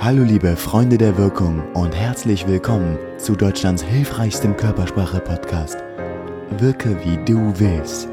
Hallo 0.00 0.24
liebe 0.24 0.56
Freunde 0.56 0.98
der 0.98 1.16
Wirkung 1.16 1.62
und 1.74 1.94
herzlich 1.94 2.46
willkommen 2.46 2.98
zu 3.18 3.36
Deutschlands 3.36 3.82
hilfreichstem 3.82 4.56
Körpersprache-Podcast. 4.56 5.78
Wirke 6.58 6.96
wie 7.04 7.16
du 7.24 7.52
willst. 7.58 8.08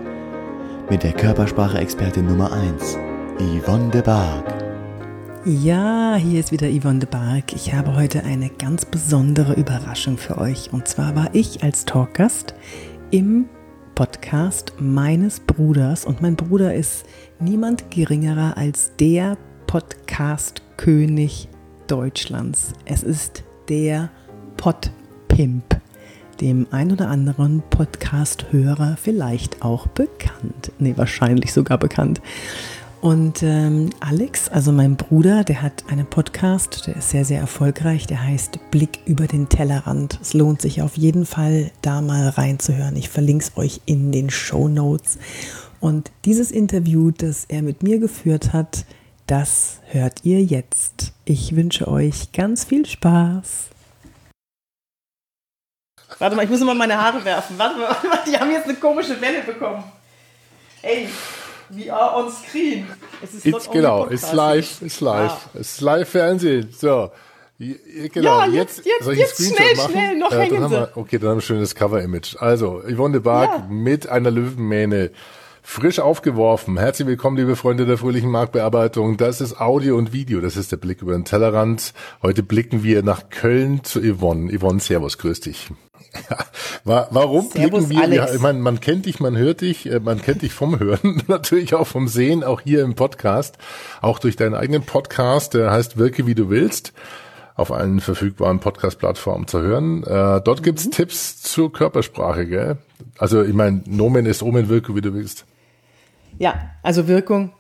Mit 0.90 1.04
der 1.04 1.14
Körpersprache-Expertin 1.14 2.28
Nummer 2.28 2.52
1, 2.52 2.98
Yvonne 3.40 3.90
de 3.90 4.02
Barg. 4.02 4.54
Ja, 5.46 6.16
hier 6.16 6.42
ist 6.42 6.52
wieder 6.52 6.68
Yvonne 6.70 7.00
de 7.00 7.10
Barg. 7.10 7.54
Ich 7.54 7.74
habe 7.74 7.96
heute 7.96 8.24
eine 8.24 8.50
ganz 8.50 8.86
besondere 8.86 9.54
Überraschung 9.54 10.18
für 10.18 10.38
euch. 10.38 10.72
Und 10.72 10.88
zwar 10.88 11.16
war 11.16 11.30
ich 11.34 11.64
als 11.64 11.86
Talkgast 11.86 12.54
im 13.10 13.50
Podcast 13.96 14.74
meines 14.80 15.40
Bruders. 15.40 16.06
Und 16.06 16.22
mein 16.22 16.36
Bruder 16.36 16.74
ist 16.74 17.06
niemand 17.40 17.90
geringerer 17.90 18.58
als 18.58 18.92
der 19.00 19.38
Podcast-König 19.70 21.48
Deutschlands. 21.86 22.74
Es 22.86 23.04
ist 23.04 23.44
der 23.68 24.10
Podpimp, 24.58 25.80
dem 26.42 26.66
ein 26.72 26.92
oder 26.92 27.08
anderen 27.08 27.62
Podcast-Hörer 27.70 28.98
vielleicht 29.00 29.62
auch 29.62 29.86
bekannt. 29.86 30.72
Nee, 30.80 30.96
wahrscheinlich 30.96 31.54
sogar 31.54 31.78
bekannt. 31.78 32.20
Und 33.00 33.44
ähm, 33.44 33.92
Alex, 34.00 34.50
also 34.50 34.72
mein 34.72 34.96
Bruder, 34.96 35.44
der 35.44 35.62
hat 35.62 35.84
einen 35.88 36.08
Podcast, 36.08 36.88
der 36.88 36.96
ist 36.96 37.12
sehr, 37.12 37.24
sehr 37.24 37.40
erfolgreich, 37.40 38.08
der 38.08 38.24
heißt 38.24 38.72
Blick 38.72 39.02
über 39.06 39.28
den 39.28 39.50
Tellerrand. 39.50 40.18
Es 40.20 40.34
lohnt 40.34 40.64
sich 40.64 40.82
auf 40.82 40.98
jeden 40.98 41.28
Fall, 41.28 41.70
da 41.84 42.02
mal 42.02 42.28
reinzuhören. 42.30 42.96
Ich 42.96 43.10
verlinke 43.10 43.46
es 43.46 43.56
euch 43.56 43.82
in 43.86 44.12
den 44.12 44.32
Show 44.32 44.68
Notes. 44.68 45.20
Und 45.80 46.10
dieses 46.26 46.50
Interview, 46.50 47.12
das 47.12 47.46
er 47.46 47.62
mit 47.62 47.84
mir 47.84 48.00
geführt 48.00 48.52
hat, 48.52 48.86
das 49.30 49.80
hört 49.86 50.26
ihr 50.26 50.42
jetzt. 50.42 51.14
Ich 51.24 51.56
wünsche 51.56 51.88
euch 51.88 52.32
ganz 52.32 52.64
viel 52.64 52.86
Spaß. 52.86 53.70
Warte 56.18 56.36
mal, 56.36 56.44
ich 56.44 56.50
muss 56.50 56.60
mal 56.62 56.74
meine 56.74 56.98
Haare 56.98 57.24
werfen. 57.24 57.58
Warte 57.60 57.78
mal, 57.78 57.90
warte 57.90 58.08
mal, 58.08 58.20
die 58.28 58.36
haben 58.36 58.52
jetzt 58.52 58.66
eine 58.66 58.76
komische 58.76 59.22
Welle 59.22 59.44
bekommen. 59.44 59.84
Ey, 60.82 61.08
we 61.70 61.94
are 61.94 62.18
on 62.18 62.32
screen. 62.32 62.88
Es 63.22 63.36
ist 63.36 63.46
It's, 63.46 63.70
genau, 63.70 64.06
ist 64.06 64.34
live, 64.34 64.82
ist 64.82 65.00
live, 65.00 65.32
ah. 65.32 65.60
ist 65.60 65.80
live 65.82 66.10
Fernsehen. 66.10 66.72
So. 66.72 67.12
Genau, 67.60 68.40
ja, 68.40 68.46
jetzt, 68.48 68.86
jetzt, 68.86 69.08
jetzt, 69.08 69.40
jetzt 69.40 69.54
schnell, 69.54 69.76
machen? 69.76 69.92
schnell, 69.92 70.16
noch 70.16 70.32
äh, 70.32 70.40
hängen 70.40 70.72
wir, 70.72 70.92
Okay, 70.96 71.20
dann 71.20 71.30
haben 71.30 71.36
wir 71.36 71.40
ein 71.40 71.42
schönes 71.42 71.76
Cover-Image. 71.76 72.38
Also, 72.40 72.82
Yvonne 72.90 73.14
de 73.14 73.22
Barg 73.22 73.50
ja. 73.50 73.68
mit 73.70 74.08
einer 74.08 74.32
Löwenmähne 74.32 75.12
Frisch 75.72 76.00
aufgeworfen. 76.00 76.80
Herzlich 76.80 77.08
willkommen, 77.08 77.38
liebe 77.38 77.56
Freunde 77.56 77.86
der 77.86 78.00
fröhlichen 78.00 78.32
Marktbearbeitung. 78.32 79.18
Das 79.18 79.40
ist 79.40 79.62
Audio 79.62 80.00
und 80.00 80.12
Video. 80.12 80.42
Das 80.42 80.58
ist 80.58 80.72
der 80.72 80.78
Blick 80.78 81.04
über 81.04 81.12
den 81.12 81.26
Tellerrand. 81.26 81.94
Heute 82.24 82.42
blicken 82.42 82.84
wir 82.84 83.04
nach 83.04 83.30
Köln 83.30 83.84
zu 83.84 84.02
Yvonne. 84.02 84.52
Yvonne, 84.52 84.80
Servus, 84.80 85.20
grüß 85.20 85.42
dich. 85.42 85.70
Warum 86.84 87.50
Servus, 87.50 87.88
blicken 87.88 87.90
wir? 87.92 88.02
Alex. 88.02 88.18
Ja, 88.18 88.36
ich 88.36 88.42
meine, 88.42 88.58
man 88.58 88.80
kennt 88.80 89.06
dich, 89.06 89.20
man 89.20 89.38
hört 89.38 89.62
dich, 89.62 89.86
äh, 89.86 90.00
man 90.00 90.20
kennt 90.24 90.42
dich 90.42 90.54
vom 90.54 90.80
Hören, 90.80 91.22
natürlich 91.28 91.76
auch 91.76 91.86
vom 91.86 92.08
Sehen, 92.08 92.44
auch 92.44 92.62
hier 92.62 92.82
im 92.82 92.96
Podcast, 92.96 93.60
auch 94.02 94.18
durch 94.18 94.36
deinen 94.36 94.56
eigenen 94.56 94.82
Podcast, 94.82 95.54
der 95.54 95.70
heißt 95.70 95.98
Wirke 95.98 96.26
wie 96.26 96.36
du 96.36 96.50
willst 96.50 96.94
auf 97.54 97.72
allen 97.72 98.00
verfügbaren 98.00 98.60
Podcast-Plattformen 98.60 99.46
zu 99.46 99.62
hören. 99.62 100.04
Äh, 100.04 100.42
dort 100.42 100.64
gibt's 100.64 100.88
mhm. 100.88 100.92
Tipps 100.92 101.44
zur 101.44 101.72
Körpersprache, 101.72 102.48
gell? 102.48 102.78
Also 103.20 103.44
ich 103.44 103.54
meine, 103.54 103.84
Nomen 103.86 104.26
ist 104.26 104.42
Omen, 104.42 104.68
wirke 104.68 104.96
wie 104.96 105.02
du 105.02 105.14
willst. 105.14 105.46
Ja, 106.40 106.72
also 106.82 107.08
Wirkung. 107.08 107.52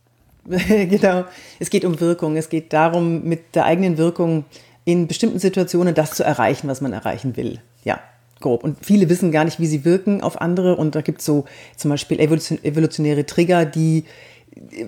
genau. 0.46 1.24
Es 1.58 1.70
geht 1.70 1.84
um 1.84 2.00
Wirkung. 2.00 2.36
Es 2.36 2.48
geht 2.48 2.72
darum, 2.72 3.24
mit 3.24 3.54
der 3.54 3.66
eigenen 3.66 3.98
Wirkung 3.98 4.44
in 4.84 5.08
bestimmten 5.08 5.40
Situationen 5.40 5.94
das 5.94 6.12
zu 6.12 6.24
erreichen, 6.24 6.68
was 6.68 6.80
man 6.80 6.92
erreichen 6.92 7.36
will. 7.36 7.58
Ja, 7.84 8.00
grob. 8.40 8.64
Und 8.64 8.78
viele 8.84 9.08
wissen 9.10 9.32
gar 9.32 9.44
nicht, 9.44 9.58
wie 9.58 9.66
sie 9.66 9.84
wirken 9.84 10.22
auf 10.22 10.40
andere. 10.40 10.76
Und 10.76 10.94
da 10.94 11.00
gibt 11.00 11.18
es 11.18 11.26
so 11.26 11.44
zum 11.76 11.90
Beispiel 11.90 12.20
evolutionäre 12.20 13.26
Trigger, 13.26 13.66
die, 13.66 14.04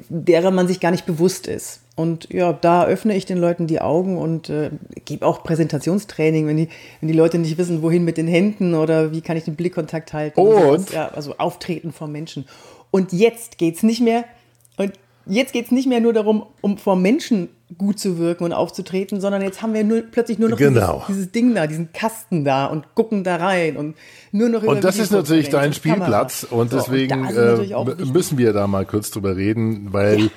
derer 0.08 0.52
man 0.52 0.68
sich 0.68 0.80
gar 0.80 0.92
nicht 0.92 1.04
bewusst 1.04 1.46
ist. 1.46 1.80
Und 1.96 2.32
ja, 2.32 2.52
da 2.52 2.84
öffne 2.84 3.16
ich 3.16 3.26
den 3.26 3.38
Leuten 3.38 3.66
die 3.66 3.80
Augen 3.80 4.18
und 4.18 4.48
äh, 4.50 4.70
gebe 5.04 5.26
auch 5.26 5.42
Präsentationstraining, 5.42 6.46
wenn 6.46 6.56
die, 6.56 6.68
wenn 7.00 7.08
die 7.08 7.14
Leute 7.14 7.38
nicht 7.38 7.58
wissen, 7.58 7.82
wohin 7.82 8.04
mit 8.04 8.16
den 8.16 8.28
Händen 8.28 8.74
oder 8.74 9.10
wie 9.10 9.20
kann 9.20 9.36
ich 9.36 9.42
den 9.42 9.56
Blickkontakt 9.56 10.12
halten. 10.12 10.38
Und? 10.38 10.62
und 10.62 10.92
ja, 10.92 11.08
also 11.08 11.34
auftreten 11.38 11.92
vor 11.92 12.06
Menschen. 12.06 12.46
Und 12.90 13.12
jetzt 13.12 13.58
geht 13.58 13.76
es 13.76 13.82
nicht 13.82 14.00
mehr, 14.00 14.24
und 14.76 14.92
jetzt 15.26 15.52
geht 15.52 15.66
es 15.66 15.70
nicht 15.70 15.88
mehr 15.88 16.00
nur 16.00 16.12
darum, 16.12 16.46
um 16.60 16.78
vor 16.78 16.96
Menschen 16.96 17.48
gut 17.76 17.98
zu 17.98 18.18
wirken 18.18 18.44
und 18.44 18.52
aufzutreten, 18.52 19.20
sondern 19.20 19.42
jetzt 19.42 19.60
haben 19.60 19.74
wir 19.74 19.84
nur, 19.84 20.00
plötzlich 20.00 20.38
nur 20.38 20.48
noch 20.48 20.56
genau. 20.56 21.04
dieses, 21.06 21.06
dieses, 21.06 21.32
Ding 21.32 21.54
da, 21.54 21.66
diesen 21.66 21.92
Kasten 21.92 22.44
da 22.44 22.64
und 22.66 22.94
gucken 22.94 23.24
da 23.24 23.36
rein 23.36 23.76
und 23.76 23.96
nur 24.32 24.48
noch 24.48 24.62
über 24.62 24.72
Und 24.72 24.84
das 24.84 24.98
ist 24.98 25.12
natürlich 25.12 25.50
dein 25.50 25.74
Spielplatz 25.74 26.46
und 26.48 26.72
deswegen 26.72 27.26
und 27.26 28.00
äh, 28.00 28.04
müssen 28.06 28.38
wir 28.38 28.54
da 28.54 28.66
mal 28.66 28.86
kurz 28.86 29.10
drüber 29.10 29.36
reden, 29.36 29.92
weil 29.92 30.22
ja 30.22 30.28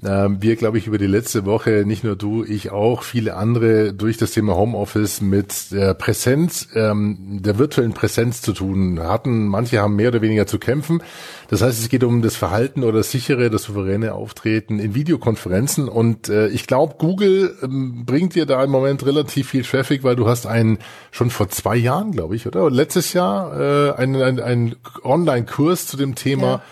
wir, 0.00 0.54
glaube 0.54 0.78
ich, 0.78 0.86
über 0.86 0.98
die 0.98 1.08
letzte 1.08 1.44
Woche, 1.44 1.82
nicht 1.84 2.04
nur 2.04 2.14
du, 2.14 2.44
ich 2.44 2.70
auch, 2.70 3.02
viele 3.02 3.34
andere 3.34 3.92
durch 3.92 4.16
das 4.16 4.30
Thema 4.30 4.54
Homeoffice 4.54 5.20
mit 5.20 5.72
der 5.72 5.94
Präsenz, 5.94 6.68
ähm, 6.74 7.40
der 7.42 7.58
virtuellen 7.58 7.94
Präsenz 7.94 8.40
zu 8.40 8.52
tun 8.52 9.00
hatten. 9.00 9.48
Manche 9.48 9.80
haben 9.80 9.96
mehr 9.96 10.08
oder 10.08 10.22
weniger 10.22 10.46
zu 10.46 10.60
kämpfen. 10.60 11.02
Das 11.48 11.62
heißt, 11.62 11.80
es 11.80 11.88
geht 11.88 12.04
um 12.04 12.22
das 12.22 12.36
Verhalten 12.36 12.84
oder 12.84 12.98
das 12.98 13.10
sichere, 13.10 13.50
das 13.50 13.64
souveräne 13.64 14.14
Auftreten 14.14 14.78
in 14.78 14.94
Videokonferenzen. 14.94 15.88
Und 15.88 16.28
äh, 16.28 16.46
ich 16.48 16.68
glaube, 16.68 16.94
Google 16.98 17.56
ähm, 17.62 18.04
bringt 18.06 18.36
dir 18.36 18.46
da 18.46 18.62
im 18.62 18.70
Moment 18.70 19.04
relativ 19.04 19.48
viel 19.48 19.64
Traffic, 19.64 20.04
weil 20.04 20.14
du 20.14 20.28
hast 20.28 20.46
einen 20.46 20.78
schon 21.10 21.30
vor 21.30 21.48
zwei 21.48 21.74
Jahren, 21.74 22.12
glaube 22.12 22.36
ich, 22.36 22.46
oder? 22.46 22.70
Letztes 22.70 23.14
Jahr 23.14 23.58
äh, 23.58 23.92
einen, 23.94 24.22
einen, 24.22 24.40
einen 24.40 24.76
Online-Kurs 25.02 25.88
zu 25.88 25.96
dem 25.96 26.14
Thema. 26.14 26.46
Ja 26.46 26.62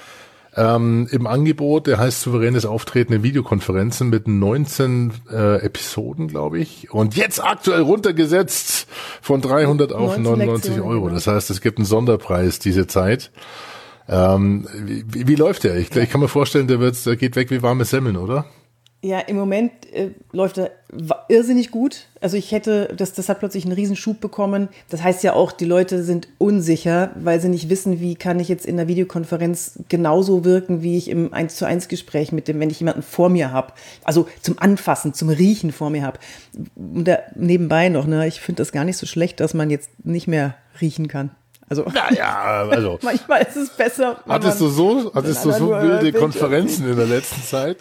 ähm, 0.56 1.06
im 1.10 1.26
Angebot. 1.26 1.86
Der 1.86 1.98
heißt 1.98 2.22
souveränes 2.22 2.66
Auftreten 2.66 3.12
in 3.12 3.22
Videokonferenzen 3.22 4.08
mit 4.08 4.26
19 4.26 5.12
äh, 5.30 5.64
Episoden, 5.64 6.28
glaube 6.28 6.58
ich. 6.58 6.90
Und 6.90 7.16
jetzt 7.16 7.42
aktuell 7.42 7.82
runtergesetzt 7.82 8.88
von 9.20 9.40
300 9.40 9.92
auf 9.92 10.16
99 10.18 10.70
Lektionen, 10.70 10.82
Euro. 10.82 11.08
Das 11.10 11.26
heißt, 11.26 11.50
es 11.50 11.60
gibt 11.60 11.78
einen 11.78 11.86
Sonderpreis 11.86 12.58
diese 12.58 12.86
Zeit. 12.86 13.30
Ähm, 14.08 14.66
wie, 14.74 15.28
wie 15.28 15.34
läuft 15.34 15.64
der? 15.64 15.76
Ich, 15.76 15.94
ich 15.94 16.10
kann 16.10 16.20
mir 16.20 16.28
vorstellen, 16.28 16.68
der, 16.68 16.80
wird, 16.80 17.04
der 17.04 17.16
geht 17.16 17.36
weg 17.36 17.50
wie 17.50 17.62
warme 17.62 17.84
Semmeln, 17.84 18.16
oder? 18.16 18.46
Ja, 19.02 19.20
im 19.20 19.36
Moment 19.36 19.72
äh, 19.92 20.10
läuft 20.32 20.58
er 20.58 20.70
irrsinnig 21.28 21.70
gut. 21.70 22.06
Also 22.20 22.36
ich 22.36 22.50
hätte, 22.50 22.92
das, 22.96 23.12
das 23.12 23.28
hat 23.28 23.38
plötzlich 23.38 23.64
einen 23.64 23.74
Riesenschub 23.74 24.20
bekommen. 24.20 24.68
Das 24.88 25.02
heißt 25.02 25.22
ja 25.22 25.34
auch, 25.34 25.52
die 25.52 25.66
Leute 25.66 26.02
sind 26.02 26.28
unsicher, 26.38 27.10
weil 27.14 27.40
sie 27.40 27.48
nicht 27.48 27.68
wissen, 27.68 28.00
wie 28.00 28.14
kann 28.14 28.40
ich 28.40 28.48
jetzt 28.48 28.64
in 28.64 28.76
der 28.76 28.88
Videokonferenz 28.88 29.80
genauso 29.88 30.44
wirken, 30.44 30.82
wie 30.82 30.96
ich 30.96 31.08
im 31.08 31.32
1 31.32 31.56
zu 31.56 31.66
1 31.66 31.88
Gespräch 31.88 32.32
mit 32.32 32.48
dem, 32.48 32.58
wenn 32.58 32.70
ich 32.70 32.80
jemanden 32.80 33.02
vor 33.02 33.28
mir 33.28 33.52
habe. 33.52 33.74
Also 34.02 34.26
zum 34.40 34.58
Anfassen, 34.58 35.12
zum 35.12 35.28
Riechen 35.28 35.72
vor 35.72 35.90
mir 35.90 36.02
habe. 36.02 36.18
Und 36.74 37.06
da, 37.06 37.18
nebenbei 37.34 37.90
noch, 37.90 38.06
ne, 38.06 38.26
ich 38.26 38.40
finde 38.40 38.62
das 38.62 38.72
gar 38.72 38.84
nicht 38.84 38.96
so 38.96 39.06
schlecht, 39.06 39.40
dass 39.40 39.52
man 39.54 39.70
jetzt 39.70 39.90
nicht 40.04 40.26
mehr 40.26 40.56
riechen 40.80 41.06
kann. 41.06 41.30
Also, 41.68 41.84
naja, 41.92 42.68
also. 42.70 42.98
manchmal 43.02 43.42
ist 43.42 43.56
es 43.56 43.70
besser. 43.70 44.20
Hattest 44.28 44.60
du 44.60 44.68
so, 44.68 45.12
hattest 45.14 45.44
du 45.44 45.52
so 45.52 45.70
wilde 45.70 46.12
Konferenzen 46.12 46.88
in 46.88 46.96
der 46.96 47.06
letzten 47.06 47.42
Zeit? 47.42 47.78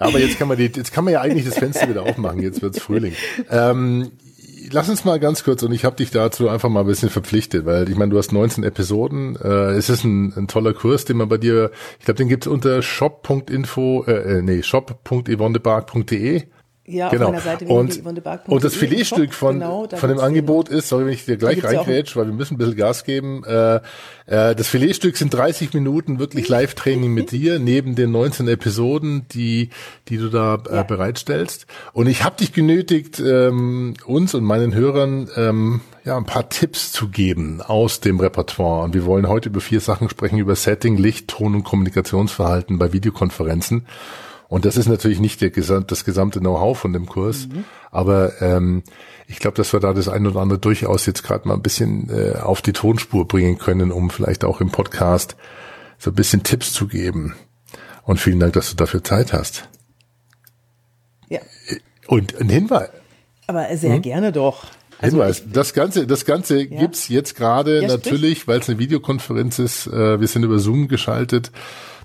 Aber 0.00 0.18
jetzt 0.18 0.38
kann 0.38 0.48
man 0.48 0.56
die, 0.56 0.64
jetzt 0.64 0.92
kann 0.92 1.04
man 1.04 1.12
ja 1.12 1.20
eigentlich 1.20 1.44
das 1.44 1.58
Fenster 1.58 1.88
wieder 1.88 2.02
aufmachen. 2.02 2.42
Jetzt 2.42 2.62
wird's 2.62 2.80
Frühling. 2.80 3.14
Ähm, 3.50 4.10
lass 4.70 4.88
uns 4.88 5.04
mal 5.04 5.20
ganz 5.20 5.44
kurz 5.44 5.62
und 5.62 5.72
ich 5.72 5.84
habe 5.84 5.96
dich 5.96 6.10
dazu 6.10 6.48
einfach 6.48 6.68
mal 6.68 6.80
ein 6.80 6.86
bisschen 6.86 7.10
verpflichtet, 7.10 7.66
weil 7.66 7.88
ich 7.88 7.96
meine, 7.96 8.10
du 8.10 8.18
hast 8.18 8.32
19 8.32 8.64
Episoden. 8.64 9.36
Äh, 9.36 9.72
es 9.72 9.88
ist 9.88 10.04
ein, 10.04 10.32
ein 10.36 10.48
toller 10.48 10.74
Kurs, 10.74 11.04
den 11.04 11.16
man 11.16 11.28
bei 11.28 11.38
dir, 11.38 11.70
ich 11.98 12.04
glaube, 12.04 12.18
den 12.18 12.28
gibt's 12.28 12.46
unter 12.46 12.82
shop.info, 12.82 14.04
äh, 14.06 14.38
äh 14.38 14.42
nee, 14.42 14.62
shop.yvonnebark.de. 14.62 16.44
Ja, 16.86 17.08
genau. 17.08 17.26
auf 17.26 17.30
meiner 17.30 17.42
Seite 17.42 17.64
und, 17.64 18.04
und 18.46 18.64
das 18.64 18.74
Filetstück 18.74 19.32
von, 19.32 19.54
genau, 19.54 19.88
von 19.90 20.08
dem 20.10 20.18
Angebot 20.18 20.68
ist, 20.68 20.90
sorry, 20.90 21.06
wenn 21.06 21.12
ich 21.14 21.24
dir 21.24 21.38
gleich 21.38 21.64
reingrätsch, 21.64 22.14
weil 22.14 22.26
wir 22.26 22.34
müssen 22.34 22.54
ein 22.54 22.58
bisschen 22.58 22.76
Gas 22.76 23.04
geben. 23.04 23.42
Äh, 23.44 23.76
äh, 24.26 24.54
das 24.54 24.68
Filetstück 24.68 25.16
sind 25.16 25.32
30 25.32 25.72
Minuten 25.72 26.18
wirklich 26.18 26.46
Live-Training 26.46 27.14
mit 27.14 27.30
dir, 27.30 27.58
neben 27.60 27.94
den 27.94 28.10
19 28.10 28.48
Episoden, 28.48 29.26
die, 29.28 29.70
die 30.08 30.18
du 30.18 30.28
da 30.28 30.56
äh, 30.68 30.76
ja. 30.76 30.82
bereitstellst. 30.82 31.66
Und 31.94 32.06
ich 32.06 32.22
habe 32.22 32.36
dich 32.36 32.52
genötigt, 32.52 33.18
ähm, 33.18 33.94
uns 34.04 34.34
und 34.34 34.44
meinen 34.44 34.74
Hörern 34.74 35.30
ähm, 35.36 35.80
ja 36.04 36.18
ein 36.18 36.26
paar 36.26 36.50
Tipps 36.50 36.92
zu 36.92 37.08
geben 37.08 37.62
aus 37.62 38.00
dem 38.00 38.20
Repertoire. 38.20 38.84
Und 38.84 38.92
wir 38.92 39.06
wollen 39.06 39.26
heute 39.26 39.48
über 39.48 39.62
vier 39.62 39.80
Sachen 39.80 40.10
sprechen, 40.10 40.38
über 40.38 40.54
Setting, 40.54 40.98
Licht, 40.98 41.28
Ton 41.28 41.54
und 41.54 41.64
Kommunikationsverhalten 41.64 42.78
bei 42.78 42.92
Videokonferenzen. 42.92 43.86
Und 44.54 44.64
das 44.64 44.76
ist 44.76 44.86
natürlich 44.86 45.18
nicht 45.18 45.40
der, 45.40 45.50
das 45.50 46.04
gesamte 46.04 46.38
Know-how 46.38 46.78
von 46.78 46.92
dem 46.92 47.06
Kurs, 47.06 47.48
mhm. 47.48 47.64
aber 47.90 48.40
ähm, 48.40 48.84
ich 49.26 49.40
glaube, 49.40 49.56
dass 49.56 49.72
wir 49.72 49.80
da 49.80 49.92
das 49.92 50.08
ein 50.08 50.24
oder 50.28 50.38
andere 50.38 50.60
durchaus 50.60 51.06
jetzt 51.06 51.24
gerade 51.24 51.48
mal 51.48 51.54
ein 51.54 51.60
bisschen 51.60 52.08
äh, 52.08 52.38
auf 52.38 52.62
die 52.62 52.72
Tonspur 52.72 53.26
bringen 53.26 53.58
können, 53.58 53.90
um 53.90 54.10
vielleicht 54.10 54.44
auch 54.44 54.60
im 54.60 54.70
Podcast 54.70 55.34
so 55.98 56.12
ein 56.12 56.14
bisschen 56.14 56.44
Tipps 56.44 56.72
zu 56.72 56.86
geben. 56.86 57.34
Und 58.04 58.20
vielen 58.20 58.38
Dank, 58.38 58.52
dass 58.52 58.70
du 58.70 58.76
dafür 58.76 59.02
Zeit 59.02 59.32
hast. 59.32 59.68
Ja. 61.28 61.40
Und 62.06 62.40
ein 62.40 62.48
Hinweis. 62.48 62.90
Aber 63.48 63.76
sehr 63.76 63.96
hm? 63.96 64.02
gerne 64.02 64.30
doch. 64.30 64.66
Also 64.98 65.16
Hinweis, 65.16 65.40
ich, 65.40 65.52
das 65.52 65.74
Ganze, 65.74 66.06
das 66.06 66.24
Ganze 66.24 66.62
ja? 66.62 66.80
gibt's 66.80 67.08
jetzt 67.08 67.34
gerade 67.36 67.82
ja, 67.82 67.88
natürlich, 67.88 68.46
weil 68.48 68.60
es 68.60 68.68
eine 68.68 68.78
Videokonferenz 68.78 69.58
ist. 69.58 69.86
Äh, 69.86 70.20
wir 70.20 70.28
sind 70.28 70.44
über 70.44 70.58
Zoom 70.58 70.88
geschaltet, 70.88 71.50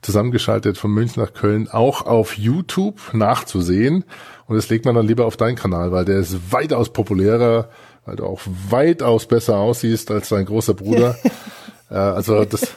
zusammengeschaltet 0.01 0.77
von 0.77 0.91
München 0.91 1.21
nach 1.21 1.33
Köln, 1.33 1.69
auch 1.69 2.05
auf 2.05 2.37
YouTube 2.37 2.99
nachzusehen. 3.13 4.05
Und 4.47 4.55
das 4.55 4.69
legt 4.69 4.85
man 4.85 4.95
dann 4.95 5.07
lieber 5.07 5.25
auf 5.25 5.37
deinen 5.37 5.55
Kanal, 5.55 5.91
weil 5.91 6.05
der 6.05 6.19
ist 6.19 6.51
weitaus 6.51 6.91
populärer, 6.91 7.69
weil 8.05 8.15
du 8.15 8.25
auch 8.25 8.41
weitaus 8.69 9.27
besser 9.27 9.57
aussiehst 9.57 10.09
als 10.11 10.29
dein 10.29 10.45
großer 10.45 10.73
Bruder. 10.73 11.17
äh, 11.91 11.95
also 11.95 12.43
das. 12.45 12.67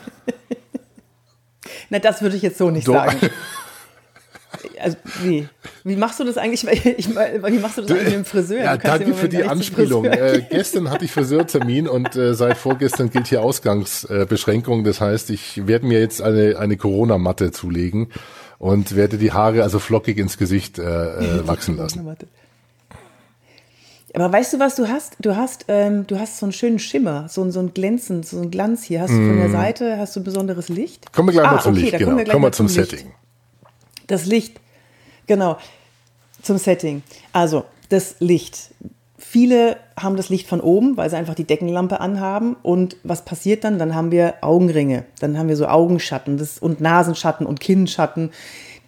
Na, 1.88 1.98
das 1.98 2.22
würde 2.22 2.36
ich 2.36 2.42
jetzt 2.42 2.58
so 2.58 2.70
nicht 2.70 2.86
so, 2.86 2.92
sagen. 2.92 3.18
Also, 4.82 4.96
wie? 5.22 5.48
Wie 5.84 5.96
machst 5.96 6.20
du 6.20 6.24
das 6.24 6.36
eigentlich? 6.36 6.62
Ich, 6.96 7.08
wie 7.08 7.58
machst 7.58 7.78
du 7.78 7.82
das 7.82 7.90
eigentlich 7.90 8.04
mit 8.04 8.12
dem 8.12 8.24
Friseur? 8.24 8.64
Ja, 8.64 8.76
danke 8.76 9.14
für 9.14 9.28
die 9.28 9.44
Anspielung. 9.44 10.04
Äh, 10.04 10.42
gestern 10.50 10.90
hatte 10.90 11.04
ich 11.04 11.12
Friseurtermin 11.12 11.88
und 11.88 12.16
äh, 12.16 12.34
seit 12.34 12.58
vorgestern 12.58 13.10
gilt 13.10 13.28
hier 13.28 13.42
Ausgangsbeschränkung. 13.42 14.84
das 14.84 15.00
heißt, 15.00 15.30
ich 15.30 15.66
werde 15.66 15.86
mir 15.86 16.00
jetzt 16.00 16.20
eine, 16.22 16.58
eine 16.58 16.76
Corona-Matte 16.76 17.52
zulegen 17.52 18.08
und 18.58 18.94
werde 18.94 19.18
die 19.18 19.32
Haare 19.32 19.62
also 19.62 19.78
flockig 19.78 20.18
ins 20.18 20.38
Gesicht 20.38 20.78
äh, 20.78 20.82
äh, 20.82 21.46
wachsen 21.46 21.76
lassen. 21.76 22.06
Aber 24.14 24.32
weißt 24.32 24.52
du, 24.52 24.58
was 24.58 24.76
du 24.76 24.88
hast? 24.88 25.16
Du 25.20 25.36
hast, 25.36 25.64
ähm, 25.68 26.06
du 26.06 26.18
hast 26.18 26.38
so 26.38 26.46
einen 26.46 26.52
schönen 26.52 26.78
Schimmer, 26.78 27.28
so, 27.28 27.50
so 27.50 27.60
ein 27.60 27.72
Glänzen, 27.72 28.22
so 28.22 28.40
ein 28.40 28.50
Glanz 28.50 28.84
hier. 28.84 29.00
Hast 29.00 29.10
du 29.10 29.16
von 29.16 29.38
der 29.38 29.48
mm. 29.48 29.52
Seite, 29.52 29.98
hast 29.98 30.14
du 30.14 30.22
besonderes 30.22 30.68
Licht? 30.68 31.12
Kommen 31.12 31.28
wir 31.28 31.32
gleich 31.32 31.46
ah, 31.46 31.52
mal 31.54 31.60
zum 31.62 31.72
okay, 31.72 31.80
Licht, 31.80 31.98
genau. 31.98 32.10
Kommen 32.10 32.18
wir, 32.18 32.32
kommen 32.32 32.44
wir 32.44 32.52
zum, 32.52 32.68
zum 32.68 32.84
Setting. 32.84 33.12
Das 34.06 34.26
Licht, 34.26 34.60
genau, 35.26 35.56
zum 36.42 36.58
Setting. 36.58 37.02
Also, 37.32 37.64
das 37.88 38.16
Licht. 38.18 38.70
Viele 39.18 39.76
haben 39.98 40.16
das 40.16 40.28
Licht 40.28 40.48
von 40.48 40.60
oben, 40.60 40.96
weil 40.96 41.08
sie 41.08 41.16
einfach 41.16 41.34
die 41.34 41.44
Deckenlampe 41.44 42.00
anhaben. 42.00 42.56
Und 42.62 42.96
was 43.04 43.24
passiert 43.24 43.64
dann? 43.64 43.78
Dann 43.78 43.94
haben 43.94 44.10
wir 44.10 44.34
Augenringe, 44.40 45.04
dann 45.20 45.38
haben 45.38 45.48
wir 45.48 45.56
so 45.56 45.66
Augenschatten 45.66 46.38
das, 46.38 46.58
und 46.58 46.80
Nasenschatten 46.80 47.46
und 47.46 47.60
Kinnschatten. 47.60 48.30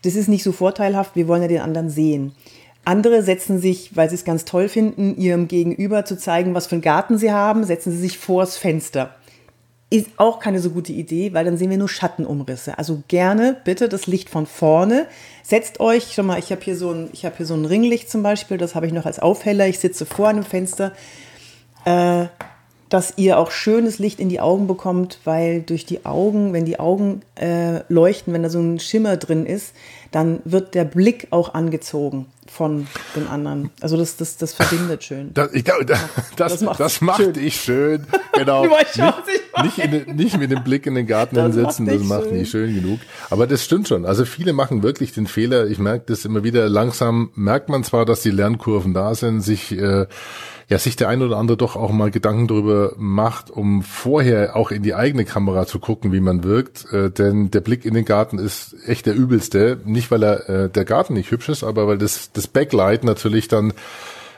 Das 0.02 0.16
ist 0.16 0.28
nicht 0.28 0.42
so 0.42 0.52
vorteilhaft, 0.52 1.16
wir 1.16 1.28
wollen 1.28 1.42
ja 1.42 1.48
den 1.48 1.60
anderen 1.60 1.88
sehen. 1.88 2.32
Andere 2.84 3.22
setzen 3.22 3.58
sich, 3.58 3.96
weil 3.96 4.10
sie 4.10 4.16
es 4.16 4.25
ganz 4.25 4.44
toll 4.44 4.69
finden, 4.69 5.16
ihrem 5.16 5.48
Gegenüber 5.48 6.04
zu 6.04 6.19
zeigen, 6.19 6.54
was 6.54 6.66
für 6.66 6.75
einen 6.75 6.82
Garten 6.82 7.16
sie 7.16 7.32
haben, 7.32 7.64
setzen 7.64 7.92
sie 7.92 7.98
sich 7.98 8.19
vors 8.19 8.58
Fenster. 8.58 9.14
Ist 9.94 10.08
auch 10.17 10.41
keine 10.41 10.58
so 10.58 10.70
gute 10.70 10.93
Idee, 10.93 11.35
weil 11.35 11.44
dann 11.44 11.56
sehen 11.56 11.70
wir 11.70 11.79
nur 11.79 11.88
Schattenumrisse. 11.88 12.76
Also 12.79 13.05
gerne 13.06 13.61
bitte 13.62 13.88
das 13.88 14.08
Licht 14.08 14.29
von 14.29 14.44
vorne. 14.44 15.06
Setzt 15.44 15.79
euch, 15.79 16.11
schau 16.12 16.25
mal, 16.25 16.41
ich 16.41 16.50
habe 16.50 16.62
hier, 16.62 16.76
so 16.76 16.91
ein, 16.91 17.11
hab 17.23 17.37
hier 17.37 17.46
so 17.46 17.55
ein 17.55 17.64
Ringlicht 17.64 18.11
zum 18.11 18.25
Beispiel, 18.25 18.58
das 18.58 18.75
habe 18.75 18.88
ich 18.88 18.93
noch 18.93 19.06
als 19.06 19.20
Aufheller. 19.20 19.69
Ich 19.69 19.79
sitze 19.79 20.05
vor 20.05 20.26
einem 20.26 20.43
Fenster. 20.43 20.91
Äh, 21.85 22.26
dass 22.94 23.14
ihr 23.17 23.41
auch 23.41 23.50
schönes 23.50 23.99
Licht 23.99 24.20
in 24.20 24.29
die 24.29 24.38
Augen 24.38 24.69
bekommt, 24.69 25.19
weil 25.25 25.62
durch 25.62 25.85
die 25.85 26.06
Augen, 26.06 26.52
wenn 26.52 26.64
die 26.64 26.79
Augen 26.79 27.23
äh, 27.35 27.81
leuchten, 27.88 28.32
wenn 28.32 28.44
da 28.44 28.49
so 28.49 28.61
ein 28.61 28.79
Schimmer 28.79 29.17
drin 29.17 29.46
ist, 29.46 29.75
dann 30.12 30.38
wird 30.44 30.76
der 30.76 30.85
Blick 30.85 31.26
auch 31.31 31.55
angezogen 31.55 32.26
von 32.46 32.87
den 33.17 33.26
anderen. 33.26 33.70
Also 33.81 33.96
das, 33.96 34.17
das, 34.17 34.37
das 34.37 34.55
verbindet 34.55 35.02
schön. 35.02 35.35
Das, 35.35 35.52
ich 35.55 35.64
glaube, 35.64 35.85
das, 35.85 35.99
das, 36.37 36.61
das, 36.61 36.79
das 36.79 37.00
macht 37.00 37.20
schön. 37.20 37.32
dich 37.32 37.61
schön. 37.61 38.06
Genau. 38.32 38.64
nicht, 38.67 38.97
nicht, 39.64 39.79
in, 39.79 40.14
nicht, 40.14 40.38
mit 40.38 40.52
dem 40.52 40.62
Blick 40.62 40.87
in 40.87 40.94
den 40.94 41.08
Garten 41.08 41.37
hinsetzen, 41.37 41.87
das 41.87 42.00
macht 42.05 42.26
schön. 42.26 42.38
nicht 42.38 42.50
schön 42.52 42.73
genug. 42.76 43.00
Aber 43.29 43.49
das 43.49 43.64
stimmt 43.64 43.88
schon. 43.88 44.06
Also 44.06 44.25
viele 44.25 44.52
machen 44.52 44.85
wirklich 44.85 45.12
den 45.12 45.26
Fehler. 45.26 45.67
Ich 45.67 45.81
merke 45.81 46.05
das 46.06 46.25
immer 46.25 46.44
wieder. 46.44 46.69
Langsam 46.69 47.31
merkt 47.35 47.69
man 47.69 47.82
zwar, 47.82 48.05
dass 48.05 48.23
die 48.23 48.31
Lernkurven 48.31 48.94
da 48.94 49.17
sind, 49.17 49.40
sich 49.40 49.73
äh, 49.73 50.06
ja 50.69 50.78
sich 50.78 50.96
der 50.96 51.08
ein 51.08 51.22
oder 51.22 51.37
andere 51.37 51.56
doch 51.56 51.76
auch 51.76 51.93
mal 51.93 52.11
Gedanken 52.11 52.49
darüber 52.49 52.93
macht, 52.96 53.50
um 53.50 53.82
vorher 53.82 54.56
auch 54.56 54.70
in 54.70 54.82
die 54.82 54.94
eigene 54.94 55.25
Kamera 55.25 55.66
zu 55.66 55.78
gucken, 55.78 56.12
wie 56.12 56.20
man 56.20 56.44
wirkt. 56.44 56.90
Äh, 56.93 57.11
denn 57.11 57.50
der 57.50 57.61
Blick 57.61 57.84
in 57.84 57.94
den 57.94 58.05
Garten 58.05 58.38
ist 58.38 58.75
echt 58.87 59.06
der 59.06 59.14
übelste. 59.14 59.78
Nicht, 59.84 60.11
weil 60.11 60.22
er 60.22 60.49
äh, 60.49 60.70
der 60.70 60.84
Garten 60.84 61.14
nicht 61.14 61.31
hübsch 61.31 61.49
ist, 61.49 61.64
aber 61.64 61.87
weil 61.87 61.99
das, 61.99 62.32
das 62.32 62.46
Backlight 62.46 63.05
natürlich 63.05 63.49
dann 63.49 63.72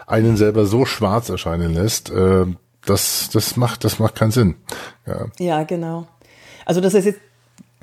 einen 0.06 0.36
selber 0.36 0.66
so 0.66 0.84
schwarz 0.84 1.28
erscheinen 1.28 1.74
lässt. 1.74 2.10
Äh, 2.10 2.46
das, 2.84 3.30
das 3.32 3.56
macht, 3.56 3.84
das 3.84 3.98
macht 3.98 4.14
keinen 4.14 4.30
Sinn. 4.30 4.54
Ja, 5.06 5.26
ja 5.38 5.62
genau. 5.64 6.06
Also 6.64 6.80
das 6.80 6.94
ist 6.94 7.04
jetzt 7.04 7.20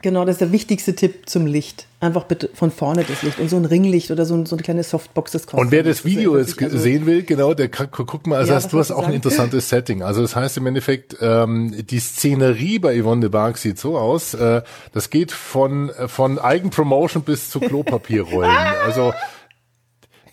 Genau, 0.03 0.25
das 0.25 0.35
ist 0.35 0.41
der 0.41 0.51
wichtigste 0.51 0.95
Tipp 0.95 1.29
zum 1.29 1.45
Licht. 1.45 1.87
Einfach 2.01 2.25
bitte 2.25 2.49
von 2.53 2.71
vorne 2.71 3.05
das 3.05 3.23
Licht. 3.23 3.39
Und 3.39 3.49
so 3.49 3.55
ein 3.55 3.63
Ringlicht 3.63 4.11
oder 4.11 4.25
so, 4.25 4.35
ein, 4.35 4.45
so 4.45 4.57
eine 4.57 4.61
kleine 4.61 4.83
Softbox, 4.83 5.31
das 5.31 5.47
kostet. 5.47 5.61
Und 5.61 5.71
wer 5.71 5.81
das 5.81 6.03
Video 6.03 6.37
jetzt 6.37 6.61
also, 6.61 6.77
sehen 6.77 7.05
will, 7.05 7.23
genau, 7.23 7.53
der 7.53 7.69
kann, 7.69 7.87
guck 7.89 8.27
mal, 8.27 8.35
also 8.35 8.51
ja, 8.51 8.57
hast, 8.57 8.73
du 8.73 8.79
hast 8.79 8.91
auch 8.91 9.07
ein 9.07 9.13
interessantes 9.13 9.69
Setting. 9.69 10.03
Also 10.03 10.21
das 10.21 10.35
heißt 10.35 10.57
im 10.57 10.67
Endeffekt, 10.67 11.15
ähm, 11.21 11.73
die 11.89 11.99
Szenerie 11.99 12.79
bei 12.79 13.01
Yvonne 13.01 13.21
de 13.21 13.29
Barg 13.29 13.57
sieht 13.57 13.79
so 13.79 13.97
aus, 13.97 14.33
äh, 14.33 14.61
das 14.91 15.09
geht 15.09 15.31
von, 15.31 15.89
von 16.07 16.37
Eigenpromotion 16.37 17.23
bis 17.23 17.49
zu 17.49 17.61
Klopapierrollen. 17.61 18.51
also 18.85 19.13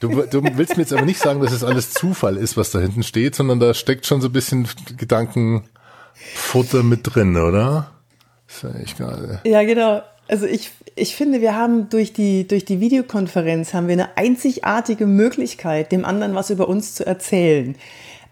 Du, 0.01 0.09
du 0.09 0.43
willst 0.57 0.79
mir 0.79 0.83
jetzt 0.83 0.95
aber 0.95 1.05
nicht 1.05 1.21
sagen, 1.21 1.43
dass 1.43 1.53
es 1.53 1.63
alles 1.63 1.93
Zufall 1.93 2.39
ist, 2.39 2.57
was 2.57 2.71
da 2.71 2.79
hinten 2.79 3.03
steht, 3.03 3.35
sondern 3.35 3.61
da 3.61 3.75
steckt 3.75 4.07
schon 4.07 4.23
so 4.23 4.29
ein 4.29 4.33
bisschen 4.33 4.67
Gedankenfutter 4.97 6.83
mit 6.83 7.01
drin, 7.03 7.37
oder? 7.37 8.00
Ist 8.51 8.65
echt 8.81 8.99
geil. 8.99 9.41
Ja, 9.45 9.63
genau. 9.63 10.03
Also 10.29 10.47
ich, 10.47 10.71
ich 10.95 11.17
finde, 11.17 11.41
wir 11.41 11.57
haben 11.57 11.89
durch 11.89 12.13
die, 12.13 12.47
durch 12.47 12.65
die 12.65 12.81
Videokonferenz 12.81 13.75
haben 13.75 13.89
wir 13.89 13.95
eine 13.95 14.17
einzigartige 14.17 15.07
Möglichkeit, 15.07 15.93
dem 15.93 16.05
anderen 16.05 16.35
was 16.35 16.51
über 16.51 16.69
uns 16.69 16.95
zu 16.95 17.07
erzählen. 17.07 17.75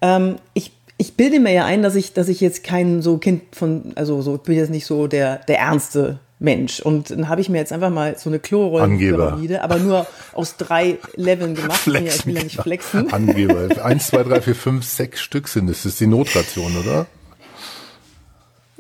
Ähm, 0.01 0.37
ich, 0.55 0.73
ich 0.97 1.15
bilde 1.15 1.41
mir 1.41 1.53
ja 1.53 1.65
ein, 1.65 1.83
dass 1.83 1.95
ich, 1.95 2.13
dass 2.13 2.29
ich 2.29 2.41
jetzt 2.41 2.63
kein 2.63 3.03
so 3.03 3.19
Kind 3.19 3.43
von, 3.53 3.93
also 3.97 4.23
so, 4.23 4.37
ich 4.37 4.43
bin 4.43 4.57
jetzt 4.57 4.71
nicht 4.71 4.87
so 4.87 5.07
der, 5.07 5.37
der 5.49 5.59
ernste 5.59 6.21
Mensch. 6.39 6.79
Und 6.79 7.11
dann 7.11 7.29
habe 7.29 7.41
ich 7.41 7.49
mir 7.49 7.59
jetzt 7.59 7.73
einfach 7.73 7.91
mal 7.91 8.17
so 8.17 8.31
eine 8.31 8.39
Klorollenpyramide, 8.39 9.63
aber 9.63 9.79
nur 9.79 10.07
aus 10.35 10.57
drei 10.57 10.99
Leveln 11.17 11.57
gemacht. 11.57 11.81
Flex 11.81 12.05
ja, 12.05 12.15
ich 12.15 12.27
will 12.27 12.37
ja 12.37 12.45
nicht 12.45 12.61
flexen. 12.61 13.13
Angeber. 13.13 13.85
Eins, 13.85 14.09
zwei, 14.09 14.23
drei, 14.23 14.41
vier, 14.41 14.55
fünf, 14.55 14.85
sechs 14.85 15.21
Stück 15.21 15.49
sind 15.49 15.69
es. 15.69 15.83
Das 15.83 15.93
ist 15.93 16.01
die 16.01 16.07
Notration, 16.07 16.77
oder? 16.77 17.07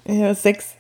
Ja, 0.06 0.35
sechs 0.35 0.78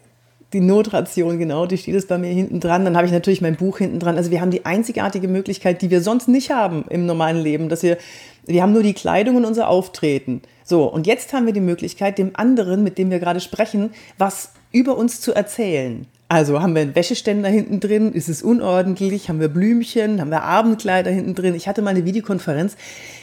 die 0.52 0.60
Notration, 0.60 1.38
genau, 1.38 1.66
die 1.66 1.76
steht 1.76 1.94
es 1.94 2.06
bei 2.06 2.16
mir 2.16 2.30
hinten 2.30 2.60
dran. 2.60 2.84
Dann 2.84 2.96
habe 2.96 3.06
ich 3.06 3.12
natürlich 3.12 3.42
mein 3.42 3.56
Buch 3.56 3.78
hinten 3.78 3.98
dran. 3.98 4.16
Also 4.16 4.30
wir 4.30 4.40
haben 4.40 4.50
die 4.50 4.64
einzigartige 4.64 5.28
Möglichkeit, 5.28 5.82
die 5.82 5.90
wir 5.90 6.00
sonst 6.00 6.28
nicht 6.28 6.50
haben 6.50 6.84
im 6.88 7.04
normalen 7.04 7.38
Leben, 7.38 7.68
dass 7.68 7.82
wir, 7.82 7.98
wir 8.46 8.62
haben 8.62 8.72
nur 8.72 8.82
die 8.82 8.94
Kleidung 8.94 9.36
und 9.36 9.44
unser 9.44 9.68
Auftreten. 9.68 10.40
So, 10.64 10.84
und 10.84 11.06
jetzt 11.06 11.32
haben 11.32 11.46
wir 11.46 11.52
die 11.52 11.60
Möglichkeit, 11.60 12.18
dem 12.18 12.30
anderen, 12.34 12.82
mit 12.82 12.96
dem 12.96 13.10
wir 13.10 13.18
gerade 13.18 13.40
sprechen, 13.40 13.90
was 14.16 14.52
über 14.72 14.96
uns 14.96 15.20
zu 15.20 15.34
erzählen. 15.34 16.06
Also 16.30 16.60
haben 16.60 16.74
wir 16.74 16.82
einen 16.82 16.94
Wäscheständer 16.94 17.48
hinten 17.48 17.80
drin, 17.80 18.12
ist 18.12 18.28
es 18.28 18.42
unordentlich, 18.42 19.30
haben 19.30 19.40
wir 19.40 19.48
Blümchen, 19.48 20.20
haben 20.20 20.30
wir 20.30 20.42
Abendkleider 20.42 21.10
hinten 21.10 21.34
drin. 21.34 21.54
Ich 21.54 21.66
hatte 21.66 21.80
mal 21.80 21.90
eine 21.90 22.04
Videokonferenz, 22.04 22.76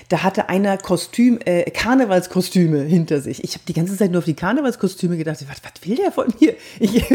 da 0.10 0.24
hatte 0.24 0.50
einer 0.50 0.80
Kostüm, 0.80 1.38
äh, 1.46 1.70
Karnevalskostüme 1.70 2.82
hinter 2.82 3.22
sich. 3.22 3.44
Ich 3.44 3.54
habe 3.54 3.64
die 3.68 3.74
ganze 3.74 3.96
Zeit 3.96 4.10
nur 4.10 4.20
auf 4.20 4.26
die 4.26 4.34
Karnevalskostüme 4.34 5.18
gedacht. 5.18 5.38
Was, 5.48 5.62
was 5.64 5.88
will 5.88 5.98
der 5.98 6.12
von 6.12 6.34
mir? 6.40 6.56
Ich, 6.80 6.96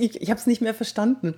ich, 0.00 0.22
ich 0.22 0.30
habe 0.30 0.40
es 0.40 0.46
nicht 0.46 0.62
mehr 0.62 0.74
verstanden 0.74 1.34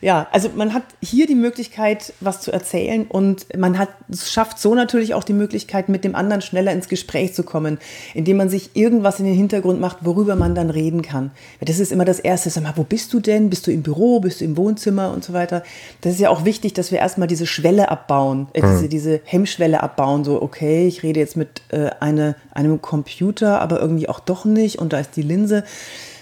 ja, 0.00 0.26
also 0.32 0.50
man 0.54 0.74
hat 0.74 0.82
hier 1.02 1.26
die 1.26 1.34
Möglichkeit, 1.34 2.12
was 2.20 2.40
zu 2.40 2.52
erzählen 2.52 3.06
und 3.08 3.46
man 3.56 3.78
hat, 3.78 3.88
schafft 4.14 4.58
so 4.58 4.74
natürlich 4.74 5.14
auch 5.14 5.24
die 5.24 5.32
Möglichkeit, 5.32 5.88
mit 5.88 6.04
dem 6.04 6.14
anderen 6.14 6.42
schneller 6.42 6.72
ins 6.72 6.88
Gespräch 6.88 7.34
zu 7.34 7.42
kommen, 7.42 7.78
indem 8.12 8.36
man 8.36 8.48
sich 8.48 8.70
irgendwas 8.74 9.18
in 9.20 9.26
den 9.26 9.34
Hintergrund 9.34 9.80
macht, 9.80 9.98
worüber 10.02 10.36
man 10.36 10.54
dann 10.54 10.70
reden 10.70 11.02
kann. 11.02 11.30
Das 11.60 11.78
ist 11.78 11.92
immer 11.92 12.04
das 12.04 12.18
Erste. 12.18 12.50
Sag 12.50 12.62
mal, 12.62 12.74
wo 12.76 12.84
bist 12.84 13.12
du 13.12 13.20
denn? 13.20 13.50
Bist 13.50 13.66
du 13.66 13.70
im 13.70 13.82
Büro? 13.82 14.20
Bist 14.20 14.40
du 14.40 14.44
im 14.44 14.56
Wohnzimmer 14.56 15.12
und 15.12 15.24
so 15.24 15.32
weiter? 15.32 15.62
Das 16.00 16.14
ist 16.14 16.20
ja 16.20 16.30
auch 16.30 16.44
wichtig, 16.44 16.74
dass 16.74 16.90
wir 16.90 16.98
erstmal 16.98 17.28
diese 17.28 17.46
Schwelle 17.46 17.90
abbauen, 17.90 18.48
äh, 18.52 18.62
diese, 18.62 18.88
diese 18.88 19.20
Hemmschwelle 19.24 19.82
abbauen. 19.82 20.24
So, 20.24 20.42
okay, 20.42 20.86
ich 20.86 21.02
rede 21.02 21.20
jetzt 21.20 21.36
mit 21.36 21.62
äh, 21.70 21.90
eine, 22.00 22.36
einem 22.52 22.82
Computer, 22.82 23.60
aber 23.60 23.80
irgendwie 23.80 24.08
auch 24.08 24.20
doch 24.20 24.44
nicht 24.44 24.78
und 24.78 24.92
da 24.92 24.98
ist 24.98 25.16
die 25.16 25.22
Linse. 25.22 25.64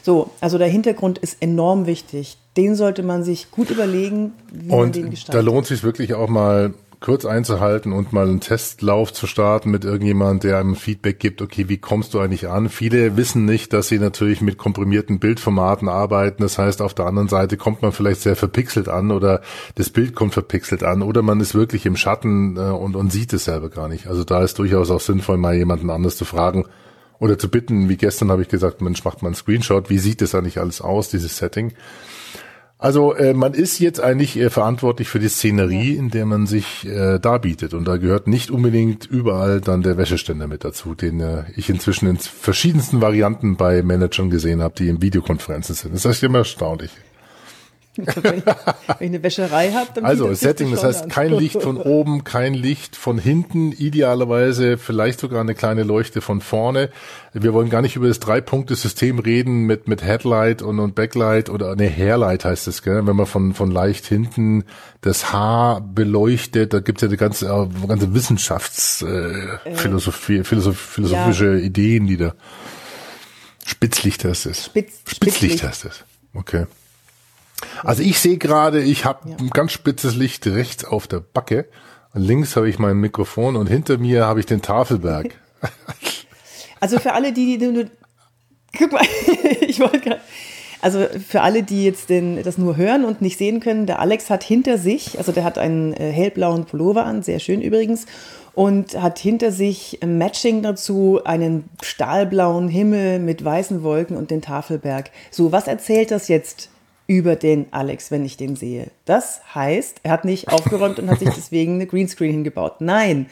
So, 0.02 0.31
also 0.41 0.59
der 0.59 0.69
Hintergrund 0.69 1.19
ist 1.19 1.41
enorm 1.41 1.87
wichtig. 1.87 2.37
Den 2.56 2.75
sollte 2.75 3.02
man 3.02 3.25
sich 3.25 3.50
gut 3.50 3.71
überlegen, 3.71 4.32
wie 4.52 4.71
und 4.71 4.78
man 4.78 4.92
den 4.92 5.11
gestaltet. 5.11 5.35
Da 5.35 5.40
lohnt 5.40 5.66
sich 5.66 5.82
wirklich 5.82 6.14
auch 6.14 6.28
mal 6.28 6.75
kurz 7.02 7.25
einzuhalten 7.25 7.92
und 7.92 8.12
mal 8.12 8.28
einen 8.28 8.40
Testlauf 8.40 9.12
zu 9.12 9.26
starten 9.26 9.71
mit 9.71 9.85
irgendjemand, 9.85 10.44
der 10.44 10.59
einem 10.59 10.76
Feedback 10.76 11.18
gibt, 11.18 11.42
okay, 11.42 11.68
wie 11.68 11.78
kommst 11.78 12.14
du 12.14 12.21
eigentlich 12.21 12.49
an? 12.49 12.68
Viele 12.68 13.16
wissen 13.16 13.44
nicht, 13.44 13.73
dass 13.73 13.88
sie 13.88 13.99
natürlich 13.99 14.40
mit 14.40 14.56
komprimierten 14.56 15.18
Bildformaten 15.18 15.88
arbeiten. 15.88 16.42
Das 16.42 16.59
heißt, 16.59 16.80
auf 16.80 16.94
der 16.94 17.06
anderen 17.06 17.28
Seite 17.28 17.56
kommt 17.56 17.82
man 17.82 17.92
vielleicht 17.92 18.21
sehr 18.21 18.37
verpixelt 18.37 18.88
an 18.88 19.11
oder 19.11 19.42
das 19.75 19.90
Bild 19.90 20.14
kommt 20.14 20.32
verpixelt 20.32 20.85
an 20.85 21.02
oder 21.02 21.23
man 21.23 21.40
ist 21.40 21.54
wirklich 21.54 21.85
im 21.85 21.97
Schatten 21.97 22.56
äh, 22.56 22.61
und, 22.61 22.97
und 22.97 23.12
sieht 23.12 23.32
es 23.32 23.44
selber 23.44 23.68
gar 23.68 23.88
nicht. 23.88 24.06
Also 24.06 24.25
da 24.25 24.42
ist 24.42 24.59
durchaus 24.59 24.90
auch 24.90 25.00
sinnvoll, 25.00 25.37
mal 25.37 25.54
jemanden 25.54 25.90
anders 25.90 26.16
zu 26.16 26.25
fragen, 26.25 26.64
oder 27.18 27.38
zu 27.38 27.49
bitten, 27.49 27.88
wie 27.88 27.97
gestern 27.97 28.32
habe 28.32 28.42
ich 28.42 28.49
gesagt, 28.49 28.80
Mensch, 28.80 29.04
macht 29.04 29.23
mal 29.23 29.28
einen 29.28 29.37
Screenshot, 29.37 29.88
wie 29.90 29.99
sieht 29.99 30.21
das 30.21 30.35
eigentlich 30.35 30.59
alles 30.59 30.80
aus, 30.80 31.09
dieses 31.09 31.37
Setting? 31.37 31.73
Also 32.83 33.15
äh, 33.15 33.33
man 33.33 33.55
ist 33.55 33.79
jetzt 33.79 34.01
eigentlich 34.01 34.37
äh, 34.37 34.51
verantwortlich 34.51 35.09
für 35.09 35.21
die 35.21 35.29
Szenerie, 35.29 35.95
in 35.95 36.11
der 36.11 36.27
man 36.27 36.49
sich 36.49 36.85
äh, 36.85 37.21
darbietet. 37.21 37.75
Und 37.75 37.87
da 37.87 37.97
gehört 37.97 38.27
nicht 38.27 38.51
unbedingt 38.51 39.07
überall 39.07 39.61
dann 39.61 39.83
der 39.83 39.97
Wäscheständer 39.99 40.49
mit 40.49 40.65
dazu, 40.65 40.97
den 40.97 41.21
äh, 41.21 41.45
ich 41.55 41.71
inzwischen 41.71 42.09
in 42.09 42.17
verschiedensten 42.17 43.01
Varianten 43.01 43.57
bei 43.57 43.85
Managern 43.85 44.31
gesehen 44.31 44.62
habe, 44.62 44.75
die 44.77 44.89
in 44.89 45.01
Videokonferenzen 45.01 45.77
sind. 45.77 45.95
Das 45.95 46.05
ist 46.05 46.25
immer 46.25 46.39
erstaunlich. 46.39 46.91
Wenn, 47.96 48.06
ich, 48.06 48.16
wenn 48.22 48.42
ich 49.00 49.00
eine 49.00 49.22
Wäscherei 49.22 49.72
habe, 49.72 49.88
dann 49.94 50.04
Also 50.04 50.32
Setting, 50.32 50.70
das 50.70 50.82
heißt 50.82 51.11
kein 51.11 51.32
Licht 51.32 51.62
von 51.62 51.76
oben, 51.76 52.25
kein 52.25 52.54
Licht 52.54 52.96
von 52.96 53.18
hinten, 53.18 53.72
idealerweise 53.72 54.78
vielleicht 54.78 55.20
sogar 55.20 55.42
eine 55.42 55.54
kleine 55.54 55.82
Leuchte 55.82 56.22
von 56.22 56.40
vorne. 56.40 56.88
Wir 57.34 57.52
wollen 57.52 57.68
gar 57.68 57.82
nicht 57.82 57.96
über 57.96 58.08
das 58.08 58.18
Drei-Punkte-System 58.20 59.18
reden 59.18 59.66
mit 59.66 59.88
mit 59.88 60.02
Headlight 60.02 60.62
und, 60.62 60.78
und 60.78 60.94
Backlight 60.94 61.50
oder 61.50 61.76
ne 61.76 61.90
Hairlight 61.90 62.46
heißt 62.46 62.66
es, 62.68 62.82
gell? 62.82 63.06
wenn 63.06 63.16
man 63.16 63.26
von 63.26 63.52
von 63.52 63.70
leicht 63.70 64.06
hinten 64.06 64.64
das 65.02 65.30
Haar 65.32 65.80
beleuchtet, 65.80 66.72
da 66.72 66.80
gibt 66.80 66.99
es 66.99 67.02
ja 67.02 67.08
die 67.08 67.16
ganze 67.16 67.46
äh, 67.46 67.68
ganze 67.87 68.14
Wissenschaftsphilosophie, 68.14 70.38
äh, 70.38 70.44
Philosoph 70.44 70.78
philosophische 70.78 71.58
ja. 71.58 71.58
Ideen, 71.58 72.06
die 72.06 72.16
da 72.16 72.34
Spitzlicht 73.64 74.25
heißt 74.25 74.46
es. 74.46 74.64
Spitz, 74.66 75.00
Spitzlicht, 75.06 75.37
Spitzlicht 75.37 75.62
heißt 75.62 75.84
es. 75.84 76.04
Okay. 76.34 76.66
Also 77.85 78.02
ich 78.02 78.19
sehe 78.19 78.38
gerade, 78.38 78.83
ich 78.83 79.04
habe 79.04 79.28
ja. 79.31 79.37
ein 79.37 79.50
ganz 79.50 79.73
spitzes 79.73 80.14
Licht 80.14 80.47
rechts 80.47 80.85
auf 80.85 81.07
der 81.07 81.21
Backe. 81.21 81.66
Und 82.14 82.23
links 82.23 82.57
habe 82.57 82.69
ich 82.69 82.78
mein 82.78 82.97
Mikrofon 82.97 83.57
und 83.57 83.69
hinter 83.69 83.99
mir 83.99 84.26
habe 84.26 84.40
ich 84.40 84.47
den 84.47 84.62
Tafelberg. 84.62 85.35
Also 86.81 86.99
für 86.99 87.12
alle, 87.12 87.33
die, 87.33 87.59
die 87.59 87.69
nur, 87.69 87.85
guck 88.76 88.90
mal, 88.90 89.02
ich 89.61 89.78
wollte 89.78 90.00
gerade, 90.00 90.21
also 90.81 91.07
für 91.28 91.42
alle, 91.42 91.62
die 91.62 91.85
jetzt 91.85 92.11
den, 92.11 92.42
das 92.42 92.59
nur 92.59 92.76
hören 92.76 93.04
und 93.04 93.23
nicht 93.23 93.38
sehen 93.38 93.61
können, 93.61 93.87
der 93.87 94.00
Alex 94.00 94.31
hat 94.31 94.42
hinter 94.42 94.78
sich, 94.78 95.16
also 95.16 95.31
der 95.31 95.45
hat 95.45 95.59
einen 95.59 95.92
äh, 95.92 96.11
hellblauen 96.11 96.64
Pullover 96.64 97.07
an, 97.07 97.23
sehr 97.23 97.38
schön 97.38 97.62
übrigens, 97.62 98.07
und 98.54 99.00
hat 99.00 99.21
hinter 99.21 99.52
sich 99.52 100.00
Matching 100.04 100.62
dazu 100.62 101.21
einen 101.25 101.69
stahlblauen 101.83 102.66
Himmel 102.69 103.21
mit 103.21 103.45
weißen 103.45 103.85
Wolken 103.85 104.16
und 104.16 104.33
den 104.33 104.42
Tafelberg. 104.42 105.12
So, 105.31 105.52
was 105.52 105.69
erzählt 105.69 106.11
das 106.11 106.26
jetzt 106.26 106.69
über 107.12 107.37
den 107.37 107.66
Alex, 107.73 108.11
wenn 108.11 108.25
ich 108.25 108.38
den 108.38 108.57
sehe. 108.57 108.90
Das 109.04 109.42
heißt, 109.54 110.00
er 110.02 110.12
hat 110.12 110.25
nicht 110.25 110.49
aufgeräumt 110.49 110.99
und 110.99 111.11
hat 111.11 111.19
sich 111.19 111.28
deswegen 111.31 111.75
eine 111.75 111.87
Greenscreen 111.87 112.33
hingebaut. 112.33 112.81
Nein, 112.81 113.26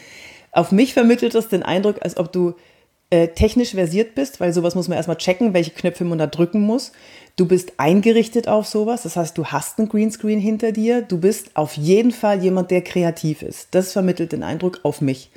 auf 0.52 0.70
mich 0.70 0.92
vermittelt 0.92 1.34
das 1.34 1.48
den 1.48 1.62
Eindruck, 1.62 1.96
als 2.02 2.18
ob 2.18 2.30
du 2.30 2.54
äh, 3.08 3.28
technisch 3.28 3.70
versiert 3.70 4.14
bist, 4.14 4.38
weil 4.38 4.52
sowas 4.52 4.74
muss 4.74 4.88
man 4.88 4.96
erstmal 4.96 5.16
checken, 5.16 5.54
welche 5.54 5.70
Knöpfe 5.70 6.04
man 6.04 6.18
da 6.18 6.26
drücken 6.26 6.60
muss. 6.60 6.92
Du 7.36 7.46
bist 7.46 7.72
eingerichtet 7.78 8.48
auf 8.48 8.66
sowas, 8.66 9.02
das 9.02 9.16
heißt, 9.16 9.38
du 9.38 9.46
hast 9.46 9.78
einen 9.78 9.88
Greenscreen 9.88 10.38
hinter 10.38 10.72
dir. 10.72 11.02
Du 11.02 11.18
bist 11.18 11.50
auf 11.54 11.76
jeden 11.76 12.10
Fall 12.10 12.42
jemand, 12.42 12.70
der 12.70 12.82
kreativ 12.82 13.42
ist. 13.42 13.68
Das 13.72 13.92
vermittelt 13.92 14.32
den 14.32 14.42
Eindruck 14.42 14.80
auf 14.82 15.00
mich. 15.00 15.30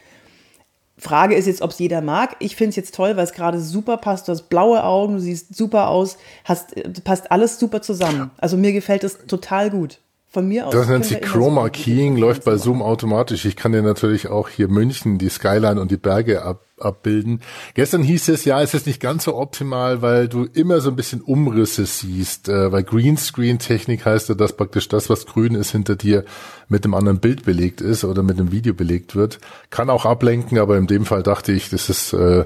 Frage 1.04 1.36
ist 1.36 1.46
jetzt, 1.46 1.62
ob 1.62 1.72
es 1.72 1.80
jeder 1.80 2.02
mag. 2.02 2.36
Ich 2.40 2.56
finde 2.56 2.70
es 2.70 2.76
jetzt 2.76 2.96
toll, 2.96 3.16
weil 3.16 3.24
es 3.24 3.34
gerade 3.34 3.60
super 3.60 3.98
passt. 3.98 4.28
Du 4.28 4.32
hast 4.32 4.50
blaue 4.50 4.84
Augen, 4.84 5.16
du 5.16 5.20
siehst 5.20 5.56
super 5.56 5.90
aus, 5.90 6.18
hast, 6.46 6.74
passt 7.04 7.32
alles 7.32 7.60
super 7.60 7.82
zusammen. 7.82 8.32
Also 8.38 8.58
mir 8.58 8.74
gefällt 8.74 9.04
es 9.04 9.26
total 9.28 9.70
gut. 9.70 10.00
Von 10.30 10.48
mir 10.48 10.66
aus. 10.66 10.74
Das 10.74 10.88
nennt 10.88 11.06
sich 11.06 11.22
Chroma 11.22 11.70
Keying, 11.70 12.18
läuft 12.18 12.44
bei 12.44 12.58
Zoom 12.58 12.82
automatisch. 12.82 13.46
Ich 13.46 13.56
kann 13.56 13.72
dir 13.72 13.84
natürlich 13.84 14.30
auch 14.30 14.50
hier 14.50 14.68
München, 14.68 15.20
die 15.20 15.30
Skyline 15.30 15.80
und 15.80 15.92
die 15.92 15.98
Berge 15.98 16.42
ab, 16.42 16.62
abbilden. 16.84 17.42
Gestern 17.74 18.04
hieß 18.04 18.30
es, 18.30 18.46
ja, 18.46 18.62
es 18.62 18.74
ist 18.74 18.88
nicht 18.88 19.00
ganz 19.00 19.26
so 19.26 19.36
optimal, 19.36 20.02
weil 20.02 20.28
du 20.28 20.46
immer 20.46 20.82
so 20.82 20.90
ein 20.90 20.96
bisschen 20.96 21.22
Umrisse 21.22 21.86
siehst. 21.86 22.50
Äh, 22.50 22.72
weil 22.72 22.84
Greenscreen-Technik 22.84 24.06
heißt 24.06 24.30
ja, 24.30 24.36
dass 24.36 24.56
praktisch 24.56 24.88
das, 24.88 25.10
was 25.10 25.26
grün 25.26 25.56
ist, 25.56 25.72
hinter 25.72 25.96
dir 25.96 26.26
mit 26.70 26.84
einem 26.86 26.94
anderen 26.94 27.20
Bild 27.20 27.44
belegt 27.44 27.82
ist 27.82 28.04
oder 28.04 28.24
mit 28.24 28.40
einem 28.40 28.52
Video 28.52 28.74
belegt 28.74 29.16
wird. 29.16 29.40
Kann 29.70 29.90
auch 29.90 30.06
ablenken, 30.06 30.58
aber 30.60 30.78
in 30.78 30.88
dem 30.88 31.06
Fall 31.06 31.24
dachte 31.24 31.52
ich, 31.52 31.70
das 31.70 31.90
ist, 31.90 32.14
äh, 32.14 32.46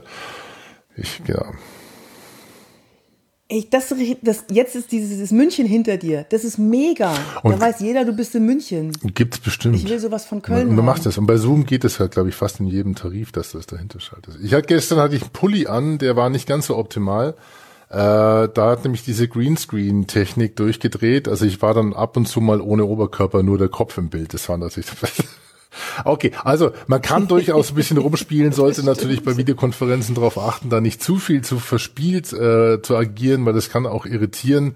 ich, 0.95 1.21
ja, 1.27 1.45
Ey, 3.49 3.65
das, 3.69 3.93
das, 4.21 4.43
jetzt 4.51 4.75
ist 4.75 4.91
dieses 4.91 5.31
München 5.31 5.65
hinter 5.65 5.95
dir. 5.95 6.25
Das 6.29 6.43
ist 6.43 6.57
mega. 6.57 7.13
Und 7.43 7.53
da 7.53 7.59
weiß 7.61 7.79
jeder, 7.79 8.03
du 8.03 8.11
bist 8.11 8.35
in 8.35 8.45
München. 8.45 8.91
Gibt's 9.15 9.39
bestimmt. 9.39 9.77
Ich 9.77 9.87
will 9.87 9.99
sowas 9.99 10.25
von 10.25 10.41
Köln. 10.41 10.67
Man, 10.67 10.75
man 10.75 10.85
macht 10.85 11.05
das. 11.05 11.17
Und 11.17 11.27
bei 11.27 11.37
Zoom 11.37 11.65
geht 11.65 11.85
es 11.85 12.01
halt, 12.01 12.11
glaube 12.11 12.27
ich, 12.27 12.35
fast 12.35 12.59
in 12.59 12.67
jedem 12.67 12.95
Tarif, 12.95 13.31
dass 13.31 13.53
das 13.53 13.65
dahinter 13.65 14.01
schaltet. 14.01 14.37
Ich 14.43 14.53
hatte 14.53 14.67
gestern 14.67 14.99
hatte 14.99 15.15
ich 15.15 15.21
einen 15.21 15.31
Pulli 15.31 15.65
an, 15.65 15.97
der 15.97 16.17
war 16.17 16.29
nicht 16.29 16.45
ganz 16.45 16.67
so 16.67 16.75
optimal. 16.75 17.35
Äh, 17.89 17.95
da 17.95 18.69
hat 18.69 18.83
nämlich 18.83 19.03
diese 19.03 19.29
Greenscreen-Technik 19.29 20.57
durchgedreht. 20.57 21.29
Also 21.29 21.45
ich 21.45 21.61
war 21.61 21.73
dann 21.73 21.93
ab 21.93 22.17
und 22.17 22.27
zu 22.27 22.41
mal 22.41 22.59
ohne 22.59 22.83
Oberkörper, 22.83 23.43
nur 23.43 23.57
der 23.57 23.69
Kopf 23.69 23.97
im 23.97 24.09
Bild. 24.09 24.33
Das 24.33 24.49
war 24.49 24.57
natürlich 24.57 24.87
Okay, 26.05 26.31
also 26.43 26.71
man 26.87 27.01
kann 27.01 27.27
durchaus 27.27 27.71
ein 27.71 27.75
bisschen 27.75 27.97
rumspielen, 27.97 28.51
sollte 28.51 28.83
natürlich 28.83 29.23
bei 29.23 29.37
Videokonferenzen 29.37 30.15
darauf 30.15 30.37
achten, 30.37 30.69
da 30.69 30.81
nicht 30.81 31.01
zu 31.01 31.17
viel 31.17 31.43
zu 31.43 31.59
verspielt 31.59 32.33
äh, 32.33 32.81
zu 32.81 32.95
agieren, 32.95 33.45
weil 33.45 33.53
das 33.53 33.69
kann 33.69 33.85
auch 33.85 34.05
irritieren. 34.05 34.75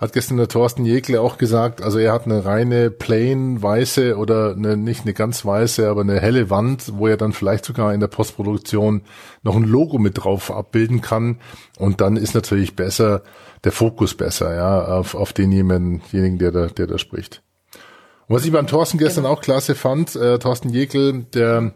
Hat 0.00 0.14
gestern 0.14 0.38
der 0.38 0.48
Thorsten 0.48 0.86
Jekle 0.86 1.20
auch 1.20 1.36
gesagt, 1.36 1.82
also 1.82 1.98
er 1.98 2.14
hat 2.14 2.24
eine 2.24 2.46
reine 2.46 2.90
plain 2.90 3.62
weiße 3.62 4.16
oder 4.16 4.52
eine, 4.52 4.78
nicht 4.78 5.02
eine 5.02 5.12
ganz 5.12 5.44
weiße, 5.44 5.86
aber 5.90 6.00
eine 6.00 6.18
helle 6.20 6.48
Wand, 6.48 6.92
wo 6.94 7.06
er 7.06 7.18
dann 7.18 7.34
vielleicht 7.34 7.66
sogar 7.66 7.92
in 7.92 8.00
der 8.00 8.06
Postproduktion 8.06 9.02
noch 9.42 9.56
ein 9.56 9.64
Logo 9.64 9.98
mit 9.98 10.24
drauf 10.24 10.50
abbilden 10.50 11.02
kann. 11.02 11.38
Und 11.78 12.00
dann 12.00 12.16
ist 12.16 12.34
natürlich 12.34 12.76
besser, 12.76 13.22
der 13.64 13.72
Fokus 13.72 14.14
besser, 14.14 14.54
ja, 14.54 14.84
auf, 14.86 15.14
auf 15.14 15.34
denjenigen, 15.34 16.38
der 16.38 16.50
da, 16.50 16.66
der 16.68 16.86
da 16.86 16.96
spricht. 16.96 17.42
Was 18.30 18.44
ich 18.44 18.52
beim 18.52 18.68
Thorsten 18.68 18.96
gestern 18.96 19.24
genau. 19.24 19.34
auch 19.34 19.40
klasse 19.40 19.74
fand, 19.74 20.14
äh, 20.14 20.38
Thorsten 20.38 20.68
Jekel, 20.68 21.24
der 21.34 21.72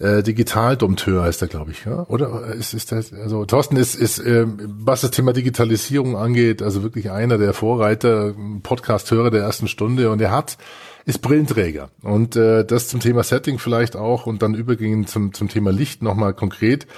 äh, 0.00 0.24
Digitaldompteur 0.24 1.22
heißt 1.22 1.40
er, 1.40 1.46
glaube 1.46 1.70
ich, 1.70 1.84
ja? 1.84 2.04
Oder 2.08 2.52
ist, 2.52 2.74
ist 2.74 2.90
das, 2.90 3.12
also 3.12 3.44
Thorsten 3.44 3.76
ist, 3.76 3.94
ist 3.94 4.18
äh, 4.18 4.44
was 4.44 5.02
das 5.02 5.12
Thema 5.12 5.32
Digitalisierung 5.32 6.16
angeht, 6.16 6.62
also 6.62 6.82
wirklich 6.82 7.12
einer 7.12 7.38
der 7.38 7.52
Vorreiter, 7.52 8.34
Podcast-Hörer 8.64 9.30
der 9.30 9.42
ersten 9.42 9.68
Stunde 9.68 10.10
und 10.10 10.20
er 10.20 10.32
hat 10.32 10.58
ist 11.06 11.20
Brillenträger. 11.20 11.90
Und 12.02 12.34
äh, 12.34 12.64
das 12.64 12.88
zum 12.88 12.98
Thema 12.98 13.22
Setting 13.22 13.60
vielleicht 13.60 13.94
auch 13.94 14.26
und 14.26 14.42
dann 14.42 14.54
übergehen 14.54 15.06
zum, 15.06 15.32
zum 15.32 15.48
Thema 15.48 15.70
Licht 15.70 16.02
nochmal 16.02 16.34
konkret. 16.34 16.88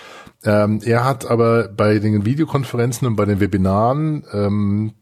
Ähm, 0.42 0.80
er 0.82 1.04
hat 1.04 1.30
aber 1.30 1.68
bei 1.68 1.98
den 1.98 2.24
Videokonferenzen 2.24 3.06
und 3.06 3.16
bei 3.16 3.26
den 3.26 3.40
Webinaren 3.40 4.24
ähm, 4.32 4.94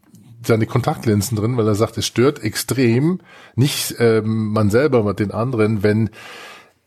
seine 0.47 0.65
Kontaktlinsen 0.65 1.37
drin, 1.37 1.57
weil 1.57 1.67
er 1.67 1.75
sagt, 1.75 1.97
es 1.97 2.05
stört 2.05 2.43
extrem, 2.43 3.19
nicht 3.55 3.95
ähm, 3.99 4.51
man 4.51 4.69
selber, 4.69 4.99
aber 4.99 5.13
den 5.13 5.31
anderen, 5.31 5.83
wenn 5.83 6.09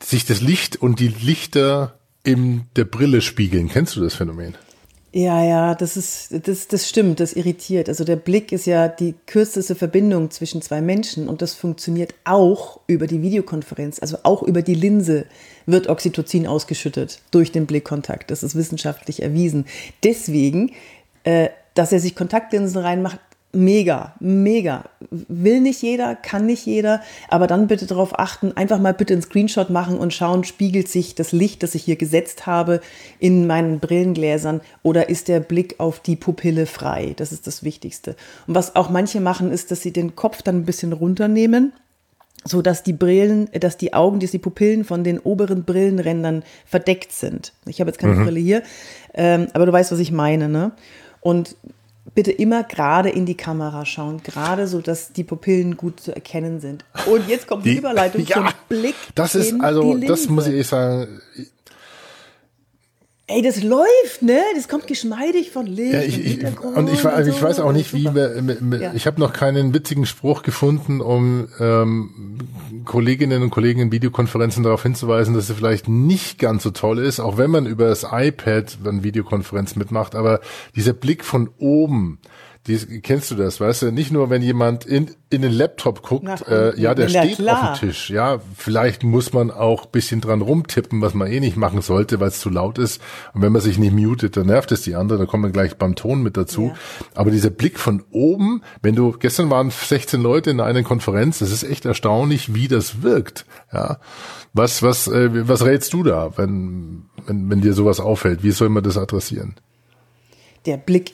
sich 0.03 0.25
das 0.25 0.41
Licht 0.41 0.77
und 0.77 1.00
die 1.00 1.09
Lichter 1.09 1.99
in 2.23 2.62
der 2.77 2.85
Brille 2.85 3.21
spiegeln. 3.21 3.69
Kennst 3.69 3.97
du 3.97 4.00
das 4.00 4.15
Phänomen? 4.15 4.55
Ja, 5.11 5.43
ja, 5.43 5.75
das 5.75 5.97
ist, 5.97 6.47
das, 6.47 6.69
das 6.69 6.87
stimmt, 6.87 7.21
das 7.21 7.33
irritiert. 7.33 7.88
Also 7.88 8.05
der 8.05 8.17
Blick 8.17 8.53
ist 8.53 8.67
ja 8.67 8.88
die 8.88 9.15
kürzeste 9.27 9.75
Verbindung 9.75 10.31
zwischen 10.31 10.61
zwei 10.61 10.83
Menschen 10.83 11.29
und 11.29 11.41
das 11.41 11.55
funktioniert 11.55 12.15
auch 12.25 12.81
über 12.87 13.07
die 13.07 13.23
Videokonferenz, 13.23 14.00
also 14.00 14.19
auch 14.25 14.43
über 14.43 14.61
die 14.61 14.75
Linse 14.75 15.25
wird 15.65 15.88
Oxytocin 15.88 16.47
ausgeschüttet 16.47 17.23
durch 17.31 17.53
den 17.53 17.65
Blickkontakt. 17.65 18.31
Das 18.31 18.43
ist 18.43 18.55
wissenschaftlich 18.55 19.23
erwiesen. 19.23 19.65
Deswegen, 20.05 20.73
äh, 21.25 21.49
dass 21.73 21.93
er 21.93 22.00
sich 22.00 22.15
Kontaktlinsen 22.15 22.83
reinmacht, 22.83 23.19
mega, 23.52 24.14
mega. 24.21 24.85
Will 25.11 25.61
nicht 25.61 25.83
jeder, 25.83 26.14
kann 26.14 26.47
nicht 26.47 26.67
jeder, 26.67 27.00
aber 27.28 27.47
dann 27.47 27.67
bitte 27.67 27.87
darauf 27.87 28.19
achten, 28.19 28.52
einfach 28.57 28.78
mal 28.78 28.95
bitte 28.95 29.14
einen 29.14 29.23
Screenshot 29.23 29.71
machen 29.71 29.99
und 29.99 30.12
schauen, 30.12 30.45
spiegelt 30.45 30.88
sich 30.88 31.14
das 31.14 31.33
Licht, 31.33 31.62
das 31.62 31.75
ich 31.75 31.85
hier 31.85 31.97
gesetzt 31.97 32.47
habe, 32.47 32.81
in 33.19 33.47
meinen 33.47 33.81
Brillengläsern 33.81 34.61
oder 34.83 35.09
ist 35.09 35.28
der 35.28 35.40
Blick 35.40 35.76
auf 35.78 36.00
die 36.00 36.17
Pupille 36.17 36.67
frei? 36.67 37.14
Das 37.17 37.33
ist 37.33 37.47
das 37.47 37.64
Wichtigste. 37.64 38.17
Und 38.47 38.55
was 38.55 38.76
auch 38.76 38.90
manche 38.90 39.21
machen, 39.21 39.50
ist, 39.50 39.71
dass 39.71 39.83
sie 39.83 39.93
den 39.93 40.14
Kopf 40.14 40.43
dann 40.43 40.57
ein 40.57 40.64
bisschen 40.64 40.93
runternehmen 40.93 41.73
so 42.45 42.62
dass 42.62 42.85
die 42.85 42.93
Brillen, 42.93 43.49
dass 43.52 43.76
die 43.76 43.95
Augen, 43.95 44.21
dass 44.21 44.31
die 44.31 44.38
Pupillen 44.38 44.85
von 44.85 45.02
den 45.02 45.19
oberen 45.19 45.64
Brillenrändern 45.64 46.45
verdeckt 46.67 47.12
sind. 47.12 47.52
Ich 47.67 47.81
habe 47.81 47.90
jetzt 47.90 47.99
keine 47.99 48.14
mhm. 48.14 48.25
Brille 48.25 48.40
hier, 48.40 48.62
ähm, 49.12 49.49
aber 49.55 49.67
du 49.67 49.73
weißt, 49.73 49.90
was 49.90 49.99
ich 49.99 50.12
meine, 50.12 50.49
ne? 50.49 50.73
Und 51.21 51.57
bitte 52.15 52.33
immer 52.33 52.65
gerade 52.65 53.11
in 53.11 53.27
die 53.27 53.37
Kamera 53.37 53.85
schauen, 53.85 54.23
gerade 54.23 54.67
so, 54.67 54.81
dass 54.81 55.12
die 55.12 55.25
Pupillen 55.25 55.77
gut 55.77 56.00
zu 56.00 56.15
erkennen 56.15 56.61
sind. 56.61 56.85
Und 57.07 57.29
jetzt 57.29 57.47
kommt 57.47 57.65
die, 57.65 57.73
die 57.73 57.79
Überleitung 57.79 58.23
ja, 58.27 58.37
zum 58.37 58.49
Blick. 58.69 58.95
Das 59.15 59.35
ist 59.35 59.61
also, 59.61 59.97
das 59.99 60.29
muss 60.29 60.47
ich 60.47 60.67
sagen. 60.67 61.21
Ey, 63.30 63.42
das 63.42 63.62
läuft, 63.62 64.23
ne? 64.23 64.40
Das 64.54 64.68
kommt 64.68 64.87
geschmeidig 64.87 65.50
von 65.50 65.66
Licht. 65.66 65.92
Ja, 65.92 66.00
ich, 66.00 66.18
ich, 66.18 66.42
und 66.42 66.88
ich, 66.88 67.04
und 67.04 67.25
so. 67.25 67.30
ich 67.30 67.42
weiß 67.42 67.61
auch 67.61 67.73
nicht, 67.73 67.92
wie 67.92 68.14
wir, 68.14 68.80
ja. 68.80 68.94
ich 68.94 69.06
habe 69.06 69.20
noch 69.20 69.35
keinen 69.35 69.75
witzigen 69.75 70.06
Spruch 70.06 70.42
gefunden, 70.42 71.02
um 71.02 71.47
ähm, 71.61 72.38
Kolleginnen 72.87 73.42
und 73.42 73.50
Kollegen 73.50 73.80
in 73.80 73.92
Videokonferenzen 73.92 74.62
darauf 74.62 74.82
hinzuweisen, 74.82 75.35
dass 75.35 75.47
sie 75.47 75.54
vielleicht 75.54 75.88
nicht 75.88 76.38
ganz 76.38 76.62
so 76.62 76.70
toll 76.70 77.00
ist, 77.00 77.20
auch 77.20 77.37
wenn 77.37 77.50
man 77.50 77.66
über 77.66 77.88
das 77.88 78.06
iPad 78.11 78.78
eine 78.87 79.02
Videokonferenz 79.02 79.76
mitmacht, 79.76 80.14
aber 80.14 80.40
dieser 80.75 80.94
Blick 80.94 81.23
von 81.23 81.50
oben, 81.58 82.20
die, 82.69 83.01
kennst 83.01 83.31
du 83.31 83.35
das, 83.35 83.61
weißt 83.61 83.83
du? 83.83 83.93
Nicht 83.93 84.13
nur, 84.13 84.31
wenn 84.31 84.43
jemand 84.43 84.85
in, 84.85 85.11
in 85.31 85.43
den 85.43 85.53
Laptop 85.53 86.03
guckt, 86.03 86.25
Nach, 86.25 86.47
äh, 86.47 86.79
ja, 86.81 86.95
der 86.95 87.09
steht 87.09 87.37
klar. 87.37 87.73
auf 87.73 87.79
dem 87.79 87.89
Tisch. 87.89 88.11
Ja, 88.11 88.41
vielleicht 88.57 89.03
muss 89.03 89.33
man 89.33 89.51
auch 89.51 89.87
bisschen 89.87 90.21
dran 90.21 90.43
rumtippen, 90.43 91.01
was 91.01 91.15
man 91.15 91.29
eh 91.29 91.41
nicht 91.41 91.57
machen 91.57 91.81
sollte, 91.81 92.21
weil 92.21 92.29
es 92.29 92.41
zu 92.41 92.51
laut 92.51 92.79
ist. 92.79 93.01
Und 93.33 93.43
wenn 93.43 93.53
man 93.53 93.63
sich 93.63 93.79
nicht 93.79 93.93
mutet, 93.93 94.37
dann 94.37 94.47
nervt 94.47 94.71
es 94.71 94.83
die 94.83 94.95
andere. 94.95 95.19
Da 95.19 95.27
kommen 95.27 95.45
wir 95.45 95.51
gleich 95.51 95.77
beim 95.77 95.95
Ton 95.97 96.23
mit 96.23 96.37
dazu. 96.37 96.67
Ja. 96.67 96.75
Aber 97.15 97.31
dieser 97.31 97.51
Blick 97.51 97.79
von 97.79 98.05
oben, 98.11 98.63
wenn 98.83 98.95
du, 98.95 99.13
gestern 99.13 99.51
waren 99.51 99.71
16 99.71 100.21
Leute 100.21 100.51
in 100.51 100.61
einer 100.61 100.83
Konferenz, 100.83 101.39
das 101.39 101.51
ist 101.51 101.63
echt 101.63 101.87
erstaunlich, 101.87 102.55
wie 102.55 102.69
das 102.69 103.03
wirkt. 103.03 103.47
Ja. 103.73 103.99
Was, 104.53 104.83
was, 104.83 105.09
äh, 105.09 105.49
was 105.49 105.65
rätst 105.65 105.93
du 105.93 106.03
da, 106.03 106.37
wenn, 106.37 107.05
wenn, 107.27 107.51
wenn 107.51 107.61
dir 107.61 107.73
sowas 107.73 107.99
auffällt? 107.99 108.43
Wie 108.43 108.51
soll 108.51 108.69
man 108.69 108.83
das 108.83 108.99
adressieren? 108.99 109.57
Der 110.67 110.77
Blick 110.77 111.13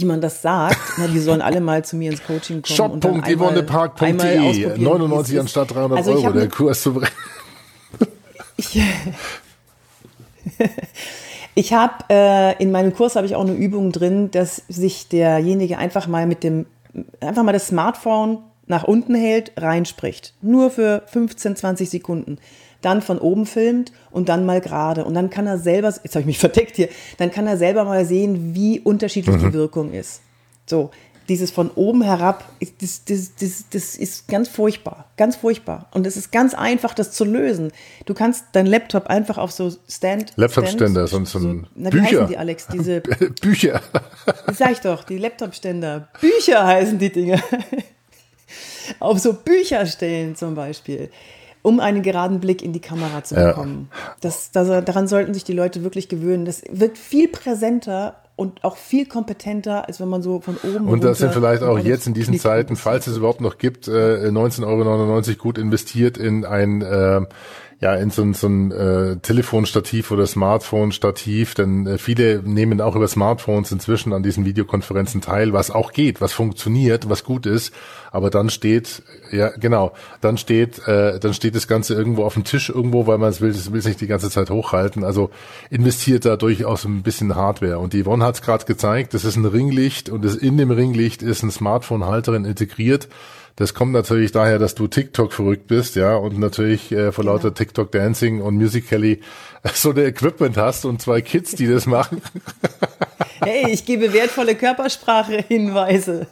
wie 0.00 0.04
man 0.04 0.20
das 0.20 0.42
sagt. 0.42 0.78
Na, 0.98 1.06
die 1.06 1.18
sollen 1.18 1.40
alle 1.42 1.60
mal 1.60 1.84
zu 1.84 1.96
mir 1.96 2.10
ins 2.10 2.22
Coaching 2.24 2.62
kommen. 2.62 2.76
Shop.yvonnepark.de 3.02 4.78
99 4.78 5.40
anstatt 5.40 5.74
300 5.74 5.98
also 5.98 6.12
Euro, 6.12 6.32
der 6.32 6.48
Kurs 6.48 6.82
zu 6.82 7.00
ich, 8.56 8.80
ich 11.54 11.72
habe 11.72 12.04
äh, 12.10 12.62
in 12.62 12.70
meinem 12.70 12.94
Kurs 12.94 13.16
habe 13.16 13.26
ich 13.26 13.34
auch 13.34 13.42
eine 13.42 13.54
Übung 13.54 13.92
drin, 13.92 14.30
dass 14.30 14.62
sich 14.68 15.08
derjenige 15.08 15.78
einfach 15.78 16.06
mal 16.06 16.26
mit 16.26 16.42
dem 16.42 16.66
einfach 17.20 17.42
mal 17.42 17.52
das 17.52 17.68
Smartphone 17.68 18.38
nach 18.66 18.84
unten 18.84 19.14
hält, 19.14 19.52
reinspricht. 19.56 20.34
Nur 20.42 20.70
für 20.70 21.02
15, 21.06 21.56
20 21.56 21.90
Sekunden 21.90 22.38
dann 22.86 23.02
von 23.02 23.18
oben 23.18 23.46
filmt 23.46 23.92
und 24.10 24.28
dann 24.28 24.46
mal 24.46 24.60
gerade. 24.60 25.04
Und 25.04 25.14
dann 25.14 25.28
kann 25.28 25.46
er 25.46 25.58
selber, 25.58 25.88
jetzt 25.88 26.14
habe 26.14 26.20
ich 26.20 26.26
mich 26.26 26.38
verdeckt 26.46 26.76
hier, 26.76 26.88
dann 27.18 27.30
kann 27.30 27.46
er 27.46 27.56
selber 27.58 27.84
mal 27.84 28.04
sehen, 28.04 28.54
wie 28.54 28.80
unterschiedlich 28.80 29.36
mhm. 29.36 29.40
die 29.40 29.52
Wirkung 29.52 29.92
ist. 29.92 30.22
So, 30.66 30.90
dieses 31.28 31.50
von 31.50 31.70
oben 31.70 32.02
herab, 32.02 32.44
das, 32.80 33.04
das, 33.04 33.34
das, 33.34 33.64
das 33.70 33.96
ist 33.96 34.28
ganz 34.28 34.48
furchtbar, 34.48 35.06
ganz 35.16 35.34
furchtbar. 35.34 35.88
Und 35.92 36.06
es 36.06 36.16
ist 36.16 36.30
ganz 36.30 36.54
einfach, 36.54 36.94
das 36.94 37.10
zu 37.10 37.24
lösen. 37.24 37.72
Du 38.04 38.14
kannst 38.14 38.44
deinen 38.52 38.66
Laptop 38.66 39.08
einfach 39.08 39.36
auf 39.36 39.50
so 39.50 39.72
Stand. 39.88 40.32
Laptop-Ständer, 40.36 41.08
so, 41.08 41.24
so, 41.24 41.40
so 41.40 41.62
na, 41.74 41.92
wie 41.92 41.98
Bücher. 41.98 42.04
heißen 42.04 42.26
die, 42.28 42.38
Alex? 42.38 42.68
Diese 42.72 43.00
Bücher. 43.40 43.80
Das 44.46 44.58
sag 44.58 44.72
ich 44.72 44.80
doch, 44.80 45.04
die 45.04 45.18
Laptop-Ständer. 45.18 46.08
Bücher 46.20 46.64
heißen 46.64 46.98
die 46.98 47.12
Dinge. 47.12 47.40
auf 49.00 49.18
so 49.18 49.32
Bücher 49.32 49.86
stellen 49.86 50.34
zum 50.34 50.54
Beispiel 50.54 51.10
um 51.66 51.80
einen 51.80 52.02
geraden 52.02 52.38
Blick 52.38 52.62
in 52.62 52.72
die 52.72 52.80
Kamera 52.80 53.24
zu 53.24 53.34
bekommen. 53.34 53.88
Ja. 53.90 54.14
Das, 54.20 54.52
das, 54.52 54.68
daran 54.84 55.08
sollten 55.08 55.34
sich 55.34 55.42
die 55.42 55.52
Leute 55.52 55.82
wirklich 55.82 56.08
gewöhnen. 56.08 56.44
Das 56.44 56.62
wird 56.70 56.96
viel 56.96 57.26
präsenter 57.26 58.14
und 58.36 58.62
auch 58.62 58.76
viel 58.76 59.04
kompetenter, 59.04 59.88
als 59.88 59.98
wenn 59.98 60.06
man 60.06 60.22
so 60.22 60.40
von 60.40 60.56
oben. 60.62 60.86
Und 60.86 61.02
das 61.02 61.18
sind 61.18 61.32
vielleicht 61.32 61.64
auch 61.64 61.76
jetzt 61.76 62.06
in 62.06 62.14
diesen 62.14 62.34
Knick 62.34 62.42
Zeiten, 62.42 62.76
falls 62.76 63.08
es 63.08 63.16
überhaupt 63.16 63.40
noch 63.40 63.58
gibt, 63.58 63.88
äh, 63.88 64.28
19,99 64.28 64.64
Euro 64.64 65.42
gut 65.42 65.58
investiert 65.58 66.18
in 66.18 66.44
ein 66.44 66.82
äh, 66.82 67.22
ja 67.78 67.94
in 67.94 68.10
so 68.10 68.22
ein, 68.22 68.32
so 68.32 68.46
ein 68.46 68.72
äh, 68.72 69.16
Telefonstativ 69.18 70.10
oder 70.10 70.26
Smartphone-Stativ, 70.26 71.54
denn 71.54 71.86
äh, 71.86 71.98
viele 71.98 72.42
nehmen 72.42 72.80
auch 72.80 72.96
über 72.96 73.06
Smartphones 73.06 73.70
inzwischen 73.70 74.14
an 74.14 74.22
diesen 74.22 74.46
Videokonferenzen 74.46 75.20
teil, 75.20 75.52
was 75.52 75.70
auch 75.70 75.92
geht, 75.92 76.22
was 76.22 76.32
funktioniert, 76.32 77.10
was 77.10 77.22
gut 77.22 77.44
ist, 77.44 77.74
aber 78.12 78.30
dann 78.30 78.48
steht, 78.48 79.02
ja 79.30 79.50
genau, 79.50 79.92
dann 80.22 80.38
steht, 80.38 80.86
äh, 80.88 81.20
dann 81.20 81.34
steht 81.34 81.54
das 81.54 81.68
Ganze 81.68 81.92
irgendwo 81.92 82.24
auf 82.24 82.34
dem 82.34 82.44
Tisch 82.44 82.70
irgendwo, 82.70 83.06
weil 83.06 83.18
man 83.18 83.28
es 83.28 83.42
will, 83.42 83.50
es 83.50 83.70
will 83.70 83.80
es 83.80 83.86
nicht 83.86 84.00
die 84.00 84.06
ganze 84.06 84.30
Zeit 84.30 84.48
hochhalten, 84.48 85.04
also 85.04 85.30
investiert 85.68 86.24
da 86.24 86.36
durchaus 86.36 86.86
ein 86.86 87.02
bisschen 87.02 87.34
Hardware. 87.34 87.78
Und 87.78 87.92
die 87.92 88.04
Yvonne 88.04 88.24
hat 88.24 88.36
es 88.36 88.42
gerade 88.42 88.64
gezeigt, 88.64 89.12
das 89.12 89.24
ist 89.24 89.36
ein 89.36 89.44
Ringlicht 89.44 90.08
und 90.08 90.24
das 90.24 90.34
in 90.34 90.56
dem 90.56 90.70
Ringlicht 90.70 91.22
ist 91.22 91.42
ein 91.42 91.50
Smartphone-Halterin 91.50 92.46
integriert, 92.46 93.08
das 93.56 93.74
kommt 93.74 93.92
natürlich 93.92 94.32
daher, 94.32 94.58
dass 94.58 94.74
du 94.74 94.86
TikTok 94.86 95.32
verrückt 95.32 95.66
bist, 95.66 95.96
ja, 95.96 96.14
und 96.14 96.38
natürlich 96.38 96.92
äh, 96.92 97.10
vor 97.10 97.24
genau. 97.24 97.36
lauter 97.36 97.54
TikTok 97.54 97.90
Dancing 97.90 98.40
und 98.40 98.56
Musical.ly 98.56 99.20
so 99.74 99.90
ein 99.90 99.98
Equipment 99.98 100.56
hast 100.56 100.84
und 100.84 101.00
zwei 101.00 101.20
Kids, 101.22 101.52
die 101.52 101.66
das 101.66 101.86
machen. 101.86 102.22
Hey, 103.44 103.70
ich 103.70 103.84
gebe 103.84 104.14
wertvolle 104.14 104.54
Körpersprache-Hinweise 104.54 106.26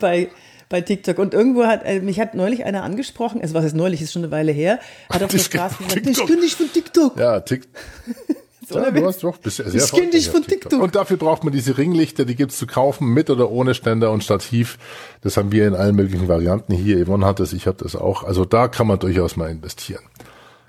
bei 0.00 0.28
bei 0.68 0.80
TikTok. 0.80 1.18
Und 1.18 1.34
irgendwo 1.34 1.64
hat, 1.64 1.84
äh, 1.84 2.00
mich 2.00 2.20
hat 2.20 2.34
neulich 2.34 2.64
einer 2.64 2.82
angesprochen, 2.82 3.40
also 3.40 3.54
was 3.54 3.64
ist 3.64 3.76
neulich, 3.76 4.02
ist 4.02 4.12
schon 4.12 4.22
eine 4.22 4.30
Weile 4.30 4.52
her, 4.52 4.78
hat 5.08 5.22
auf 5.22 5.30
der 5.30 5.38
Straße 5.38 5.76
gesagt, 5.78 6.06
ich 6.06 6.26
bin 6.26 6.40
nicht 6.40 6.56
von 6.56 6.70
TikTok. 6.70 7.18
Ja, 7.18 7.40
TikTok. 7.40 7.70
Ja, 8.70 8.90
du 8.90 9.06
hast 9.06 9.22
doch, 9.22 9.36
bist 9.38 9.56
sehr 9.56 9.74
ich 9.74 9.90
kenne 9.92 10.10
dich 10.10 10.30
von 10.30 10.42
TikTok. 10.42 10.70
TikTok. 10.70 10.82
Und 10.82 10.94
dafür 10.94 11.16
braucht 11.16 11.44
man 11.44 11.52
diese 11.52 11.78
Ringlichter, 11.78 12.24
die 12.24 12.34
gibt's 12.34 12.58
zu 12.58 12.66
kaufen, 12.66 13.08
mit 13.08 13.30
oder 13.30 13.50
ohne 13.50 13.74
Ständer 13.74 14.10
und 14.10 14.24
Stativ. 14.24 14.78
Das 15.22 15.36
haben 15.36 15.52
wir 15.52 15.66
in 15.66 15.74
allen 15.74 15.96
möglichen 15.96 16.28
Varianten 16.28 16.72
hier. 16.74 17.04
Yvonne 17.04 17.26
hat 17.26 17.40
das, 17.40 17.52
ich 17.52 17.66
habe 17.66 17.78
das 17.82 17.96
auch. 17.96 18.24
Also 18.24 18.44
da 18.44 18.68
kann 18.68 18.86
man 18.86 18.98
durchaus 18.98 19.36
mal 19.36 19.50
investieren. 19.50 20.02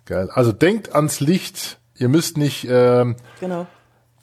Geil. 0.06 0.30
Also 0.32 0.52
denkt 0.52 0.96
ans 0.96 1.20
Licht. 1.20 1.78
Ihr 1.96 2.10
müsst 2.10 2.38
nicht, 2.38 2.66
ähm, 2.70 3.18
genau. 3.42 3.68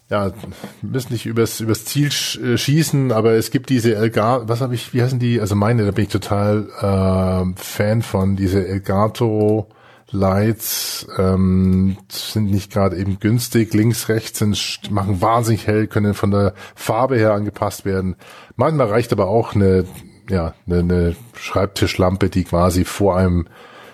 ja, 0.09 0.33
müsst 0.81 1.11
nicht 1.11 1.27
übers, 1.27 1.61
übers 1.61 1.85
Ziel 1.85 2.09
äh, 2.09 2.57
schießen, 2.57 3.13
aber 3.13 3.33
es 3.33 3.51
gibt 3.51 3.69
diese 3.69 3.95
Elgato, 3.95 4.49
was 4.49 4.63
habe 4.63 4.75
ich, 4.75 4.95
wie 4.95 5.03
heißen 5.03 5.19
die? 5.19 5.41
Also 5.41 5.55
meine, 5.55 5.85
da 5.85 5.91
bin 5.91 6.05
ich 6.05 6.11
total 6.11 6.69
äh, 6.81 7.63
Fan 7.63 8.01
von, 8.01 8.35
diese 8.35 8.67
Elgato 8.67 9.69
Lights 10.11 11.07
ähm, 11.19 11.99
sind 12.09 12.51
nicht 12.51 12.73
gerade 12.73 12.97
eben 12.97 13.19
günstig. 13.19 13.75
Links, 13.75 14.09
rechts 14.09 14.39
sind, 14.39 14.91
machen 14.91 15.21
wahnsinnig 15.21 15.67
hell, 15.67 15.89
können 15.89 16.15
von 16.15 16.31
der 16.31 16.55
Farbe 16.75 17.17
her 17.17 17.33
angepasst 17.33 17.85
werden. 17.85 18.17
Manchmal 18.55 18.89
reicht 18.89 19.13
aber 19.13 19.27
auch 19.27 19.55
eine, 19.55 19.85
ja, 20.31 20.55
eine, 20.67 20.79
eine 20.79 21.17
Schreibtischlampe, 21.35 22.31
die 22.31 22.45
quasi 22.45 22.85
vor 22.85 23.17
einem 23.17 23.49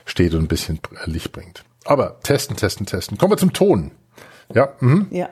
steht 0.05 0.35
und 0.35 0.43
ein 0.43 0.49
bisschen 0.49 0.81
Licht 1.07 1.33
bringt. 1.33 1.65
Aber 1.85 2.21
testen, 2.21 2.57
testen, 2.57 2.87
testen. 2.87 3.17
Kommen 3.19 3.33
wir 3.33 3.39
zum 3.39 3.53
Ton. 3.53 3.93
Ja. 4.55 4.75
Mhm. 4.81 5.07
Ja. 5.11 5.31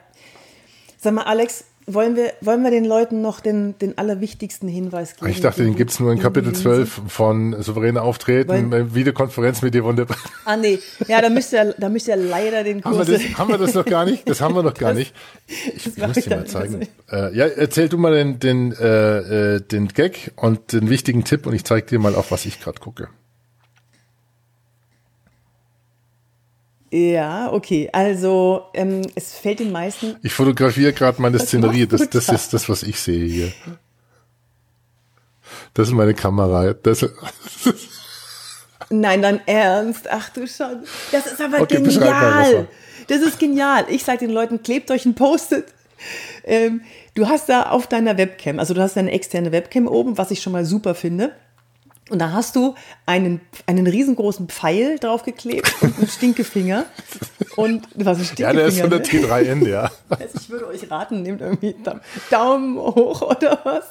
Sag 0.98 1.14
mal, 1.14 1.24
Alex, 1.24 1.64
wollen 1.94 2.16
wir, 2.16 2.32
wollen 2.40 2.62
wir 2.62 2.70
den 2.70 2.84
Leuten 2.84 3.22
noch 3.22 3.40
den, 3.40 3.78
den 3.78 3.98
allerwichtigsten 3.98 4.68
Hinweis 4.68 5.16
geben? 5.16 5.30
Ich 5.30 5.40
dachte, 5.40 5.62
den 5.62 5.76
gibt's 5.76 6.00
nur 6.00 6.12
in 6.12 6.18
Kapitel 6.18 6.52
12 6.52 7.02
von 7.08 7.62
Souveräne 7.62 8.02
Auftreten, 8.02 8.70
Weil, 8.70 8.94
Videokonferenz 8.94 9.62
mit 9.62 9.74
dir 9.74 9.84
Wunderbar. 9.84 10.16
Ah, 10.44 10.56
nee. 10.56 10.78
Ja, 11.06 11.20
da 11.20 11.28
müsst 11.28 11.52
ihr, 11.52 11.74
da 11.78 11.88
müsst 11.88 12.08
ihr 12.08 12.16
leider 12.16 12.64
den 12.64 12.82
Kurs... 12.82 12.98
Haben 12.98 13.08
wir, 13.08 13.18
das, 13.18 13.38
haben 13.38 13.48
wir 13.50 13.58
das 13.58 13.74
noch 13.74 13.84
gar 13.84 14.04
nicht? 14.04 14.28
Das 14.28 14.40
haben 14.40 14.54
wir 14.54 14.62
noch 14.62 14.74
gar 14.74 14.90
das, 14.90 14.98
nicht. 14.98 15.14
Ich 15.46 15.96
muss 15.96 16.16
dir 16.16 16.36
mal 16.36 16.46
zeigen. 16.46 16.86
Äh, 17.10 17.36
ja, 17.36 17.46
erzähl 17.46 17.88
du 17.88 17.98
mal 17.98 18.14
den, 18.14 18.38
den, 18.38 18.72
äh, 18.72 19.56
äh, 19.56 19.60
den 19.60 19.88
Gag 19.88 20.32
und 20.36 20.72
den 20.72 20.90
wichtigen 20.90 21.24
Tipp 21.24 21.46
und 21.46 21.54
ich 21.54 21.64
zeige 21.64 21.86
dir 21.86 21.98
mal 21.98 22.14
auch, 22.14 22.30
was 22.30 22.46
ich 22.46 22.60
gerade 22.60 22.80
gucke. 22.80 23.08
Ja, 26.90 27.52
okay. 27.52 27.88
Also 27.92 28.64
ähm, 28.74 29.02
es 29.14 29.34
fällt 29.34 29.60
den 29.60 29.70
meisten. 29.70 30.16
Ich 30.22 30.32
fotografiere 30.32 30.92
gerade 30.92 31.22
meine 31.22 31.38
Szenerie. 31.38 31.86
Das, 31.86 32.10
das 32.10 32.28
ist 32.28 32.52
das, 32.52 32.68
was 32.68 32.82
ich 32.82 32.98
sehe 33.00 33.26
hier. 33.26 33.52
Das 35.74 35.88
ist 35.88 35.94
meine 35.94 36.14
Kamera. 36.14 36.72
Das, 36.72 37.06
Nein, 38.90 39.22
dann 39.22 39.40
ernst. 39.46 40.10
Ach 40.10 40.30
du 40.30 40.48
schon. 40.48 40.82
Das 41.12 41.26
ist 41.26 41.40
aber 41.40 41.60
okay, 41.60 41.80
genial. 41.80 42.66
Das 43.06 43.20
ist 43.20 43.38
genial. 43.38 43.86
Ich 43.88 44.04
sage 44.04 44.18
den 44.18 44.30
Leuten, 44.30 44.62
klebt 44.62 44.90
euch 44.90 45.06
ein 45.06 45.14
Post-it. 45.14 45.66
Ähm, 46.44 46.82
du 47.14 47.28
hast 47.28 47.48
da 47.48 47.64
auf 47.64 47.86
deiner 47.86 48.16
Webcam, 48.16 48.58
also 48.58 48.74
du 48.74 48.80
hast 48.80 48.96
deine 48.96 49.12
externe 49.12 49.52
Webcam 49.52 49.86
oben, 49.86 50.18
was 50.18 50.30
ich 50.30 50.42
schon 50.42 50.52
mal 50.52 50.64
super 50.64 50.94
finde. 50.94 51.32
Und 52.10 52.18
da 52.18 52.32
hast 52.32 52.56
du 52.56 52.74
einen, 53.06 53.40
einen 53.66 53.86
riesengroßen 53.86 54.48
Pfeil 54.48 54.98
draufgeklebt 54.98 55.72
und 55.80 55.96
einen 55.96 56.08
Stinkefinger. 56.08 56.86
Und 57.56 57.86
was 57.94 58.18
ein 58.18 58.24
Stinkefinger? 58.24 58.48
Ja, 58.48 58.52
der 58.52 58.66
ist 58.66 58.80
von 58.80 58.90
der 58.90 59.04
T3N, 59.04 59.68
ja. 59.68 59.90
Also 60.08 60.38
ich 60.38 60.50
würde 60.50 60.66
euch 60.66 60.90
raten, 60.90 61.22
nehmt 61.22 61.40
irgendwie 61.40 61.74
Daumen 62.30 62.76
hoch 62.78 63.22
oder 63.22 63.60
was. 63.64 63.84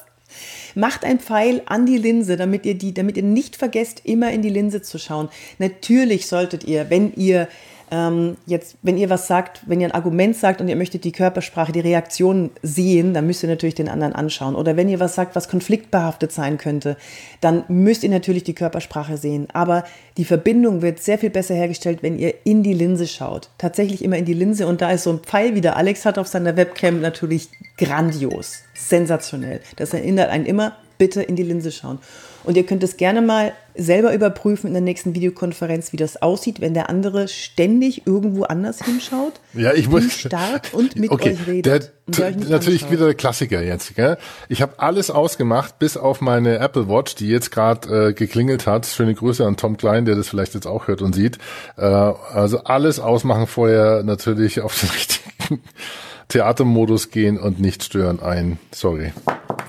Macht 0.74 1.04
ein 1.04 1.18
Pfeil 1.18 1.62
an 1.66 1.86
die 1.86 1.98
Linse, 1.98 2.36
damit 2.36 2.64
ihr 2.64 2.76
die, 2.76 2.94
damit 2.94 3.16
ihr 3.16 3.22
nicht 3.22 3.56
vergesst, 3.56 4.02
immer 4.04 4.30
in 4.30 4.42
die 4.42 4.50
Linse 4.50 4.82
zu 4.82 4.98
schauen. 4.98 5.28
Natürlich 5.58 6.26
solltet 6.26 6.64
ihr, 6.64 6.90
wenn 6.90 7.12
ihr 7.14 7.48
ähm, 7.90 8.36
jetzt, 8.46 8.76
wenn 8.82 8.96
ihr 8.96 9.10
was 9.10 9.26
sagt, 9.26 9.62
wenn 9.66 9.80
ihr 9.80 9.88
ein 9.88 9.94
Argument 9.94 10.36
sagt 10.36 10.60
und 10.60 10.68
ihr 10.68 10.76
möchtet 10.76 11.04
die 11.04 11.12
Körpersprache, 11.12 11.72
die 11.72 11.80
Reaktion 11.80 12.50
sehen, 12.62 13.14
dann 13.14 13.26
müsst 13.26 13.42
ihr 13.42 13.48
natürlich 13.48 13.74
den 13.74 13.88
anderen 13.88 14.12
anschauen. 14.12 14.54
Oder 14.54 14.76
wenn 14.76 14.88
ihr 14.88 15.00
was 15.00 15.14
sagt, 15.14 15.34
was 15.34 15.48
konfliktbehaftet 15.48 16.30
sein 16.32 16.56
könnte, 16.58 16.96
dann 17.40 17.64
müsst 17.68 18.04
ihr 18.04 18.10
natürlich 18.10 18.44
die 18.44 18.54
Körpersprache 18.54 19.16
sehen. 19.16 19.48
Aber 19.52 19.84
die 20.16 20.24
Verbindung 20.24 20.82
wird 20.82 21.00
sehr 21.00 21.18
viel 21.18 21.30
besser 21.30 21.54
hergestellt, 21.54 22.02
wenn 22.02 22.18
ihr 22.18 22.34
in 22.44 22.62
die 22.62 22.74
Linse 22.74 23.08
schaut. 23.08 23.50
Tatsächlich 23.58 24.04
immer 24.04 24.16
in 24.16 24.24
die 24.24 24.34
Linse 24.34 24.66
und 24.66 24.80
da 24.80 24.90
ist 24.90 25.04
so 25.04 25.10
ein 25.10 25.20
Pfeil, 25.20 25.54
wie 25.54 25.60
der 25.60 25.76
Alex 25.76 26.06
hat 26.06 26.18
auf 26.18 26.28
seiner 26.28 26.56
Webcam, 26.56 27.00
natürlich 27.00 27.48
grandios, 27.76 28.62
sensationell. 28.74 29.60
Das 29.76 29.92
erinnert 29.94 30.30
einen 30.30 30.46
immer 30.46 30.76
bitte 31.00 31.22
in 31.22 31.34
die 31.34 31.42
Linse 31.42 31.72
schauen. 31.72 31.98
Und 32.44 32.56
ihr 32.56 32.64
könnt 32.64 32.82
es 32.82 32.98
gerne 32.98 33.22
mal 33.22 33.52
selber 33.74 34.12
überprüfen 34.12 34.66
in 34.66 34.74
der 34.74 34.82
nächsten 34.82 35.14
Videokonferenz, 35.14 35.92
wie 35.92 35.96
das 35.96 36.20
aussieht, 36.20 36.60
wenn 36.60 36.74
der 36.74 36.90
andere 36.90 37.26
ständig 37.26 38.06
irgendwo 38.06 38.44
anders 38.44 38.84
hinschaut. 38.84 39.40
Ja, 39.54 39.72
ich 39.72 39.88
muss 39.88 40.12
stark 40.12 40.68
und 40.72 40.96
mit 40.96 41.10
okay, 41.10 41.32
euch 41.32 41.46
redet. 41.46 41.92
Der, 42.06 42.26
euch 42.26 42.36
natürlich 42.48 42.82
anschaut. 42.82 42.92
wieder 42.92 43.04
der 43.06 43.14
Klassiker 43.14 43.62
jetzt. 43.62 43.94
Gell? 43.94 44.18
Ich 44.48 44.60
habe 44.60 44.78
alles 44.78 45.10
ausgemacht, 45.10 45.78
bis 45.78 45.96
auf 45.96 46.20
meine 46.20 46.58
Apple 46.58 46.88
Watch, 46.88 47.14
die 47.14 47.28
jetzt 47.28 47.50
gerade 47.50 48.08
äh, 48.08 48.12
geklingelt 48.12 48.66
hat. 48.66 48.84
Schöne 48.84 49.14
Grüße 49.14 49.46
an 49.46 49.56
Tom 49.56 49.78
Klein, 49.78 50.04
der 50.04 50.16
das 50.16 50.28
vielleicht 50.28 50.54
jetzt 50.54 50.66
auch 50.66 50.86
hört 50.86 51.00
und 51.00 51.14
sieht. 51.14 51.38
Äh, 51.78 51.82
also 51.82 52.64
alles 52.64 53.00
ausmachen 53.00 53.46
vorher 53.46 54.02
natürlich 54.02 54.60
auf 54.60 54.78
den 54.78 54.90
richtigen 54.94 55.62
Theatermodus 56.30 57.10
gehen 57.10 57.38
und 57.38 57.60
nicht 57.60 57.82
stören 57.84 58.20
ein. 58.20 58.58
Sorry. 58.72 59.12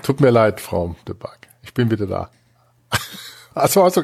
Tut 0.02 0.20
mir 0.20 0.30
leid, 0.30 0.60
Frau 0.60 0.94
de 1.06 1.14
Bag. 1.14 1.48
Ich 1.62 1.74
bin 1.74 1.90
wieder 1.90 2.06
da. 2.06 2.30
Achso, 3.54 3.88
du 3.90 4.00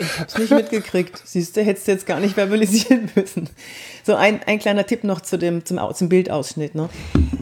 Ich 0.00 0.18
hab's 0.18 0.38
nicht 0.38 0.50
mitgekriegt. 0.50 1.22
Siehst 1.24 1.56
du, 1.56 1.62
hättest 1.62 1.86
du 1.86 1.92
jetzt 1.92 2.06
gar 2.06 2.18
nicht 2.18 2.34
verbalisieren 2.34 3.10
müssen. 3.14 3.48
So, 4.04 4.14
ein, 4.14 4.40
ein 4.46 4.58
kleiner 4.58 4.86
Tipp 4.86 5.04
noch 5.04 5.20
zu 5.20 5.38
dem, 5.38 5.64
zum, 5.64 5.78
zum 5.94 6.08
Bildausschnitt. 6.08 6.74
Ne? 6.74 6.88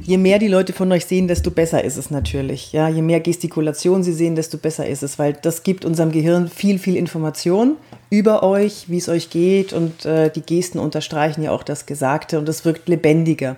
Je 0.02 0.18
mehr 0.18 0.38
die 0.40 0.48
Leute 0.48 0.72
von 0.72 0.90
euch 0.92 1.06
sehen, 1.06 1.28
desto 1.28 1.50
besser 1.50 1.82
ist 1.84 1.96
es 1.96 2.10
natürlich. 2.10 2.72
Ja, 2.72 2.88
je 2.88 3.02
mehr 3.02 3.20
Gestikulation 3.20 4.02
sie 4.02 4.12
sehen, 4.12 4.34
desto 4.34 4.58
besser 4.58 4.86
ist 4.86 5.02
es, 5.02 5.18
weil 5.18 5.32
das 5.32 5.62
gibt 5.62 5.84
unserem 5.84 6.10
Gehirn 6.10 6.48
viel, 6.48 6.78
viel 6.78 6.96
Information 6.96 7.76
über 8.10 8.42
euch, 8.42 8.86
wie 8.88 8.98
es 8.98 9.08
euch 9.08 9.30
geht 9.30 9.72
und 9.72 10.04
äh, 10.04 10.30
die 10.30 10.42
Gesten 10.42 10.80
unterstreichen 10.80 11.42
ja 11.42 11.52
auch 11.52 11.62
das 11.62 11.86
Gesagte 11.86 12.38
und 12.38 12.48
es 12.48 12.64
wirkt 12.64 12.88
lebendiger. 12.88 13.56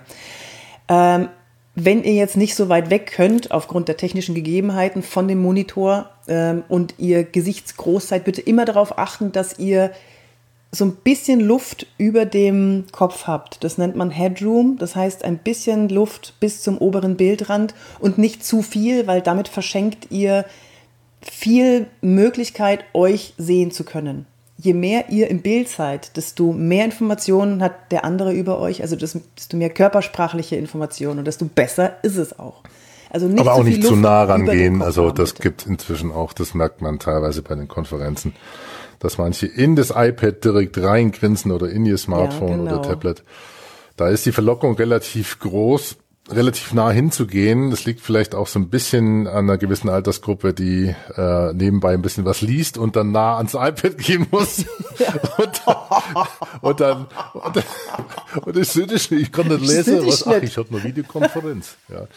Ähm, 0.93 1.29
wenn 1.75 2.03
ihr 2.03 2.13
jetzt 2.13 2.37
nicht 2.37 2.53
so 2.53 2.69
weit 2.69 2.91
weg 2.91 3.11
könnt, 3.15 3.49
aufgrund 3.49 3.87
der 3.87 3.97
technischen 3.97 4.35
Gegebenheiten 4.35 5.01
von 5.01 5.27
dem 5.27 5.41
Monitor 5.41 6.11
ähm, 6.27 6.63
und 6.69 6.95
ihr 6.99 7.23
gesichtsgroß 7.23 8.09
seid, 8.09 8.25
bitte 8.25 8.41
immer 8.41 8.65
darauf 8.65 8.99
achten, 8.99 9.31
dass 9.31 9.57
ihr 9.57 9.91
so 10.71 10.85
ein 10.85 10.95
bisschen 10.95 11.39
Luft 11.39 11.87
über 11.97 12.25
dem 12.25 12.85
Kopf 12.91 13.25
habt. 13.25 13.63
Das 13.63 13.79
nennt 13.79 13.95
man 13.95 14.11
Headroom, 14.11 14.77
das 14.77 14.95
heißt 14.95 15.23
ein 15.23 15.39
bisschen 15.39 15.89
Luft 15.89 16.35
bis 16.39 16.61
zum 16.61 16.77
oberen 16.77 17.17
Bildrand 17.17 17.73
und 17.99 18.19
nicht 18.19 18.45
zu 18.45 18.61
viel, 18.61 19.07
weil 19.07 19.21
damit 19.21 19.47
verschenkt 19.47 20.11
ihr 20.11 20.45
viel 21.21 21.87
Möglichkeit, 22.01 22.85
euch 22.93 23.33
sehen 23.37 23.71
zu 23.71 23.83
können 23.83 24.27
je 24.63 24.73
mehr 24.73 25.09
ihr 25.09 25.29
im 25.29 25.41
Bild 25.41 25.67
seid, 25.67 26.15
desto 26.15 26.53
mehr 26.53 26.85
Informationen 26.85 27.61
hat 27.61 27.91
der 27.91 28.05
andere 28.05 28.33
über 28.33 28.59
euch, 28.59 28.81
also 28.81 28.95
desto 28.95 29.19
mehr 29.53 29.69
körpersprachliche 29.69 30.55
Informationen 30.55 31.19
und 31.19 31.25
desto 31.25 31.45
besser 31.45 31.97
ist 32.01 32.15
es 32.15 32.39
auch. 32.39 32.63
Also 33.09 33.27
nicht 33.27 33.39
Aber 33.41 33.53
auch 33.53 33.63
nicht 33.63 33.83
zu 33.83 33.95
nah 33.95 34.23
rangehen, 34.23 34.81
also 34.81 35.11
das 35.11 35.33
bitte. 35.33 35.43
gibt 35.43 35.67
inzwischen 35.67 36.11
auch, 36.11 36.31
das 36.31 36.53
merkt 36.53 36.81
man 36.81 36.97
teilweise 36.97 37.41
bei 37.41 37.55
den 37.55 37.67
Konferenzen, 37.67 38.33
dass 38.99 39.17
manche 39.17 39.47
in 39.47 39.75
das 39.75 39.91
iPad 39.91 40.43
direkt 40.43 40.81
reingrinsen 40.81 41.51
oder 41.51 41.69
in 41.69 41.85
ihr 41.85 41.97
Smartphone 41.97 42.49
ja, 42.49 42.57
genau. 42.57 42.71
oder 42.71 42.81
Tablet. 42.81 43.23
Da 43.97 44.07
ist 44.07 44.25
die 44.25 44.31
Verlockung 44.31 44.75
relativ 44.75 45.39
groß, 45.39 45.97
relativ 46.29 46.73
nah 46.73 46.89
hinzugehen. 46.89 47.69
Das 47.69 47.85
liegt 47.85 47.99
vielleicht 47.99 48.33
auch 48.33 48.47
so 48.47 48.59
ein 48.59 48.69
bisschen 48.69 49.27
an 49.27 49.49
einer 49.49 49.57
gewissen 49.57 49.89
Altersgruppe, 49.89 50.53
die 50.53 50.95
äh, 51.15 51.53
nebenbei 51.53 51.93
ein 51.93 52.01
bisschen 52.01 52.25
was 52.25 52.41
liest 52.41 52.77
und 52.77 52.95
dann 52.95 53.11
nah 53.11 53.37
ans 53.37 53.53
iPad 53.53 53.97
gehen 53.97 54.27
muss. 54.31 54.59
und, 55.37 55.61
und, 56.61 56.79
dann 56.79 57.07
und, 57.33 57.55
dann, 57.55 57.63
und 58.45 58.55
das 58.55 58.75
ist 58.75 59.11
ich 59.11 59.31
kann 59.31 59.47
nicht 59.47 59.61
lesen, 59.61 60.05
was, 60.05 60.25
ach, 60.25 60.41
ich 60.41 60.57
habe 60.57 60.69
eine 60.69 60.83
Videokonferenz. 60.83 61.75
Ja. 61.89 62.07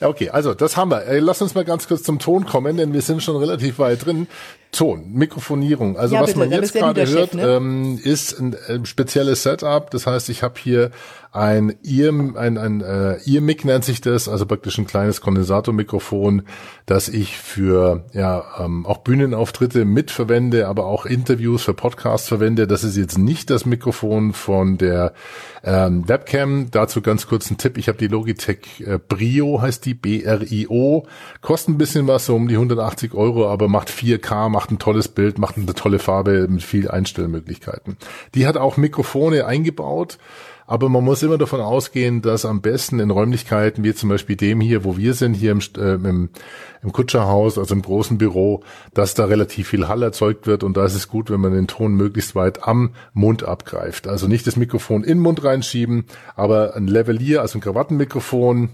Ja, 0.00 0.08
okay, 0.08 0.30
also 0.30 0.54
das 0.54 0.78
haben 0.78 0.90
wir. 0.90 1.20
Lass 1.20 1.42
uns 1.42 1.54
mal 1.54 1.64
ganz 1.64 1.86
kurz 1.86 2.02
zum 2.02 2.18
Ton 2.18 2.46
kommen, 2.46 2.78
denn 2.78 2.94
wir 2.94 3.02
sind 3.02 3.22
schon 3.22 3.36
relativ 3.36 3.78
weit 3.78 4.06
drin. 4.06 4.28
Ton, 4.72 5.12
Mikrofonierung. 5.12 5.96
Also 5.96 6.14
ja, 6.14 6.20
was 6.20 6.28
bitte, 6.28 6.38
man 6.38 6.50
jetzt 6.52 6.72
gerade 6.72 7.06
hört, 7.06 7.34
ne? 7.34 7.42
ähm, 7.42 8.00
ist 8.02 8.38
ein, 8.38 8.56
ein 8.68 8.86
spezielles 8.86 9.42
Setup. 9.42 9.90
Das 9.90 10.06
heißt, 10.06 10.28
ich 10.28 10.42
habe 10.42 10.54
hier 10.60 10.90
ein 11.32 11.76
Ear, 11.84 12.12
ein, 12.36 12.58
ein 12.58 12.80
äh, 12.80 13.18
Ear-Mic 13.24 13.64
nennt 13.64 13.84
sich 13.84 14.00
das, 14.00 14.28
also 14.28 14.46
praktisch 14.46 14.78
ein 14.78 14.86
kleines 14.86 15.20
Kondensatormikrofon, 15.20 16.42
das 16.86 17.08
ich 17.08 17.36
für 17.36 18.04
ja 18.12 18.44
ähm, 18.58 18.84
auch 18.84 18.98
Bühnenauftritte 18.98 19.84
mitverwende, 19.84 20.66
aber 20.66 20.86
auch 20.86 21.06
Interviews 21.06 21.62
für 21.62 21.74
Podcasts 21.74 22.26
verwende. 22.26 22.66
Das 22.66 22.82
ist 22.82 22.96
jetzt 22.96 23.16
nicht 23.16 23.48
das 23.50 23.64
Mikrofon 23.64 24.32
von 24.32 24.76
der 24.76 25.12
ähm, 25.62 26.08
Webcam. 26.08 26.72
Dazu 26.72 27.00
ganz 27.00 27.28
kurz 27.28 27.48
ein 27.48 27.58
Tipp. 27.58 27.78
Ich 27.78 27.86
habe 27.86 27.98
die 27.98 28.08
Logitech 28.08 28.80
äh, 28.84 28.98
Brio, 28.98 29.62
heißt 29.62 29.86
die, 29.86 29.94
B-R-I-O. 29.94 31.06
Kostet 31.42 31.74
ein 31.74 31.78
bisschen 31.78 32.08
was, 32.08 32.26
so 32.26 32.34
um 32.34 32.48
die 32.48 32.54
180 32.54 33.14
Euro, 33.14 33.48
aber 33.48 33.68
macht 33.68 33.88
4K, 33.88 34.48
macht 34.48 34.59
ein 34.68 34.80
tolles 34.80 35.08
Bild, 35.08 35.38
macht 35.38 35.56
eine 35.56 35.74
tolle 35.74 36.00
Farbe 36.00 36.48
mit 36.48 36.62
viel 36.62 36.90
Einstellmöglichkeiten. 36.90 37.96
Die 38.34 38.46
hat 38.46 38.56
auch 38.56 38.76
Mikrofone 38.76 39.46
eingebaut. 39.46 40.18
Aber 40.70 40.88
man 40.88 41.02
muss 41.02 41.24
immer 41.24 41.36
davon 41.36 41.60
ausgehen, 41.60 42.22
dass 42.22 42.44
am 42.44 42.60
besten 42.60 43.00
in 43.00 43.10
Räumlichkeiten 43.10 43.82
wie 43.82 43.92
zum 43.92 44.08
Beispiel 44.08 44.36
dem 44.36 44.60
hier, 44.60 44.84
wo 44.84 44.96
wir 44.96 45.14
sind, 45.14 45.34
hier 45.34 45.50
im, 45.50 45.58
äh, 45.76 45.94
im, 45.94 46.28
im 46.80 46.92
Kutscherhaus, 46.92 47.58
also 47.58 47.74
im 47.74 47.82
großen 47.82 48.18
Büro, 48.18 48.62
dass 48.94 49.14
da 49.14 49.24
relativ 49.24 49.66
viel 49.66 49.88
Hall 49.88 50.00
erzeugt 50.04 50.46
wird 50.46 50.62
und 50.62 50.76
da 50.76 50.84
ist 50.84 50.94
es 50.94 51.08
gut, 51.08 51.28
wenn 51.28 51.40
man 51.40 51.52
den 51.52 51.66
Ton 51.66 51.96
möglichst 51.96 52.36
weit 52.36 52.68
am 52.68 52.90
Mund 53.14 53.42
abgreift. 53.42 54.06
Also 54.06 54.28
nicht 54.28 54.46
das 54.46 54.54
Mikrofon 54.54 55.02
in 55.02 55.18
den 55.18 55.22
Mund 55.22 55.42
reinschieben, 55.42 56.04
aber 56.36 56.76
ein 56.76 56.86
Levelier, 56.86 57.40
also 57.40 57.58
ein 57.58 57.62
Krawattenmikrofon, 57.62 58.68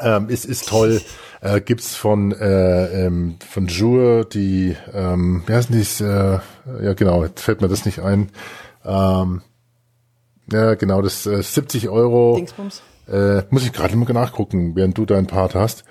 ähm, 0.00 0.28
ist, 0.28 0.44
ist 0.44 0.68
toll. 0.68 1.00
Äh, 1.40 1.60
gibt's 1.60 1.94
von, 1.96 2.32
äh, 2.32 3.06
ähm, 3.06 3.36
von 3.48 3.66
Jure, 3.66 4.24
die, 4.24 4.76
ähm, 4.92 5.42
wie 5.46 5.54
heißt 5.54 5.70
die, 5.70 6.04
äh, 6.04 6.38
ja 6.82 6.94
genau, 6.94 7.24
jetzt 7.24 7.42
fällt 7.42 7.60
mir 7.60 7.68
das 7.68 7.84
nicht 7.84 8.00
ein. 8.00 8.30
Ähm, 8.84 9.42
ja, 10.50 10.74
genau, 10.74 11.02
das 11.02 11.26
äh, 11.26 11.42
70 11.42 11.88
Euro. 11.88 12.36
Dingsbums. 12.36 12.82
Äh, 13.08 13.42
muss 13.50 13.64
ich 13.64 13.72
gerade 13.72 13.96
mal 13.96 14.10
nachgucken, 14.12 14.76
während 14.76 14.96
du 14.96 15.04
deinen 15.04 15.26
Part 15.26 15.54
hast. 15.54 15.84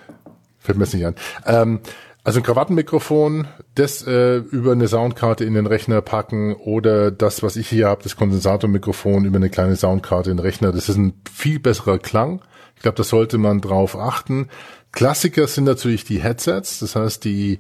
Fällt 0.60 0.78
mir 0.78 0.86
jetzt 0.86 0.94
nicht 0.94 1.06
an. 1.06 1.16
Ähm, 1.46 1.80
also 2.24 2.40
ein 2.40 2.44
Krawattenmikrofon, 2.44 3.48
das 3.74 4.06
äh, 4.06 4.38
über 4.38 4.74
eine 4.74 4.88
Soundkarte 4.88 5.44
in 5.44 5.56
den 5.56 5.66
Rechner 5.66 6.02
packen 6.02 6.54
oder 6.54 7.10
das, 7.10 7.42
was 7.42 7.56
ich 7.56 7.68
hier 7.68 7.88
habe, 7.88 8.04
das 8.04 8.16
Kondensatormikrofon 8.16 9.26
über 9.26 9.38
eine 9.38 9.50
kleine 9.50 9.76
Soundkarte 9.76 10.30
in 10.30 10.38
den 10.38 10.46
Rechner. 10.46 10.72
Das 10.72 10.88
ist 10.88 10.98
ein 10.98 11.20
viel 11.32 11.60
besserer 11.60 11.98
Klang. 11.98 12.42
Ich 12.82 12.84
glaube, 12.84 12.98
da 12.98 13.04
sollte 13.04 13.38
man 13.38 13.62
drauf 13.62 13.96
achten. 13.96 14.48
Klassiker 14.92 15.46
sind 15.46 15.66
natürlich 15.66 16.04
die 16.04 16.20
Headsets, 16.20 16.80
das 16.80 16.96
heißt 16.96 17.24
die 17.26 17.60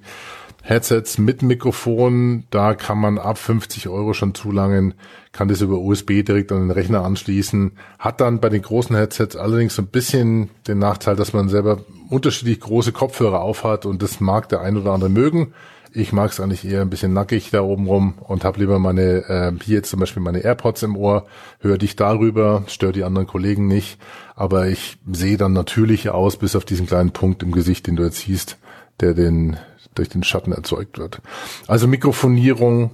Headsets 0.63 1.19
mit 1.19 1.43
Mikrofon, 1.43 2.45
da 2.49 2.73
kann 2.73 2.97
man 2.97 3.19
ab 3.19 3.37
50 3.37 3.87
Euro 3.87 4.13
schon 4.13 4.33
zulangen, 4.33 4.95
kann 5.31 5.47
das 5.47 5.61
über 5.61 5.77
USB 5.77 6.23
direkt 6.23 6.51
an 6.51 6.61
den 6.61 6.71
Rechner 6.71 7.05
anschließen, 7.05 7.73
hat 7.99 8.19
dann 8.19 8.39
bei 8.39 8.49
den 8.49 8.63
großen 8.63 8.95
Headsets 8.95 9.35
allerdings 9.35 9.75
so 9.75 9.83
ein 9.83 9.89
bisschen 9.89 10.49
den 10.67 10.79
Nachteil, 10.79 11.15
dass 11.15 11.33
man 11.33 11.49
selber 11.49 11.85
unterschiedlich 12.09 12.59
große 12.59 12.91
Kopfhörer 12.91 13.41
aufhat 13.41 13.85
und 13.85 14.01
das 14.01 14.21
mag 14.21 14.49
der 14.49 14.61
ein 14.61 14.75
oder 14.75 14.91
andere 14.91 15.11
mögen. 15.11 15.53
Ich 15.93 16.13
mag 16.13 16.31
es 16.31 16.39
eigentlich 16.39 16.65
eher 16.65 16.81
ein 16.81 16.89
bisschen 16.89 17.13
nackig 17.13 17.49
da 17.51 17.61
oben 17.61 17.87
rum 17.87 18.13
und 18.19 18.45
habe 18.45 18.59
lieber 18.59 18.79
meine, 18.79 19.27
äh, 19.27 19.51
hier 19.61 19.77
jetzt 19.77 19.89
zum 19.89 19.99
Beispiel 19.99 20.23
meine 20.23 20.39
AirPods 20.39 20.83
im 20.83 20.95
Ohr, 20.95 21.25
höre 21.59 21.77
dich 21.77 21.95
darüber, 21.97 22.63
störe 22.67 22.93
die 22.93 23.03
anderen 23.03 23.27
Kollegen 23.27 23.67
nicht, 23.67 23.99
aber 24.35 24.67
ich 24.67 24.97
sehe 25.11 25.37
dann 25.37 25.51
natürlich 25.53 26.09
aus, 26.09 26.37
bis 26.37 26.55
auf 26.55 26.63
diesen 26.63 26.87
kleinen 26.87 27.11
Punkt 27.11 27.43
im 27.43 27.51
Gesicht, 27.51 27.87
den 27.87 27.97
du 27.97 28.03
jetzt 28.03 28.19
siehst, 28.19 28.57
der 29.01 29.13
den 29.13 29.57
durch 29.95 30.09
den 30.09 30.23
Schatten 30.23 30.53
erzeugt 30.53 30.97
wird. 30.97 31.21
Also 31.67 31.87
Mikrofonierung. 31.87 32.91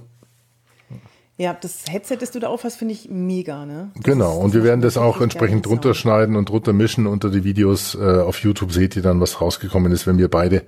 Ja, 1.40 1.54
das 1.54 1.84
Headset, 1.88 2.16
das 2.16 2.32
du 2.32 2.40
da 2.40 2.48
auf 2.48 2.64
hast, 2.64 2.76
finde 2.78 2.94
ich 2.94 3.08
mega, 3.10 3.64
ne? 3.64 3.92
Das 3.94 4.02
genau, 4.02 4.38
ist, 4.38 4.44
und 4.44 4.54
wir 4.54 4.64
werden 4.64 4.80
das 4.80 4.96
auch 4.96 5.20
entsprechend 5.20 5.66
drunter 5.66 5.94
schneiden 5.94 6.34
und 6.34 6.48
drunter 6.48 6.72
mischen 6.72 7.06
unter 7.06 7.30
die 7.30 7.44
Videos. 7.44 7.94
Äh, 7.94 8.22
auf 8.22 8.40
YouTube 8.40 8.72
seht 8.72 8.96
ihr 8.96 9.02
dann, 9.02 9.20
was 9.20 9.40
rausgekommen 9.40 9.92
ist, 9.92 10.08
wenn 10.08 10.18
wir 10.18 10.28
beide 10.28 10.64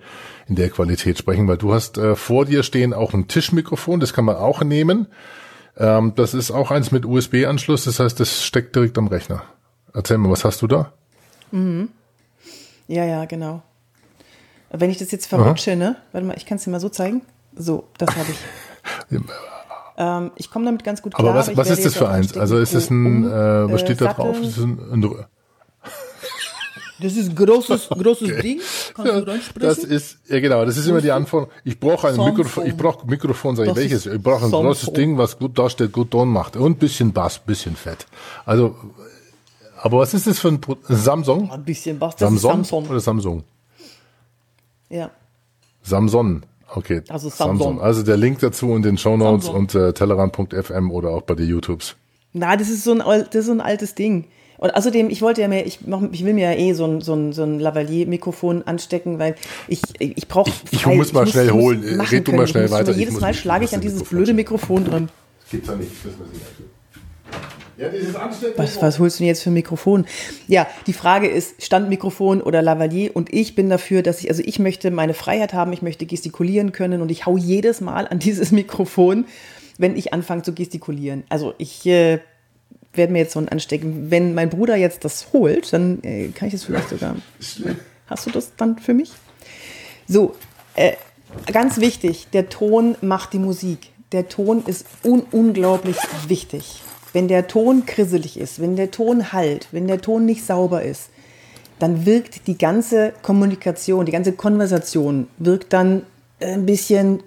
in 0.47 0.55
der 0.55 0.71
Qualität 0.71 1.19
sprechen, 1.19 1.49
weil 1.49 1.57
du 1.57 1.75
hast 1.75 1.99
äh, 1.99 2.15
vor 2.15 2.45
dir 2.45 2.63
stehen 2.63 2.95
auch 2.95 3.15
ein 3.15 3.27
Tischmikrofon, 3.27 3.99
das 3.99 4.13
kann 4.13 4.25
man 4.25 4.37
auch 4.37 4.63
nehmen. 4.63 5.09
Ähm, 5.77 6.13
das 6.15 6.35
ist 6.35 6.53
auch 6.53 6.71
eins 6.71 6.93
mit 6.93 7.05
USB-Anschluss, 7.05 7.83
das 7.85 7.99
heißt, 7.99 8.21
das 8.21 8.45
steckt 8.45 8.77
direkt 8.77 8.97
am 8.97 9.09
Rechner. 9.09 9.43
Erzähl 9.93 10.19
mal, 10.19 10.31
was 10.31 10.45
hast 10.45 10.63
du 10.63 10.69
da? 10.69 10.93
Mhm. 11.51 11.89
Ja, 12.87 13.05
ja, 13.05 13.25
genau. 13.25 13.63
Wenn 14.71 14.91
ich 14.91 14.99
das 14.99 15.11
jetzt 15.11 15.27
verrutsche, 15.27 15.75
ne? 15.75 15.97
Warte 16.13 16.29
mal, 16.29 16.37
ich 16.37 16.47
kann 16.47 16.59
es 16.59 16.65
dir 16.65 16.71
mal 16.71 16.79
so 16.79 16.91
zeigen. 16.91 17.23
So, 17.57 17.89
das 17.99 18.15
habe 18.15 18.29
ich. 18.31 19.21
ähm, 20.01 20.31
ich 20.37 20.51
komme 20.51 20.65
damit 20.65 20.83
ganz 20.83 21.03
gut 21.03 21.15
klar. 21.15 21.29
Aber 21.29 21.39
was, 21.39 21.55
was 21.55 21.69
ist 21.69 21.85
das 21.85 21.95
für 21.95 22.09
eins? 22.09 22.35
Also 22.35 22.57
ist 22.57 22.73
es 22.73 22.89
ein, 22.89 23.05
um, 23.05 23.27
äh, 23.27 23.71
was 23.71 23.83
steht 23.83 24.01
da 24.01 24.15
drauf? 24.15 24.35
Das 24.41 24.57
ist 24.57 24.65
ein, 24.65 24.79
ein 24.93 25.03
das 27.03 27.17
ist 27.17 27.29
ein 27.29 27.35
großes, 27.35 27.91
großes 27.91 28.31
okay. 28.31 28.41
Ding. 28.41 28.61
Kannst 28.95 29.13
du 29.13 29.27
reinsprechen? 29.27 29.61
Das 29.61 29.79
ist, 29.79 30.19
ja 30.27 30.41
genau, 30.41 30.65
das 30.65 30.79
ist 30.79 30.87
immer 30.87 31.03
die 31.03 31.11
Anforderung. 31.11 31.53
Ich 31.65 31.79
brauche 31.79 32.09
ein 32.09 32.17
Mikrofon, 32.17 32.67
ich 32.67 32.75
brauche 32.75 33.07
Mikrofon, 33.07 33.57
sag 33.57 33.67
ich 33.67 33.77
welches? 33.77 34.07
Ich 34.07 34.23
brauche 34.23 34.47
ein 34.47 34.51
großes 34.51 34.91
Ding, 34.95 35.19
was 35.19 35.39
gut 35.39 35.59
darstellt, 35.59 35.93
gut 35.93 36.11
Ton 36.11 36.31
macht. 36.31 36.57
Und 36.57 36.79
bisschen 36.79 37.13
Bass, 37.13 37.39
bisschen 37.39 37.77
Fett. 37.77 38.07
Also, 38.47 38.75
aber 39.83 39.99
was 39.99 40.15
ist 40.15 40.27
das 40.27 40.39
für 40.39 40.49
ein 40.49 40.61
Samsung? 40.89 41.51
Ein 41.51 41.63
bisschen 41.63 41.99
Bass, 41.99 42.17
das 42.17 42.21
Samsung 42.31 42.63
ist 42.63 42.69
Samsung. 42.69 42.89
Oder 42.89 43.01
Samsung? 43.01 43.45
Ja. 44.89 45.11
Samson. 45.83 46.47
Okay. 46.75 47.03
Also 47.09 47.29
Samson. 47.29 47.59
Samson. 47.59 47.81
Also 47.81 48.03
der 48.03 48.17
Link 48.17 48.39
dazu 48.41 48.75
in 48.75 48.83
den 48.83 48.99
Show 48.99 49.17
Notes 49.17 49.49
und 49.49 49.75
äh, 49.75 49.93
tellerrand.fm 49.93 50.91
oder 50.91 51.11
auch 51.11 51.23
bei 51.23 51.35
den 51.35 51.49
YouTubes. 51.49 51.97
Na, 52.33 52.57
das 52.57 52.69
ist 52.69 52.85
so 52.85 52.93
ein, 52.93 52.99
das 52.99 53.35
ist 53.35 53.47
so 53.47 53.53
ein 53.53 53.61
altes 53.61 53.95
Ding. 53.95 54.27
Und 54.59 54.77
außerdem, 54.77 55.09
ich 55.09 55.23
wollte 55.23 55.41
ja 55.41 55.49
mehr, 55.49 55.67
ich, 55.67 55.87
mach, 55.87 56.03
ich 56.13 56.25
will 56.25 56.35
mir 56.35 56.53
ja 56.53 56.59
eh 56.59 56.75
so 56.75 56.85
ein, 56.85 57.01
so 57.01 57.15
ein, 57.15 57.33
so 57.33 57.43
ein 57.43 57.59
Lavalier-Mikrofon 57.59 58.63
anstecken, 58.65 59.19
weil 59.19 59.35
ich, 59.69 59.81
ich 59.99 60.29
brauche. 60.29 60.51
Ich, 60.71 60.81
ich 60.81 60.87
muss 60.87 61.15
mal 61.15 61.25
ich 61.25 61.31
schnell 61.31 61.51
muss, 61.51 61.55
holen. 61.55 62.01
Red 62.01 62.29
du 62.29 62.33
mal 62.33 62.47
schnell 62.47 62.67
ich 62.67 62.71
weiter. 62.71 62.93
Jedes 62.93 63.19
Mal 63.21 63.33
schlage 63.33 63.65
ich 63.65 63.75
an 63.75 63.81
dieses 63.81 64.03
blöde 64.05 64.35
Mikrofon 64.35 64.85
dran. 64.85 65.09
Das 65.41 65.51
gibt's 65.51 65.69
ja 65.69 65.77
nicht, 65.77 65.91
das 66.05 66.13
müssen 66.19 66.33
wir 66.35 66.80
ja, 67.81 67.89
was, 68.57 68.83
was 68.83 68.99
holst 68.99 69.19
du 69.19 69.23
denn 69.23 69.29
jetzt 69.29 69.43
für 69.43 69.51
ein 69.51 69.55
Mikrofon? 69.55 70.05
Ja, 70.49 70.67
die 70.87 70.93
Frage 70.93 71.29
ist 71.29 71.63
Standmikrofon 71.65 72.43
oder 72.43 72.61
Lavalier 72.61 73.17
und 73.17 73.33
ich 73.33 73.55
bin 73.55 73.71
dafür, 73.71 74.03
dass 74.03 74.21
ich, 74.21 74.29
also 74.29 74.43
ich 74.45 74.59
möchte 74.59 74.91
meine 74.91 75.15
Freiheit 75.15 75.55
haben, 75.55 75.73
ich 75.73 75.81
möchte 75.81 76.05
gestikulieren 76.05 76.73
können 76.73 77.01
und 77.01 77.11
ich 77.11 77.25
hau 77.25 77.39
jedes 77.39 77.81
Mal 77.81 78.07
an 78.07 78.19
dieses 78.19 78.51
Mikrofon, 78.53 79.25
wenn 79.79 79.97
ich 79.97 80.13
anfange 80.13 80.43
zu 80.43 80.53
gestikulieren. 80.53 81.25
Also 81.31 81.55
ich 81.57 81.87
äh, 81.87 82.19
werde 82.93 83.13
mir 83.13 83.21
jetzt 83.21 83.33
so 83.33 83.41
ein 83.41 83.49
anstecken. 83.49 84.11
Wenn 84.11 84.35
mein 84.35 84.51
Bruder 84.51 84.77
jetzt 84.77 85.05
das 85.05 85.33
holt, 85.33 85.73
dann 85.73 86.03
äh, 86.03 86.29
kann 86.29 86.49
ich 86.49 86.53
das 86.53 86.65
vielleicht 86.65 86.91
sogar. 86.91 87.17
Hast 88.07 88.27
du 88.27 88.31
das 88.31 88.53
dann 88.57 88.79
für 88.79 88.93
mich? 88.93 89.13
So, 90.07 90.35
äh, 90.75 90.93
ganz 91.51 91.79
wichtig, 91.79 92.27
der 92.33 92.51
Ton 92.51 92.97
macht 93.01 93.33
die 93.33 93.39
Musik. 93.39 93.91
Der 94.13 94.29
Ton 94.29 94.65
ist 94.67 94.85
un 95.05 95.23
unglaublich 95.31 95.97
wichtig. 96.27 96.83
Wenn 97.13 97.29
der 97.29 97.49
Ton 97.49 97.87
krisselig 97.87 98.39
ist, 98.39 98.61
wenn 98.61 98.77
der 98.77 98.91
Ton 98.91 99.33
halt, 99.33 99.69
wenn 99.73 99.87
der 99.89 100.01
Ton 100.01 100.25
nicht 100.25 100.45
sauber 100.45 100.83
ist, 100.83 101.11
dann 101.79 102.07
wirkt 102.07 102.47
die 102.47 102.59
ganze 102.59 103.13
Kommunikation, 103.23 104.07
die 104.07 104.13
ganze 104.13 104.33
Konversation 104.33 105.29
wirkt 105.39 105.73
dann 105.73 106.05
ein 106.41 106.67
bisschen 106.67 107.23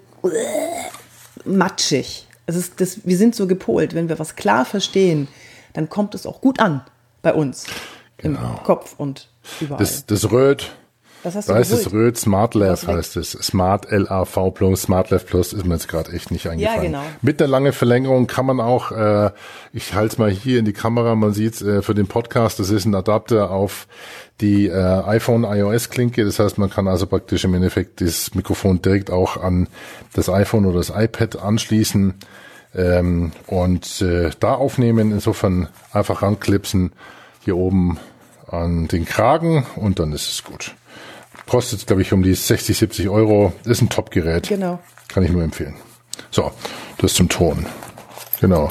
matschig. 1.44 2.26
Es 2.46 2.56
ist 2.56 2.80
das, 2.80 3.00
wir 3.04 3.18
sind 3.18 3.34
so 3.34 3.46
gepolt, 3.46 3.94
wenn 3.94 4.08
wir 4.08 4.18
was 4.18 4.36
klar 4.36 4.64
verstehen, 4.64 5.28
dann 5.72 5.88
kommt 5.88 6.14
es 6.14 6.26
auch 6.26 6.40
gut 6.40 6.60
an 6.60 6.82
bei 7.22 7.34
uns. 7.34 7.66
Genau. 8.18 8.56
Im 8.58 8.62
Kopf 8.62 8.94
und 8.96 9.28
überall. 9.60 9.78
Das, 9.78 10.06
das 10.06 10.30
Röt 10.30 10.72
was 11.24 11.34
hast 11.34 11.48
du 11.48 11.52
Da 11.52 11.58
ist 11.58 11.70
es 11.70 11.92
Röd 11.92 12.16
Smart 12.18 12.54
Lav 12.54 12.86
heißt 12.86 13.16
es. 13.16 13.32
Smart 13.32 13.90
LAV 13.90 14.52
Plus, 14.54 14.82
Smart 14.82 15.10
Lav 15.10 15.26
Plus 15.26 15.52
ist 15.52 15.64
mir 15.64 15.74
jetzt 15.74 15.88
gerade 15.88 16.12
echt 16.12 16.30
nicht 16.30 16.46
eingefallen. 16.46 16.92
Ja, 16.92 17.00
genau. 17.00 17.02
Mit 17.22 17.40
der 17.40 17.48
langen 17.48 17.72
Verlängerung 17.72 18.26
kann 18.26 18.46
man 18.46 18.60
auch, 18.60 18.92
äh, 18.92 19.30
ich 19.72 19.94
halte 19.94 20.12
es 20.12 20.18
mal 20.18 20.30
hier 20.30 20.58
in 20.58 20.64
die 20.64 20.72
Kamera, 20.72 21.14
man 21.14 21.32
sieht 21.32 21.60
äh, 21.62 21.82
für 21.82 21.94
den 21.94 22.06
Podcast, 22.06 22.58
das 22.60 22.70
ist 22.70 22.84
ein 22.84 22.94
Adapter 22.94 23.50
auf 23.50 23.86
die 24.40 24.66
äh, 24.66 24.72
iPhone 24.72 25.44
iOS 25.44 25.90
Klinke. 25.90 26.24
Das 26.24 26.38
heißt, 26.38 26.58
man 26.58 26.70
kann 26.70 26.88
also 26.88 27.06
praktisch 27.06 27.44
im 27.44 27.54
Endeffekt 27.54 28.00
das 28.00 28.34
Mikrofon 28.34 28.82
direkt 28.82 29.10
auch 29.10 29.36
an 29.36 29.68
das 30.12 30.28
iPhone 30.28 30.66
oder 30.66 30.78
das 30.78 30.90
iPad 30.90 31.36
anschließen 31.36 32.14
ähm, 32.74 33.32
und 33.46 34.02
äh, 34.02 34.30
da 34.40 34.54
aufnehmen. 34.54 35.12
Insofern 35.12 35.68
einfach 35.92 36.22
ranklipsen 36.22 36.92
hier 37.44 37.56
oben 37.56 37.98
an 38.48 38.88
den 38.88 39.04
Kragen 39.04 39.66
und 39.76 39.98
dann 39.98 40.12
ist 40.12 40.30
es 40.30 40.44
gut. 40.44 40.74
Kostet, 41.46 41.86
glaube 41.86 42.02
ich, 42.02 42.12
um 42.12 42.22
die 42.22 42.34
60, 42.34 42.76
70 42.76 43.08
Euro. 43.08 43.52
Ist 43.64 43.82
ein 43.82 43.88
Top-Gerät. 43.88 44.48
Genau. 44.48 44.78
Kann 45.08 45.22
ich 45.22 45.30
nur 45.30 45.42
empfehlen. 45.42 45.76
So, 46.30 46.50
das 46.98 47.14
zum 47.14 47.28
Ton. 47.28 47.66
Genau. 48.40 48.68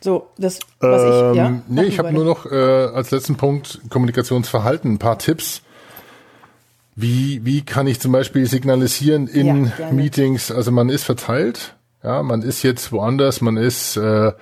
So, 0.00 0.30
das, 0.38 0.60
was 0.78 1.02
ähm, 1.02 1.30
ich, 1.30 1.36
ja. 1.36 1.62
Nee, 1.68 1.82
ich 1.82 1.98
habe 1.98 2.12
nur 2.12 2.24
noch 2.24 2.46
äh, 2.50 2.54
als 2.54 3.10
letzten 3.10 3.36
Punkt 3.36 3.80
Kommunikationsverhalten, 3.90 4.92
ein 4.92 4.98
paar 4.98 5.18
Tipps. 5.18 5.62
Wie, 6.96 7.44
wie 7.44 7.62
kann 7.62 7.86
ich 7.86 8.00
zum 8.00 8.12
Beispiel 8.12 8.46
signalisieren 8.46 9.26
in 9.26 9.72
ja, 9.78 9.90
Meetings? 9.90 10.50
Also 10.50 10.70
man 10.70 10.88
ist 10.88 11.04
verteilt, 11.04 11.76
ja, 12.02 12.22
man 12.22 12.42
ist 12.42 12.62
jetzt 12.62 12.92
woanders, 12.92 13.40
man 13.40 13.56
ist 13.56 13.96
äh, 13.96 14.32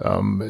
ähm, 0.00 0.42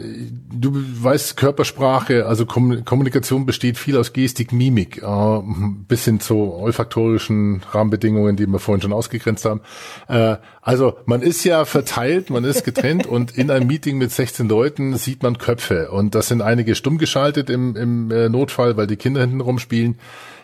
du 0.53 0.73
weißt 0.75 1.37
Körpersprache, 1.37 2.27
also 2.27 2.45
Kommunikation 2.45 3.47
besteht 3.47 3.79
viel 3.79 3.97
aus 3.97 4.13
Gestik, 4.13 4.53
Mimik, 4.53 5.03
äh, 5.03 5.41
bis 5.89 6.05
hin 6.05 6.21
zu 6.21 6.53
olfaktorischen 6.53 7.63
Rahmenbedingungen, 7.71 8.37
die 8.37 8.47
wir 8.47 8.59
vorhin 8.59 8.83
schon 8.83 8.93
ausgegrenzt 8.93 9.47
haben. 9.47 9.63
Äh, 10.09 10.37
also 10.61 10.99
man 11.07 11.23
ist 11.23 11.45
ja 11.45 11.65
verteilt, 11.65 12.29
man 12.29 12.45
ist 12.45 12.65
getrennt 12.65 13.07
und 13.09 13.31
in 13.31 13.51
einem 13.51 13.67
Meeting 13.67 13.97
mit 13.97 14.13
16 14.13 14.49
Leuten 14.49 14.97
sieht 14.97 15.23
man 15.23 15.39
Köpfe 15.39 15.91
und 15.91 16.15
das 16.15 16.29
sind 16.29 16.43
einige 16.43 16.75
stumm 16.75 16.99
geschaltet 16.99 17.49
im, 17.49 17.75
im 17.75 18.11
äh, 18.11 18.29
Notfall, 18.29 18.77
weil 18.77 18.87
die 18.87 18.97
Kinder 18.97 19.23
hinten 19.23 19.41
rumspielen. 19.41 19.99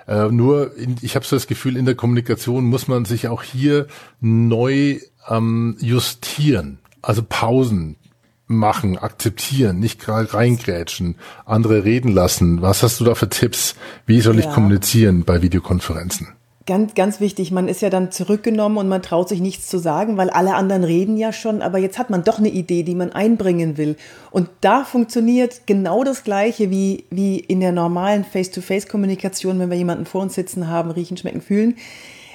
Äh, 0.06 0.28
nur, 0.28 0.76
in, 0.76 0.96
ich 1.02 1.14
habe 1.14 1.26
so 1.26 1.36
das 1.36 1.46
Gefühl, 1.46 1.76
in 1.76 1.84
der 1.84 1.94
Kommunikation 1.94 2.64
muss 2.64 2.88
man 2.88 3.04
sich 3.04 3.28
auch 3.28 3.42
hier 3.42 3.86
neu 4.20 4.98
ähm, 5.28 5.76
justieren. 5.78 6.78
Also 7.02 7.22
Pausen, 7.26 7.96
machen, 8.46 8.98
akzeptieren, 8.98 9.78
nicht 9.78 10.06
reingrätschen, 10.06 11.16
andere 11.46 11.84
reden 11.84 12.12
lassen. 12.12 12.62
Was 12.62 12.82
hast 12.82 13.00
du 13.00 13.04
da 13.04 13.14
für 13.14 13.28
Tipps? 13.28 13.74
Wie 14.06 14.20
soll 14.20 14.38
ich 14.38 14.50
kommunizieren 14.50 15.24
bei 15.24 15.42
Videokonferenzen? 15.42 16.28
Ganz, 16.66 16.94
ganz 16.94 17.20
wichtig, 17.20 17.50
man 17.50 17.68
ist 17.68 17.82
ja 17.82 17.90
dann 17.90 18.10
zurückgenommen 18.10 18.78
und 18.78 18.88
man 18.88 19.02
traut 19.02 19.28
sich 19.28 19.40
nichts 19.40 19.68
zu 19.68 19.78
sagen, 19.78 20.16
weil 20.16 20.30
alle 20.30 20.54
anderen 20.54 20.82
reden 20.82 21.18
ja 21.18 21.30
schon, 21.30 21.60
aber 21.60 21.76
jetzt 21.76 21.98
hat 21.98 22.08
man 22.08 22.24
doch 22.24 22.38
eine 22.38 22.48
Idee, 22.48 22.84
die 22.84 22.94
man 22.94 23.12
einbringen 23.12 23.76
will. 23.76 23.96
Und 24.30 24.48
da 24.62 24.84
funktioniert 24.84 25.66
genau 25.66 26.04
das 26.04 26.24
Gleiche 26.24 26.70
wie, 26.70 27.04
wie 27.10 27.38
in 27.38 27.60
der 27.60 27.72
normalen 27.72 28.24
Face-to-Face-Kommunikation, 28.24 29.58
wenn 29.58 29.68
wir 29.68 29.76
jemanden 29.76 30.06
vor 30.06 30.22
uns 30.22 30.34
sitzen 30.36 30.68
haben, 30.68 30.90
riechen, 30.90 31.18
schmecken, 31.18 31.42
fühlen 31.42 31.76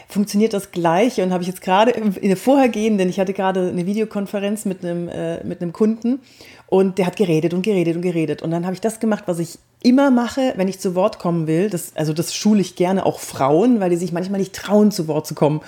funktioniert 0.10 0.54
das 0.54 0.72
Gleiche 0.72 1.24
und 1.24 1.32
habe 1.32 1.43
ich 1.43 1.48
jetzt 1.48 1.62
gerade 1.62 1.91
in 1.91 2.28
der 2.28 2.38
vorhergehenden, 2.38 3.08
ich 3.10 3.19
hatte 3.19 3.34
gerade 3.34 3.69
eine 3.69 3.86
Videokonferenz 3.86 4.65
mit 4.65 4.84
einem, 4.84 5.08
äh, 5.08 5.43
mit 5.43 5.62
einem 5.62 5.72
Kunden 5.72 6.19
und 6.65 6.98
der 6.98 7.06
hat 7.06 7.15
geredet 7.15 7.54
und 7.54 7.62
geredet 7.62 7.95
und 7.95 8.02
geredet. 8.02 8.41
Und 8.41 8.50
dann 8.50 8.65
habe 8.65 8.74
ich 8.74 8.82
das 8.82 9.00
gemacht, 9.00 9.26
was 9.28 9.38
ich 9.38 9.60
immer 9.84 10.10
mache, 10.10 10.54
wenn 10.58 10.67
ich 10.67 10.80
zu 10.80 10.95
Wort 10.95 11.19
kommen 11.19 11.45
will. 11.45 11.69
Das, 11.69 11.95
also 11.95 12.12
das 12.12 12.34
schule 12.34 12.60
ich 12.60 12.76
gerne 12.76 13.06
auch 13.06 13.19
Frauen, 13.19 13.80
weil 13.80 13.91
die 13.91 13.98
sich 13.98 14.12
manchmal 14.12 14.39
nicht 14.39 14.54
trauen, 14.54 14.91
zu 14.91 15.08
Wort 15.08 15.28
zu 15.28 15.36
kommen. 15.36 15.62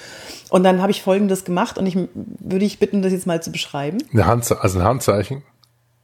Und 0.50 0.64
dann 0.64 0.82
habe 0.82 0.92
ich 0.92 1.04
Folgendes 1.04 1.46
gemacht 1.46 1.78
und 1.78 1.86
ich 1.86 1.96
würde 2.14 2.66
ich 2.66 2.80
bitten, 2.80 3.04
das 3.04 3.14
jetzt 3.14 3.28
mal 3.28 3.44
zu 3.44 3.52
beschreiben. 3.52 4.00
Eine 4.12 4.26
Hand, 4.26 4.52
also 4.52 4.80
ein 4.80 4.86
Handzeichen. 4.86 5.44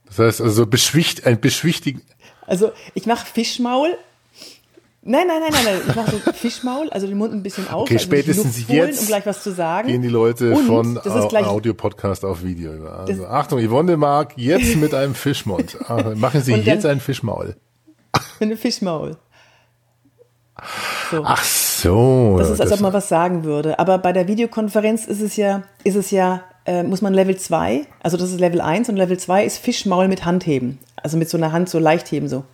Das 0.06 0.20
heißt 0.20 0.40
also 0.40 0.66
beschwicht, 0.66 1.26
ein 1.26 1.40
beschwichtigen. 1.40 2.02
Also 2.46 2.70
ich 2.94 3.04
mache 3.04 3.26
Fischmaul 3.26 3.90
Nein, 5.10 5.26
nein, 5.26 5.40
nein, 5.40 5.50
nein, 5.50 5.64
nein. 5.64 5.80
Ich 5.88 5.94
mache 5.96 6.10
so 6.10 6.18
Fischmaul, 6.34 6.90
also 6.90 7.06
den 7.06 7.16
Mund 7.16 7.32
ein 7.32 7.42
bisschen 7.42 7.66
auf. 7.68 7.84
Okay, 7.84 7.94
also 7.94 8.04
spätestens 8.04 8.68
jetzt 8.68 9.00
um 9.00 9.06
gleich 9.06 9.24
was 9.24 9.42
zu 9.42 9.52
sagen. 9.52 9.88
gehen 9.88 10.02
die 10.02 10.08
Leute 10.08 10.52
Und 10.52 10.66
von 10.66 10.98
Audio-Podcast 10.98 12.26
auf 12.26 12.42
Video 12.42 12.74
über. 12.74 12.98
Also 12.98 13.26
Achtung, 13.26 13.66
Yvonne 13.66 13.96
mag 13.96 14.34
jetzt 14.36 14.76
mit 14.76 14.92
einem 14.92 15.14
Fischmund. 15.14 15.78
Machen 16.16 16.42
Sie 16.42 16.52
jetzt 16.52 16.84
ein 16.84 17.00
Fischmaul. 17.00 17.56
Mit 18.40 18.50
einem 18.50 18.58
Fischmaul. 18.58 19.16
So. 21.10 21.22
Ach 21.24 21.42
so. 21.42 22.36
Das 22.38 22.50
ist, 22.50 22.60
als 22.60 22.72
ob 22.72 22.80
man 22.80 22.92
was 22.92 23.08
sagen 23.08 23.44
würde. 23.44 23.78
Aber 23.78 23.98
bei 23.98 24.12
der 24.12 24.28
Videokonferenz 24.28 25.06
ist 25.06 25.22
es 25.22 25.36
ja, 25.36 25.62
ist 25.84 25.96
es 25.96 26.10
ja, 26.10 26.42
äh, 26.66 26.82
muss 26.82 27.00
man 27.00 27.14
Level 27.14 27.36
2, 27.36 27.86
also 28.02 28.16
das 28.16 28.30
ist 28.30 28.40
Level 28.40 28.60
1 28.60 28.88
und 28.88 28.96
Level 28.96 29.18
2 29.18 29.44
ist 29.44 29.58
Fischmaul 29.58 30.08
mit 30.08 30.24
Handheben. 30.24 30.78
Also 30.96 31.16
mit 31.16 31.30
so 31.30 31.38
einer 31.38 31.52
Hand 31.52 31.68
so 31.70 31.78
leicht 31.78 32.10
heben, 32.12 32.28
so. 32.28 32.44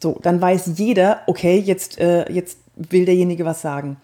So, 0.00 0.18
dann 0.22 0.40
weiß 0.40 0.72
jeder, 0.76 1.22
okay, 1.26 1.58
jetzt, 1.58 1.98
äh, 1.98 2.30
jetzt 2.30 2.58
will 2.76 3.04
derjenige 3.04 3.44
was 3.44 3.62
sagen. 3.62 3.96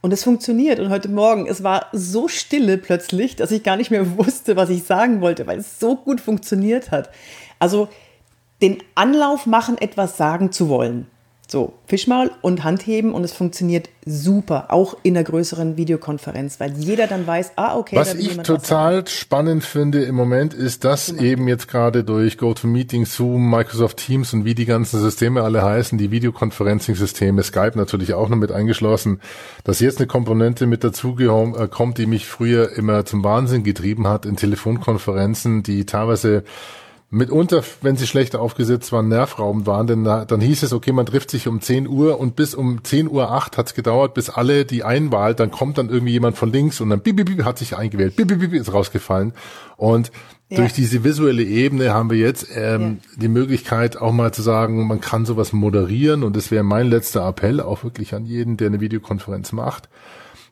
Und 0.00 0.12
es 0.12 0.24
funktioniert. 0.24 0.80
Und 0.80 0.90
heute 0.90 1.08
Morgen, 1.08 1.46
es 1.46 1.62
war 1.62 1.86
so 1.92 2.26
stille 2.26 2.76
plötzlich, 2.78 3.36
dass 3.36 3.52
ich 3.52 3.62
gar 3.62 3.76
nicht 3.76 3.90
mehr 3.90 4.16
wusste, 4.18 4.56
was 4.56 4.70
ich 4.70 4.82
sagen 4.84 5.20
wollte, 5.20 5.46
weil 5.46 5.58
es 5.58 5.78
so 5.78 5.96
gut 5.96 6.20
funktioniert 6.20 6.90
hat. 6.90 7.10
Also 7.58 7.88
den 8.60 8.78
Anlauf 8.94 9.46
machen, 9.46 9.78
etwas 9.78 10.16
sagen 10.16 10.52
zu 10.52 10.68
wollen. 10.68 11.06
So, 11.48 11.74
Fischmaul 11.86 12.30
und 12.40 12.64
Handheben 12.64 13.12
und 13.12 13.24
es 13.24 13.34
funktioniert 13.34 13.90
super, 14.06 14.66
auch 14.70 14.96
in 15.02 15.16
einer 15.16 15.24
größeren 15.24 15.76
Videokonferenz, 15.76 16.58
weil 16.60 16.72
jeder 16.78 17.06
dann 17.06 17.26
weiß, 17.26 17.52
ah, 17.56 17.76
okay. 17.76 17.96
Was 17.96 18.14
ich 18.14 18.38
total 18.38 19.06
spannend 19.06 19.62
finde 19.62 20.02
im 20.04 20.14
Moment 20.14 20.54
ist, 20.54 20.84
dass 20.84 21.08
genau. 21.08 21.22
eben 21.22 21.48
jetzt 21.48 21.68
gerade 21.68 22.04
durch 22.04 22.38
GoToMeeting, 22.38 23.04
Zoom, 23.04 23.50
Microsoft 23.50 23.98
Teams 23.98 24.32
und 24.32 24.46
wie 24.46 24.54
die 24.54 24.64
ganzen 24.64 24.98
Systeme 25.00 25.42
alle 25.42 25.62
heißen, 25.62 25.98
die 25.98 26.10
Videokonferencing-Systeme, 26.10 27.42
Skype 27.42 27.76
natürlich 27.76 28.14
auch 28.14 28.30
noch 28.30 28.38
mit 28.38 28.50
eingeschlossen, 28.50 29.20
dass 29.64 29.80
jetzt 29.80 29.98
eine 29.98 30.06
Komponente 30.06 30.66
mit 30.66 30.82
dazu 30.84 31.16
äh, 31.18 31.68
kommt, 31.68 31.98
die 31.98 32.06
mich 32.06 32.26
früher 32.26 32.72
immer 32.78 33.04
zum 33.04 33.22
Wahnsinn 33.24 33.62
getrieben 33.62 34.08
hat 34.08 34.24
in 34.24 34.36
Telefonkonferenzen, 34.36 35.62
die 35.62 35.84
teilweise 35.84 36.44
mitunter, 37.12 37.62
wenn 37.82 37.96
sie 37.96 38.06
schlecht 38.06 38.34
aufgesetzt 38.34 38.90
waren, 38.90 39.08
nervraubend 39.08 39.66
waren, 39.66 39.86
denn 39.86 40.02
da, 40.02 40.24
dann 40.24 40.40
hieß 40.40 40.62
es, 40.62 40.72
okay, 40.72 40.92
man 40.92 41.04
trifft 41.04 41.30
sich 41.30 41.46
um 41.46 41.60
10 41.60 41.86
Uhr 41.86 42.18
und 42.18 42.36
bis 42.36 42.54
um 42.54 42.82
10 42.82 43.06
Uhr 43.06 43.30
8 43.30 43.58
hat 43.58 43.66
es 43.66 43.74
gedauert, 43.74 44.14
bis 44.14 44.30
alle 44.30 44.64
die 44.64 44.82
einwahlt, 44.82 45.38
dann 45.38 45.50
kommt 45.50 45.76
dann 45.76 45.90
irgendwie 45.90 46.14
jemand 46.14 46.38
von 46.38 46.50
links 46.50 46.80
und 46.80 46.88
dann 46.88 47.00
bip, 47.00 47.16
bip, 47.16 47.26
bip, 47.26 47.44
hat 47.44 47.58
sich 47.58 47.76
eingewählt, 47.76 48.16
bip, 48.16 48.28
bip, 48.28 48.40
bip, 48.40 48.54
ist 48.54 48.72
rausgefallen. 48.72 49.34
Und 49.76 50.10
ja. 50.48 50.56
durch 50.56 50.72
diese 50.72 51.04
visuelle 51.04 51.44
Ebene 51.44 51.92
haben 51.92 52.08
wir 52.08 52.16
jetzt 52.16 52.48
ähm, 52.54 52.80
ja. 53.02 53.20
die 53.20 53.28
Möglichkeit 53.28 53.98
auch 53.98 54.12
mal 54.12 54.32
zu 54.32 54.40
sagen, 54.40 54.86
man 54.86 55.02
kann 55.02 55.26
sowas 55.26 55.52
moderieren 55.52 56.22
und 56.22 56.34
das 56.34 56.50
wäre 56.50 56.64
mein 56.64 56.88
letzter 56.88 57.28
Appell, 57.28 57.60
auch 57.60 57.84
wirklich 57.84 58.14
an 58.14 58.24
jeden, 58.24 58.56
der 58.56 58.68
eine 58.68 58.80
Videokonferenz 58.80 59.52
macht 59.52 59.90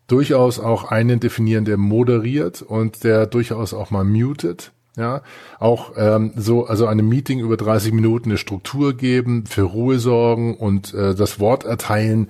durchaus 0.08 0.58
auch 0.58 0.90
einen 0.90 1.20
definieren, 1.20 1.64
der 1.64 1.76
moderiert 1.76 2.62
und 2.62 3.04
der 3.04 3.26
durchaus 3.26 3.72
auch 3.72 3.92
mal 3.92 4.02
mutet 4.02 4.72
ja, 4.96 5.22
auch 5.58 5.92
ähm, 5.96 6.32
so, 6.36 6.66
also 6.66 6.86
einem 6.86 7.08
Meeting 7.08 7.38
über 7.40 7.56
30 7.56 7.92
Minuten 7.92 8.30
eine 8.30 8.38
Struktur 8.38 8.96
geben, 8.96 9.46
für 9.46 9.62
Ruhe 9.62 9.98
sorgen 9.98 10.56
und 10.56 10.92
äh, 10.94 11.14
das 11.14 11.38
Wort 11.40 11.64
erteilen. 11.64 12.28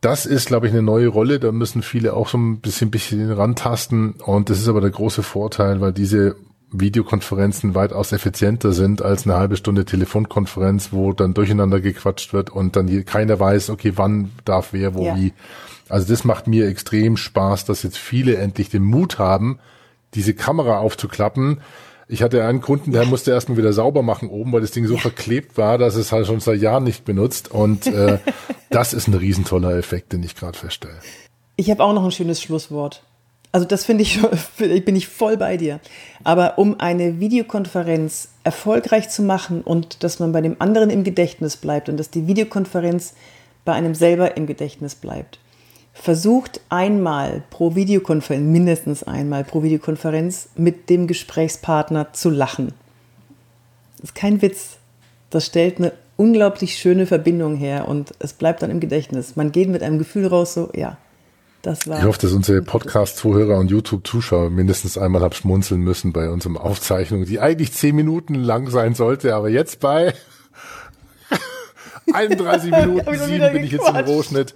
Das 0.00 0.26
ist, 0.26 0.46
glaube 0.46 0.66
ich, 0.66 0.72
eine 0.72 0.82
neue 0.82 1.08
Rolle. 1.08 1.40
Da 1.40 1.50
müssen 1.50 1.82
viele 1.82 2.14
auch 2.14 2.28
so 2.28 2.38
ein 2.38 2.60
bisschen, 2.60 2.90
bisschen 2.90 3.30
rantasten. 3.32 4.12
Und 4.12 4.48
das 4.50 4.60
ist 4.60 4.68
aber 4.68 4.80
der 4.80 4.90
große 4.90 5.22
Vorteil, 5.22 5.80
weil 5.80 5.92
diese 5.92 6.36
Videokonferenzen 6.70 7.74
weitaus 7.74 8.12
effizienter 8.12 8.72
sind 8.72 9.02
als 9.02 9.24
eine 9.24 9.36
halbe 9.36 9.56
Stunde 9.56 9.84
Telefonkonferenz, 9.84 10.92
wo 10.92 11.12
dann 11.12 11.34
durcheinander 11.34 11.80
gequatscht 11.80 12.32
wird 12.32 12.50
und 12.50 12.76
dann 12.76 13.04
keiner 13.06 13.40
weiß, 13.40 13.70
okay, 13.70 13.92
wann 13.96 14.30
darf 14.44 14.72
wer 14.72 14.94
wo 14.94 15.06
ja. 15.06 15.16
wie. 15.16 15.32
Also 15.88 16.06
das 16.12 16.24
macht 16.24 16.46
mir 16.46 16.68
extrem 16.68 17.16
Spaß, 17.16 17.64
dass 17.64 17.82
jetzt 17.82 17.96
viele 17.96 18.36
endlich 18.36 18.68
den 18.68 18.82
Mut 18.84 19.18
haben, 19.18 19.58
diese 20.14 20.34
Kamera 20.34 20.78
aufzuklappen. 20.78 21.60
Ich 22.08 22.22
hatte 22.22 22.44
einen 22.44 22.62
Kunden, 22.62 22.92
der 22.92 23.04
musste 23.04 23.32
erstmal 23.32 23.58
wieder 23.58 23.72
sauber 23.72 24.02
machen 24.02 24.30
oben, 24.30 24.52
weil 24.52 24.62
das 24.62 24.70
Ding 24.70 24.86
so 24.86 24.96
verklebt 24.96 25.58
war, 25.58 25.76
dass 25.76 25.94
es 25.94 26.10
halt 26.10 26.26
schon 26.26 26.40
seit 26.40 26.60
Jahren 26.60 26.84
nicht 26.84 27.04
benutzt. 27.04 27.50
Und 27.50 27.86
äh, 27.86 28.18
das 28.70 28.94
ist 28.94 29.08
ein 29.08 29.14
riesentoller 29.14 29.76
Effekt, 29.76 30.12
den 30.12 30.22
ich 30.22 30.34
gerade 30.34 30.58
feststelle. 30.58 30.98
Ich 31.56 31.70
habe 31.70 31.84
auch 31.84 31.92
noch 31.92 32.04
ein 32.04 32.12
schönes 32.12 32.40
Schlusswort. 32.40 33.02
Also 33.52 33.66
das 33.66 33.84
finde 33.84 34.02
ich, 34.02 34.20
bin 34.58 34.96
ich 34.96 35.08
voll 35.08 35.36
bei 35.36 35.56
dir. 35.56 35.80
Aber 36.24 36.58
um 36.58 36.80
eine 36.80 37.20
Videokonferenz 37.20 38.28
erfolgreich 38.44 39.10
zu 39.10 39.22
machen 39.22 39.62
und 39.62 40.02
dass 40.02 40.18
man 40.18 40.32
bei 40.32 40.40
dem 40.40 40.56
anderen 40.60 40.90
im 40.90 41.04
Gedächtnis 41.04 41.56
bleibt 41.56 41.88
und 41.88 41.98
dass 41.98 42.10
die 42.10 42.26
Videokonferenz 42.26 43.14
bei 43.64 43.72
einem 43.72 43.94
selber 43.94 44.36
im 44.36 44.46
Gedächtnis 44.46 44.94
bleibt, 44.94 45.38
versucht 46.00 46.60
einmal 46.68 47.42
pro 47.50 47.74
Videokonferenz, 47.74 48.44
mindestens 48.44 49.02
einmal 49.02 49.44
pro 49.44 49.62
Videokonferenz 49.62 50.50
mit 50.56 50.88
dem 50.90 51.06
Gesprächspartner 51.06 52.12
zu 52.12 52.30
lachen. 52.30 52.72
Das 53.96 54.10
ist 54.10 54.14
kein 54.14 54.40
Witz. 54.40 54.76
Das 55.30 55.44
stellt 55.44 55.78
eine 55.78 55.92
unglaublich 56.16 56.78
schöne 56.78 57.06
Verbindung 57.06 57.56
her 57.56 57.88
und 57.88 58.12
es 58.18 58.32
bleibt 58.32 58.62
dann 58.62 58.70
im 58.70 58.80
Gedächtnis. 58.80 59.36
Man 59.36 59.52
geht 59.52 59.68
mit 59.68 59.82
einem 59.82 59.98
Gefühl 59.98 60.26
raus, 60.26 60.54
so, 60.54 60.70
ja, 60.74 60.96
das 61.62 61.86
war. 61.88 61.98
Ich 61.98 62.04
hoffe, 62.04 62.20
dass 62.20 62.32
unsere 62.32 62.62
Podcast-Zuhörer 62.62 63.58
und 63.58 63.70
YouTube-Zuschauer 63.70 64.50
mindestens 64.50 64.96
einmal 64.96 65.22
haben 65.22 65.34
schmunzeln 65.34 65.80
müssen 65.80 66.12
bei 66.12 66.30
unserem 66.30 66.56
Aufzeichnung, 66.56 67.24
die 67.24 67.40
eigentlich 67.40 67.72
zehn 67.72 67.94
Minuten 67.96 68.34
lang 68.34 68.70
sein 68.70 68.94
sollte, 68.94 69.34
aber 69.34 69.48
jetzt 69.48 69.80
bei 69.80 70.14
31 72.12 72.70
Minuten 72.86 73.18
sieben 73.18 73.52
bin 73.52 73.64
ich 73.64 73.72
jetzt 73.72 73.88
im 73.88 73.96
Rohschnitt. 73.96 74.54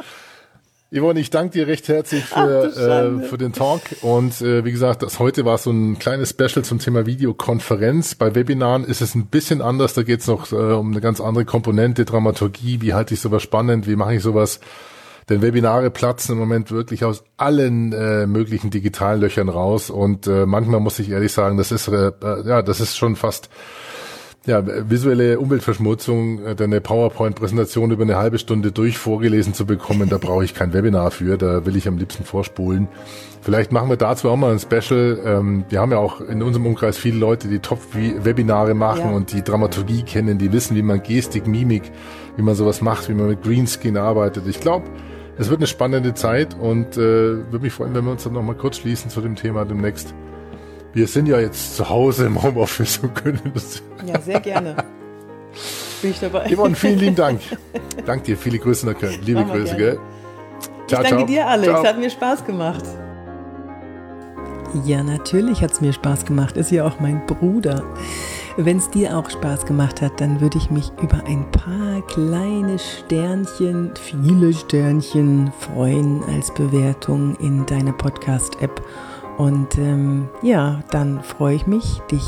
Yvonne, 0.95 1.21
ich 1.21 1.31
danke 1.31 1.53
dir 1.53 1.67
recht 1.69 1.89
herzlich 1.89 2.23
für, 2.27 2.71
Ach, 2.71 3.23
äh, 3.23 3.27
für 3.27 3.39
den 3.39 3.55
Talk. 3.55 3.81
Und 4.03 4.43
äh, 4.43 4.63
wie 4.67 4.73
gesagt, 4.73 5.03
das 5.03 5.19
heute 5.19 5.47
war 5.47 5.57
so 5.57 5.71
ein 5.71 5.99
kleines 5.99 6.31
Special 6.31 6.63
zum 6.65 6.81
Thema 6.81 7.07
Videokonferenz. 7.07 8.15
Bei 8.15 8.35
Webinaren 8.35 8.85
ist 8.85 9.01
es 9.01 9.15
ein 9.15 9.29
bisschen 9.29 9.63
anders. 9.63 9.95
Da 9.95 10.03
geht 10.03 10.21
es 10.21 10.27
noch 10.27 10.53
äh, 10.53 10.57
um 10.57 10.91
eine 10.91 11.01
ganz 11.01 11.23
andere 11.23 11.47
Komponente, 11.47 12.05
Dramaturgie. 12.05 12.83
Wie 12.83 12.93
halte 12.93 13.15
ich 13.15 13.21
sowas 13.21 13.43
spannend? 13.43 13.87
Wie 13.87 13.97
mache 13.97 14.17
ich 14.17 14.23
sowas? 14.23 14.61
Denn 15.31 15.41
Webinare 15.41 15.91
platzen 15.91 16.35
im 16.35 16.39
Moment 16.39 16.71
wirklich 16.71 17.07
aus 17.07 17.25
allen 17.39 17.95
äh, 17.95 18.27
möglichen 18.27 18.69
digitalen 18.69 19.23
Löchern 19.23 19.49
raus. 19.49 19.89
Und 19.89 20.27
äh, 20.27 20.45
manchmal 20.45 20.81
muss 20.81 20.99
ich 20.99 21.09
ehrlich 21.09 21.33
sagen, 21.33 21.57
das 21.57 21.73
ist 21.73 21.89
äh, 21.89 22.13
ja, 22.45 22.61
das 22.61 22.81
ist 22.81 22.99
schon 22.99 23.17
fast 23.17 23.49
ja, 24.45 24.63
visuelle 24.91 25.39
Umweltverschmutzung, 25.39 26.45
äh, 26.45 26.55
deine 26.57 26.81
PowerPoint-Präsentation 26.81 27.93
über 27.93 28.03
eine 28.03 28.17
halbe 28.17 28.39
Stunde 28.39 28.73
durch 28.73 28.99
vorgelesen 28.99 29.55
zu 29.55 29.67
bekommen, 29.67 30.09
da 30.09 30.19
brauche 30.19 30.45
ich 30.45 30.55
kein 30.55 30.73
Webinar 30.73 31.13
für, 31.13 31.39
da 31.39 31.65
will 31.65 31.77
ich 31.77 31.87
am 31.87 31.97
liebsten 31.97 32.25
vorspulen. 32.25 32.89
Vielleicht 33.41 33.71
machen 33.71 33.89
wir 33.89 33.97
dazu 33.97 34.29
auch 34.29 34.37
mal 34.37 34.53
ein 34.53 34.59
Special. 34.59 35.21
Ähm, 35.25 35.65
wir 35.69 35.81
haben 35.81 35.93
ja 35.93 35.99
auch 35.99 36.21
in 36.21 36.43
unserem 36.43 36.67
Umkreis 36.67 36.99
viele 36.99 37.19
Leute, 37.19 37.49
die 37.49 37.61
Top-Webinare 37.61 38.75
machen 38.75 39.11
ja. 39.11 39.17
und 39.17 39.33
die 39.33 39.43
Dramaturgie 39.43 40.03
kennen, 40.03 40.39
die 40.39 40.53
wissen, 40.53 40.77
wie 40.77 40.83
man 40.83 41.03
Gestik, 41.03 41.47
Mimik, 41.47 41.93
wie 42.37 42.43
man 42.43 42.57
sowas 42.57 42.81
macht, 42.81 43.09
wie 43.09 43.15
man 43.15 43.29
mit 43.29 43.43
Greenscreen 43.43 43.97
arbeitet. 43.97 44.47
Ich 44.49 44.61
glaube, 44.61 44.87
es 45.39 45.51
wird 45.51 45.61
eine 45.61 45.67
spannende 45.67 46.15
Zeit 46.15 46.57
und 46.59 46.97
äh, 46.97 46.99
würde 46.99 47.61
mich 47.61 47.73
freuen, 47.73 47.95
wenn 47.95 48.05
wir 48.05 48.13
uns 48.13 48.25
dann 48.25 48.33
nochmal 48.33 48.57
kurz 48.57 48.79
schließen 48.79 49.09
zu 49.09 49.21
dem 49.21 49.37
Thema 49.37 49.65
demnächst. 49.65 50.15
Wir 50.95 51.07
sind 51.07 51.27
ja 51.27 51.41
jetzt 51.41 51.77
zu 51.77 51.89
Hause 51.89 52.27
im 52.27 52.43
Homeoffice 52.43 52.99
und 52.99 53.15
können 53.15 53.53
das. 53.55 53.83
Ja, 54.07 54.21
sehr 54.21 54.41
gerne. 54.41 54.77
Bin 56.03 56.11
ich 56.11 56.21
dabei. 56.21 56.55
Yvonne, 56.55 56.75
vielen 56.75 56.99
lieben 56.99 57.17
Dank. 57.17 57.41
Dank 58.07 58.25
dir. 58.25 58.37
Viele 58.37 58.59
Grüße 58.59 58.87
nach 58.87 58.99
Köln. 58.99 59.19
Liebe 59.23 59.45
Grüße, 59.45 59.77
gell? 59.77 59.99
Ciao, 60.87 61.03
ich 61.03 61.09
danke 61.09 61.17
ciao. 61.17 61.27
dir, 61.27 61.47
Alex. 61.47 61.73
Ciao. 61.73 61.85
Hat 61.87 61.99
mir 61.99 62.11
Spaß 62.11 62.45
gemacht. 62.45 62.85
Ja, 64.85 65.03
natürlich 65.03 65.63
hat 65.63 65.73
es 65.73 65.81
mir 65.81 65.93
Spaß 65.93 66.25
gemacht. 66.25 66.57
Ist 66.57 66.71
ja 66.71 66.87
auch 66.87 66.99
mein 67.01 67.25
Bruder. 67.27 67.85
Wenn 68.57 68.79
es 68.79 68.91
dir 68.91 69.17
auch 69.17 69.31
Spaß 69.31 69.65
gemacht 69.65 70.03
hat, 70.03 70.21
dann 70.21 70.41
würde 70.41 70.59
ich 70.59 70.71
mich 70.71 70.93
über 71.03 71.25
ein 71.27 71.51
paar 71.53 72.03
kleine 72.07 72.79
Sternchen, 72.79 73.93
viele 73.97 74.53
Sternchen 74.53 75.51
freuen 75.59 76.23
als 76.25 76.53
Bewertung 76.53 77.35
in 77.37 77.65
deiner 77.65 77.93
Podcast-App. 77.93 78.83
Und 79.39 79.79
ähm, 79.79 80.29
ja, 80.43 80.83
dann 80.91 81.23
freue 81.23 81.57
ich 81.57 81.67
mich, 81.67 82.01
dich 82.11 82.25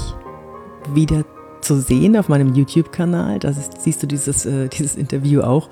wieder 0.93 1.25
zu 1.61 1.81
sehen 1.81 2.17
auf 2.17 2.29
meinem 2.29 2.55
YouTube-Kanal. 2.55 3.38
Da 3.38 3.53
siehst 3.53 4.03
du 4.03 4.07
dieses, 4.07 4.47
äh, 4.47 4.69
dieses 4.73 4.97
Interview 4.97 5.43
auch. 5.43 5.69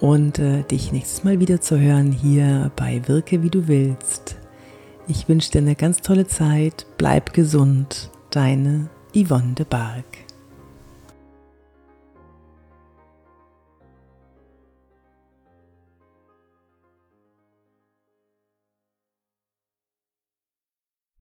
Und 0.00 0.38
äh, 0.38 0.62
dich 0.64 0.92
nächstes 0.92 1.24
Mal 1.24 1.40
wieder 1.40 1.60
zu 1.60 1.80
hören 1.80 2.12
hier 2.12 2.70
bei 2.76 3.00
Wirke 3.06 3.42
wie 3.42 3.50
du 3.50 3.66
willst. 3.66 4.36
Ich 5.08 5.28
wünsche 5.28 5.52
dir 5.52 5.58
eine 5.58 5.74
ganz 5.74 6.02
tolle 6.02 6.26
Zeit. 6.26 6.86
Bleib 6.98 7.32
gesund. 7.32 8.10
Deine 8.30 8.90
Yvonne 9.14 9.54
de 9.54 9.64
Barg. 9.64 10.25